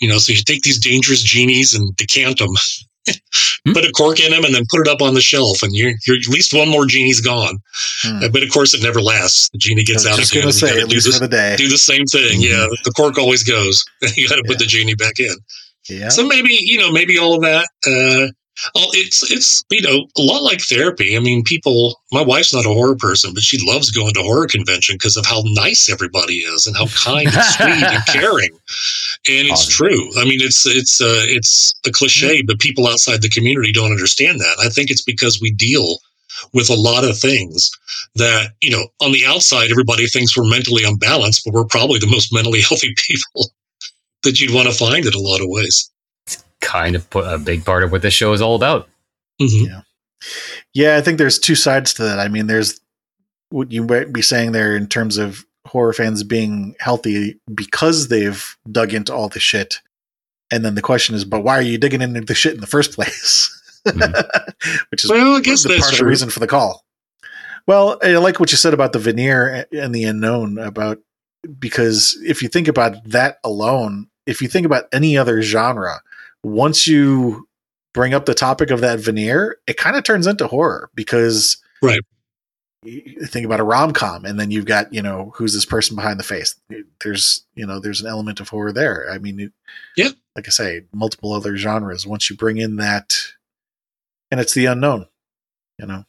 [0.00, 2.50] You know, so you take these dangerous genies and decant them,
[3.72, 5.92] put a cork in them, and then put it up on the shelf, and you're,
[6.06, 7.58] you're at least one more genie's gone.
[8.02, 8.20] Hmm.
[8.32, 9.48] But of course, it never lasts.
[9.50, 11.56] The genie gets out just gonna say at least this- for the day.
[11.56, 12.40] do the same thing.
[12.40, 13.84] Yeah, the cork always goes.
[14.16, 14.58] you got to put Yeah.
[14.58, 15.34] the genie back in.
[15.88, 16.08] Yeah.
[16.10, 17.68] So maybe you know, maybe all of that.
[17.86, 18.32] Uh,
[18.74, 21.16] oh, it's it's you know a lot like therapy.
[21.16, 21.96] I mean, people.
[22.12, 25.24] My wife's not a horror person, but she loves going to horror convention because of
[25.24, 28.50] how nice everybody is and how kind and sweet and caring.
[29.28, 29.72] And it's Awesome.
[29.86, 30.10] true.
[30.20, 34.40] I mean, it's it's uh, it's a cliche, but people outside the community don't understand
[34.40, 34.56] that.
[34.60, 35.98] I think it's because we deal
[36.52, 37.70] with a lot of things
[38.16, 42.06] that you know on the outside everybody thinks we're mentally unbalanced, but we're probably the
[42.10, 43.50] most mentally healthy people
[44.22, 45.90] that you'd want to find in a lot of ways.
[46.60, 48.88] Kind of put a big part of what this show is all about.
[49.40, 49.84] Mhm.
[50.74, 52.18] Yeah, I think there's two sides to that.
[52.18, 52.80] I mean, there's
[53.48, 58.56] what you might be saying there in terms of horror fans being healthy because they've
[58.70, 59.80] dug into all the shit.
[60.50, 62.66] And then the question is, but why are you digging into the shit in the
[62.66, 63.56] first place?
[64.90, 66.84] Which is Well, I guess the that's part of the reason for the call.
[67.66, 70.98] Well, I like what you said about the veneer and the unknown about
[71.58, 76.00] because if you think about that alone, if you think about any other genre,
[76.44, 77.48] once you
[77.94, 82.00] bring up the topic of that veneer, it kind of turns into horror because Right.
[82.82, 85.96] you think about a rom com, and then you've got you know who's this person
[85.96, 86.54] behind the face.
[87.02, 89.10] There's you know there's an element of horror there.
[89.10, 89.52] I mean, it,
[89.96, 90.10] Yeah.
[90.36, 92.06] like I say, multiple other genres.
[92.06, 93.16] Once you bring in that,
[94.30, 95.06] and it's the unknown,
[95.78, 96.04] you know.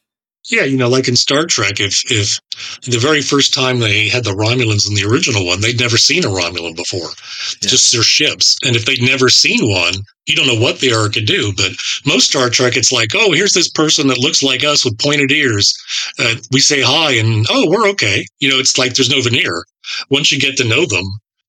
[0.50, 2.40] Yeah, you know, like in Star Trek, if if
[2.82, 6.24] the very first time they had the Romulans in the original one, they'd never seen
[6.24, 7.10] a Romulan before,
[7.62, 7.68] Yeah.
[7.68, 8.56] just their ships.
[8.64, 9.94] And if they'd never seen one,
[10.26, 11.52] you don't know what they are could do.
[11.56, 11.72] But
[12.04, 15.30] most Star Trek, it's like, oh, here's this person that looks like us with pointed
[15.30, 15.72] ears.
[16.18, 18.26] Uh, we say hi, and oh, we're okay.
[18.40, 19.64] You know, it's like there's no veneer.
[20.10, 21.04] Once you get to know them,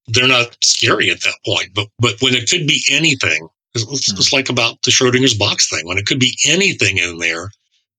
[0.06, 1.70] they're not scary at that point.
[1.74, 5.68] But but when it could be anything, it's, it's it's like about the Schrodinger's box
[5.68, 5.84] thing.
[5.84, 7.50] When it could be anything in there,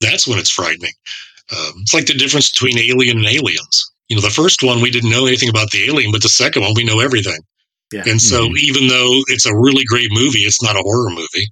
[0.06, 0.94] that's when it's frightening.
[1.52, 3.92] Um, it's like the difference between Alien and Aliens.
[4.10, 6.62] You know, the first one we didn't know anything about the alien, but the second
[6.64, 7.40] one we know everything.
[7.94, 8.04] Yeah.
[8.08, 8.58] And so, Mhm.
[8.60, 11.48] even though it's a really great movie, it's not a horror movie.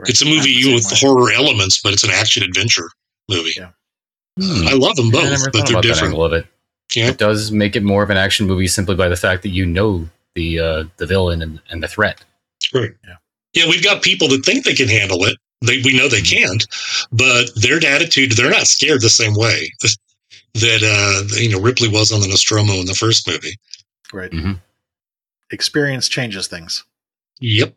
[0.00, 0.08] Right.
[0.10, 0.96] It's a movie with way.
[1.00, 2.90] horror elements, but it's an action adventure
[3.28, 3.54] movie.
[3.56, 3.70] Yeah.
[4.40, 4.68] Hmm.
[4.68, 6.12] I love them both, never but thought they're different.
[6.14, 6.46] angle of it.
[6.94, 7.08] Yeah.
[7.08, 9.66] It does make it more of an action movie simply by the fact that you
[9.66, 12.22] know the uh, the villain and, and the threat.
[12.72, 12.92] Right.
[13.06, 13.16] Yeah.
[13.54, 15.36] Yeah, we've got people that think they can handle it.
[15.60, 16.64] They we know they can't,
[17.10, 19.72] but their attitude, they're not scared the same way
[20.54, 23.58] that uh, you know Ripley was on the Nostromo in the first movie.
[24.12, 24.30] Right.
[24.30, 24.60] Mhm.
[25.50, 26.84] Experience changes things.
[27.40, 27.74] Yep.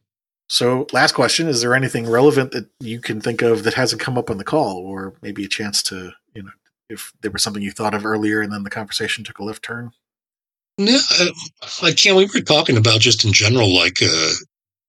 [0.48, 4.18] So, last question: Is there anything relevant that you can think of that hasn't come
[4.18, 6.52] up on the call, or maybe a chance to, you know,
[6.90, 9.64] if there was something you thought of earlier and then the conversation took a left
[9.64, 9.92] turn?
[10.78, 11.28] No, uh,
[11.84, 12.18] I can't.
[12.18, 14.32] We were talking about just in general, like uh,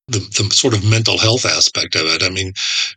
[0.08, 2.22] the the sort of mental health aspect of it.
[2.22, 2.52] I mean,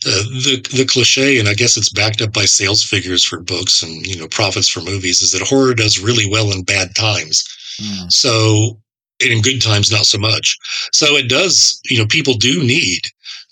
[0.05, 3.81] uh, the the cliche, and I guess it's backed up by sales figures for books
[3.83, 7.43] and you know profits for movies, is that horror does really well in bad times.
[7.79, 8.09] Hmm.
[8.09, 8.79] So
[9.19, 10.57] in good times, not so much.
[10.91, 11.79] So it does.
[11.85, 13.01] You know, people do need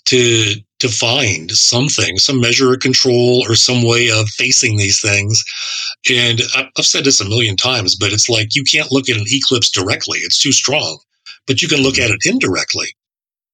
[0.06, 5.42] to to find something, some measure of control or some way of facing these things.
[6.10, 9.24] And I've said this a million times, but it's like you can't look at an
[9.28, 10.18] eclipse directly.
[10.18, 10.98] It's too strong,
[11.46, 12.88] but you can look at it indirectly.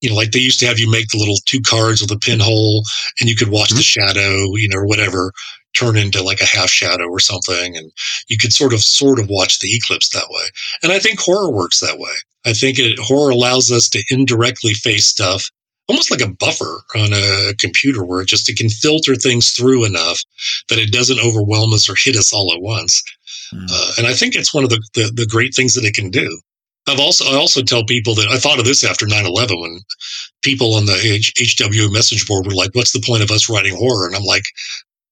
[0.01, 2.19] You know, like they used to have you make the little two cards with a
[2.19, 2.85] pinhole
[3.21, 3.79] and you could watch mm-hmm.
[3.79, 5.33] the shadow, you know, or whatever
[5.75, 7.77] turn into like a half shadow or something.
[7.77, 7.93] And
[8.29, 10.43] you could sort of, sort of watch the eclipse that way.
[10.83, 12.11] And I think horror works that way.
[12.45, 15.51] I think it, horror allows us to indirectly face stuff
[15.91, 19.85] almost like a buffer on a computer where it just it can filter things through
[19.85, 20.21] enough
[20.69, 23.03] that it doesn't overwhelm us or hit us all at once.
[23.53, 23.67] Mm.
[23.69, 26.11] Uh, and I think it's one of the, the, the great things that it can
[26.11, 26.41] do.
[26.89, 29.81] I've also I also tell people that I thought of this after 9-11 when
[30.43, 33.77] people on the H- HW message board were like, "What's the point of us writing
[33.77, 34.45] horror?" And I'm like,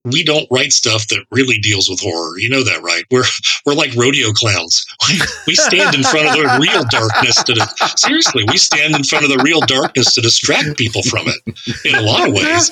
[0.04, 2.38] we don't write stuff that really deals with horror.
[2.38, 3.04] You know that, right?
[3.10, 3.24] We're
[3.66, 4.84] we're like rodeo clowns.
[5.08, 8.44] We, we stand in front of the real darkness to seriously.
[8.48, 12.02] We stand in front of the real darkness to distract people from it in a
[12.02, 12.70] lot of ways.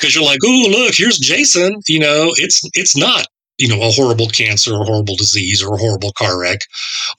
[0.00, 1.80] Because you're like, oh look, here's Jason.
[1.88, 3.26] You know, it's it's not
[3.62, 6.62] you know, a horrible cancer or horrible disease or a horrible car wreck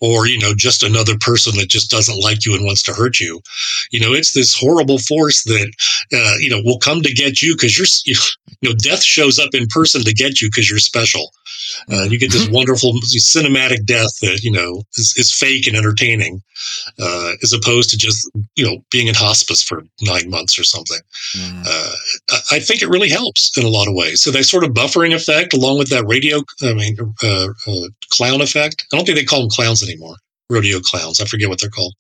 [0.02, 3.18] or, you know, just another person that just doesn't like you and wants to hurt
[3.18, 3.40] you.
[3.92, 5.72] You know, it's this horrible force that,
[6.12, 7.88] uh, you know, will come to get you because you're,
[8.62, 11.32] you know, death shows up in person to get you because you're special.
[11.90, 12.56] Uh, you get this mm-hmm.
[12.56, 16.42] wonderful cinematic death that, you know, is, is fake and entertaining
[17.00, 21.00] uh, as opposed to just, you know, being in hospice for nine months or something.
[21.38, 21.64] Mm.
[21.66, 21.96] Uh,
[22.52, 24.22] I think it really helps in a lot of ways.
[24.22, 27.88] So that sort of buffering effect along with that radio rodeo, I mean, uh, uh,
[28.10, 28.86] clown effect.
[28.92, 30.16] I don't think they call them clowns anymore.
[30.50, 31.22] Rodeo clowns.
[31.22, 31.94] I forget what they're called.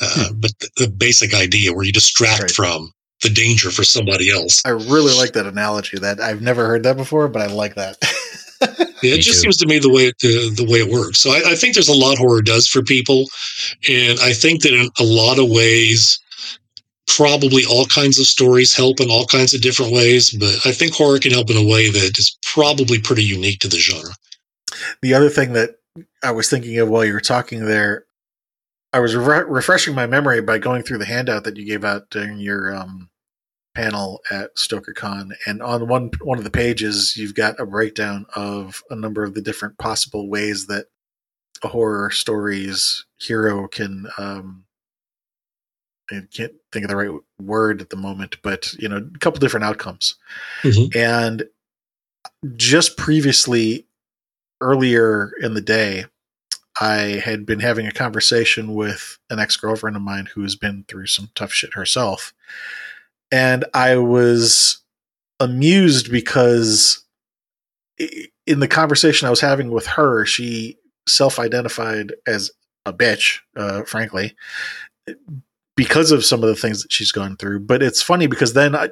[0.00, 0.40] Uh, hmm.
[0.40, 2.50] But the, the, basic idea where you distract right.
[2.50, 2.92] from
[3.22, 4.62] the danger for somebody else.
[4.64, 5.98] I really like that analogy.
[5.98, 7.96] That I've never heard that before, but I like that.
[9.02, 11.18] yeah, it just seems to me the way it, uh, the way it works.
[11.18, 13.26] So I, I think there's a lot horror does for people,
[13.88, 16.18] and I think that in a lot of ways,
[17.16, 20.94] probably all kinds of stories help in all kinds of different ways, but I think
[20.94, 24.14] horror can help in a way that is probably pretty unique to the genre.
[25.02, 25.76] The other thing that
[26.22, 28.06] I was thinking of while you were talking there,
[28.92, 32.10] I was re- refreshing my memory by going through the handout that you gave out
[32.10, 33.10] during your um,
[33.74, 38.82] panel at StokerCon, and on one one of the pages, you've got a breakdown of
[38.90, 40.86] a number of the different possible ways that
[41.62, 44.64] a horror story's hero can um,
[46.10, 47.10] I can't think of the right
[47.40, 50.16] word at the moment, but you know, a couple different outcomes.
[50.62, 50.98] Mm-hmm.
[50.98, 51.44] And
[52.56, 53.86] just previously,
[54.60, 56.06] earlier in the day,
[56.80, 60.84] I had been having a conversation with an ex girlfriend of mine who has been
[60.88, 62.34] through some tough shit herself.
[63.30, 64.82] And I was
[65.40, 67.04] amused because
[68.46, 70.78] in the conversation I was having with her, she
[71.08, 72.50] self identified as
[72.86, 74.34] a bitch, uh, frankly,
[75.76, 77.60] because of some of the things that she's gone through.
[77.60, 78.90] But it's funny because then, I,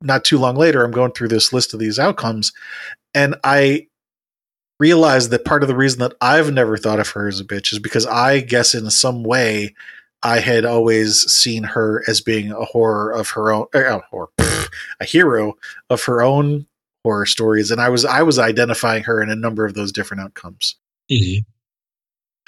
[0.00, 2.52] not too long later, I'm going through this list of these outcomes,
[3.14, 3.88] and I
[4.80, 7.72] realized that part of the reason that I've never thought of her as a bitch
[7.72, 9.74] is because I guess in some way
[10.24, 14.68] I had always seen her as being a horror of her own, or, or pff,
[15.00, 15.56] a hero
[15.88, 16.66] of her own
[17.04, 20.22] horror stories, and I was I was identifying her in a number of those different
[20.22, 20.76] outcomes.
[21.10, 21.51] Mm-hmm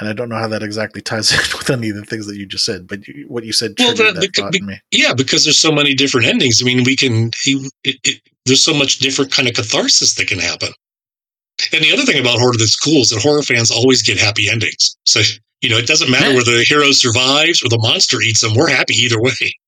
[0.01, 2.37] and I don't know how that exactly ties in with any of the things that
[2.37, 4.81] you just said, but you, what you said well, the, that be, me.
[4.91, 6.61] Yeah, because there's so many different endings.
[6.63, 7.31] I mean, we can.
[7.45, 10.69] It, it, there's so much different kind of catharsis that can happen.
[11.73, 14.51] And the other thing about horror that's cool is that horror fans always get happy
[14.51, 14.97] endings.
[15.05, 15.21] So
[15.61, 16.37] you know, it doesn't matter yeah.
[16.37, 18.55] whether the hero survives or the monster eats them.
[18.55, 19.33] We're happy either way.
[19.41, 19.59] It's,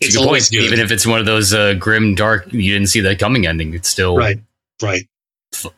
[0.00, 0.62] it's always good.
[0.62, 3.74] Even if it's one of those uh, grim, dark, you didn't see that coming ending.
[3.74, 4.38] It's still right,
[4.82, 5.08] right.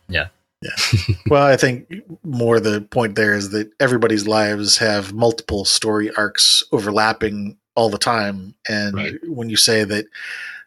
[0.09, 0.29] Yeah.
[0.65, 1.15] Yeah.
[1.29, 1.93] well, I think
[2.23, 7.99] more the point there is that everybody's lives have multiple story arcs overlapping all the
[7.99, 8.55] time.
[8.69, 9.15] And right.
[9.27, 10.07] when you say that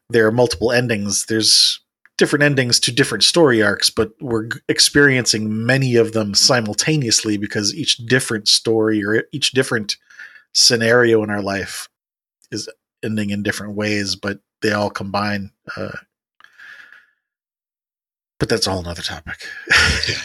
[0.10, 1.80] there are multiple endings, there's
[2.18, 7.98] different endings to different story arcs, but we're experiencing many of them simultaneously because each
[7.98, 9.98] different story or each different
[10.53, 11.90] scenario in our life
[12.52, 12.69] is
[13.03, 15.98] ending in different ways, but they all combine uh,
[18.40, 19.48] but that's a whole other topic.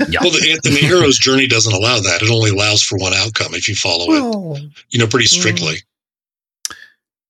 [0.08, 0.20] yeah.
[0.20, 2.22] Well, the, the hero's journey doesn't allow that.
[2.22, 5.76] It only allows for one outcome if you follow well, it, you know, pretty strictly.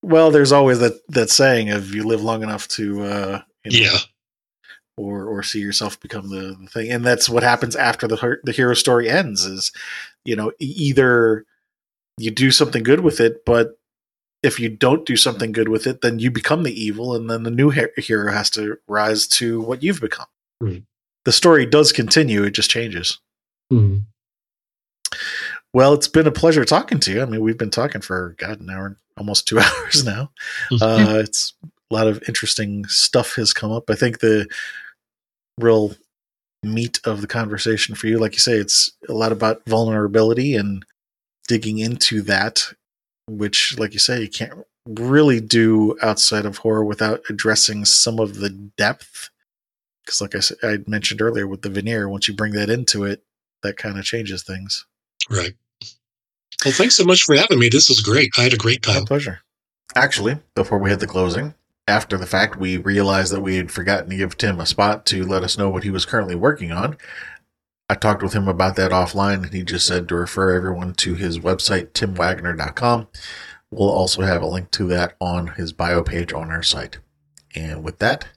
[0.03, 3.91] Well, there's always that, that saying of you live long enough to, uh, you know,
[3.91, 3.99] yeah,
[4.97, 8.53] or or see yourself become the, the thing, and that's what happens after the the
[8.53, 9.45] hero story ends.
[9.45, 9.73] Is
[10.25, 11.47] you know either
[12.19, 13.79] you do something good with it, but
[14.43, 17.45] if you don't do something good with it, then you become the evil, and then
[17.45, 20.27] the new hero has to rise to what you've become.
[20.63, 20.85] Mm.
[21.25, 23.19] The story does continue; it just changes.
[23.73, 24.05] Mm.
[25.75, 27.23] Well, it's been a pleasure talking to you.
[27.23, 30.31] I mean, we've been talking for God an hour, almost two hours now.
[30.71, 30.83] Mm-hmm.
[30.83, 33.85] Uh, it's a lot of interesting stuff has come up.
[33.89, 34.49] I think the
[35.59, 35.95] real
[36.63, 40.85] meat of the conversation for you, like you say, it's a lot about vulnerability and
[41.49, 42.65] digging into that,
[43.29, 48.37] which, like you say, you can't really do outside of horror without addressing some of
[48.37, 49.31] the depth.
[50.05, 53.05] Because, like I said, I mentioned earlier with the veneer, once you bring that into
[53.05, 53.23] it,
[53.63, 54.87] that kind of changes things.
[55.31, 55.55] Right.
[56.65, 57.69] Well, thanks so much for having me.
[57.69, 58.31] This is great.
[58.39, 59.01] I had a great time.
[59.01, 59.41] My pleasure.
[59.95, 61.55] Actually, before we hit the closing,
[61.89, 65.25] after the fact, we realized that we had forgotten to give Tim a spot to
[65.25, 66.97] let us know what he was currently working on.
[67.89, 71.15] I talked with him about that offline, and he just said to refer everyone to
[71.15, 73.09] his website, timwaggoner.com.
[73.71, 76.99] We'll also have a link to that on his bio page on our site.
[77.55, 78.29] And with that,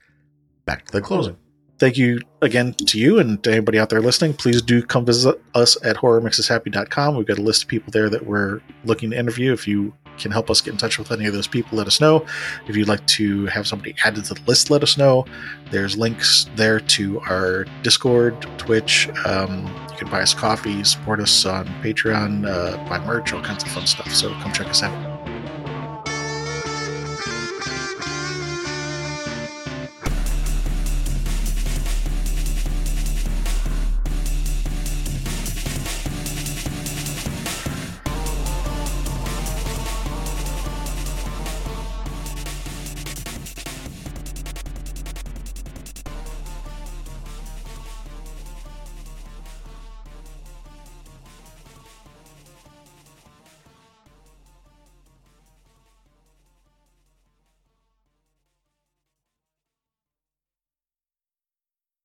[0.65, 1.37] back to the closing.
[1.77, 4.33] Thank you again to you and to anybody out there listening.
[4.33, 7.17] Please do come visit us at horrormakesushappy.com.
[7.17, 9.51] We've got a list of people there that we're looking to interview.
[9.51, 11.99] If you can help us get in touch with any of those people, let us
[11.99, 12.25] know.
[12.67, 15.25] If you'd like to have somebody added to the list, let us know.
[15.71, 19.09] There's links there to our Discord, Twitch.
[19.25, 23.63] Um, you can buy us coffee, support us on Patreon, uh, buy merch, all kinds
[23.63, 24.13] of fun stuff.
[24.13, 25.14] So come check us out.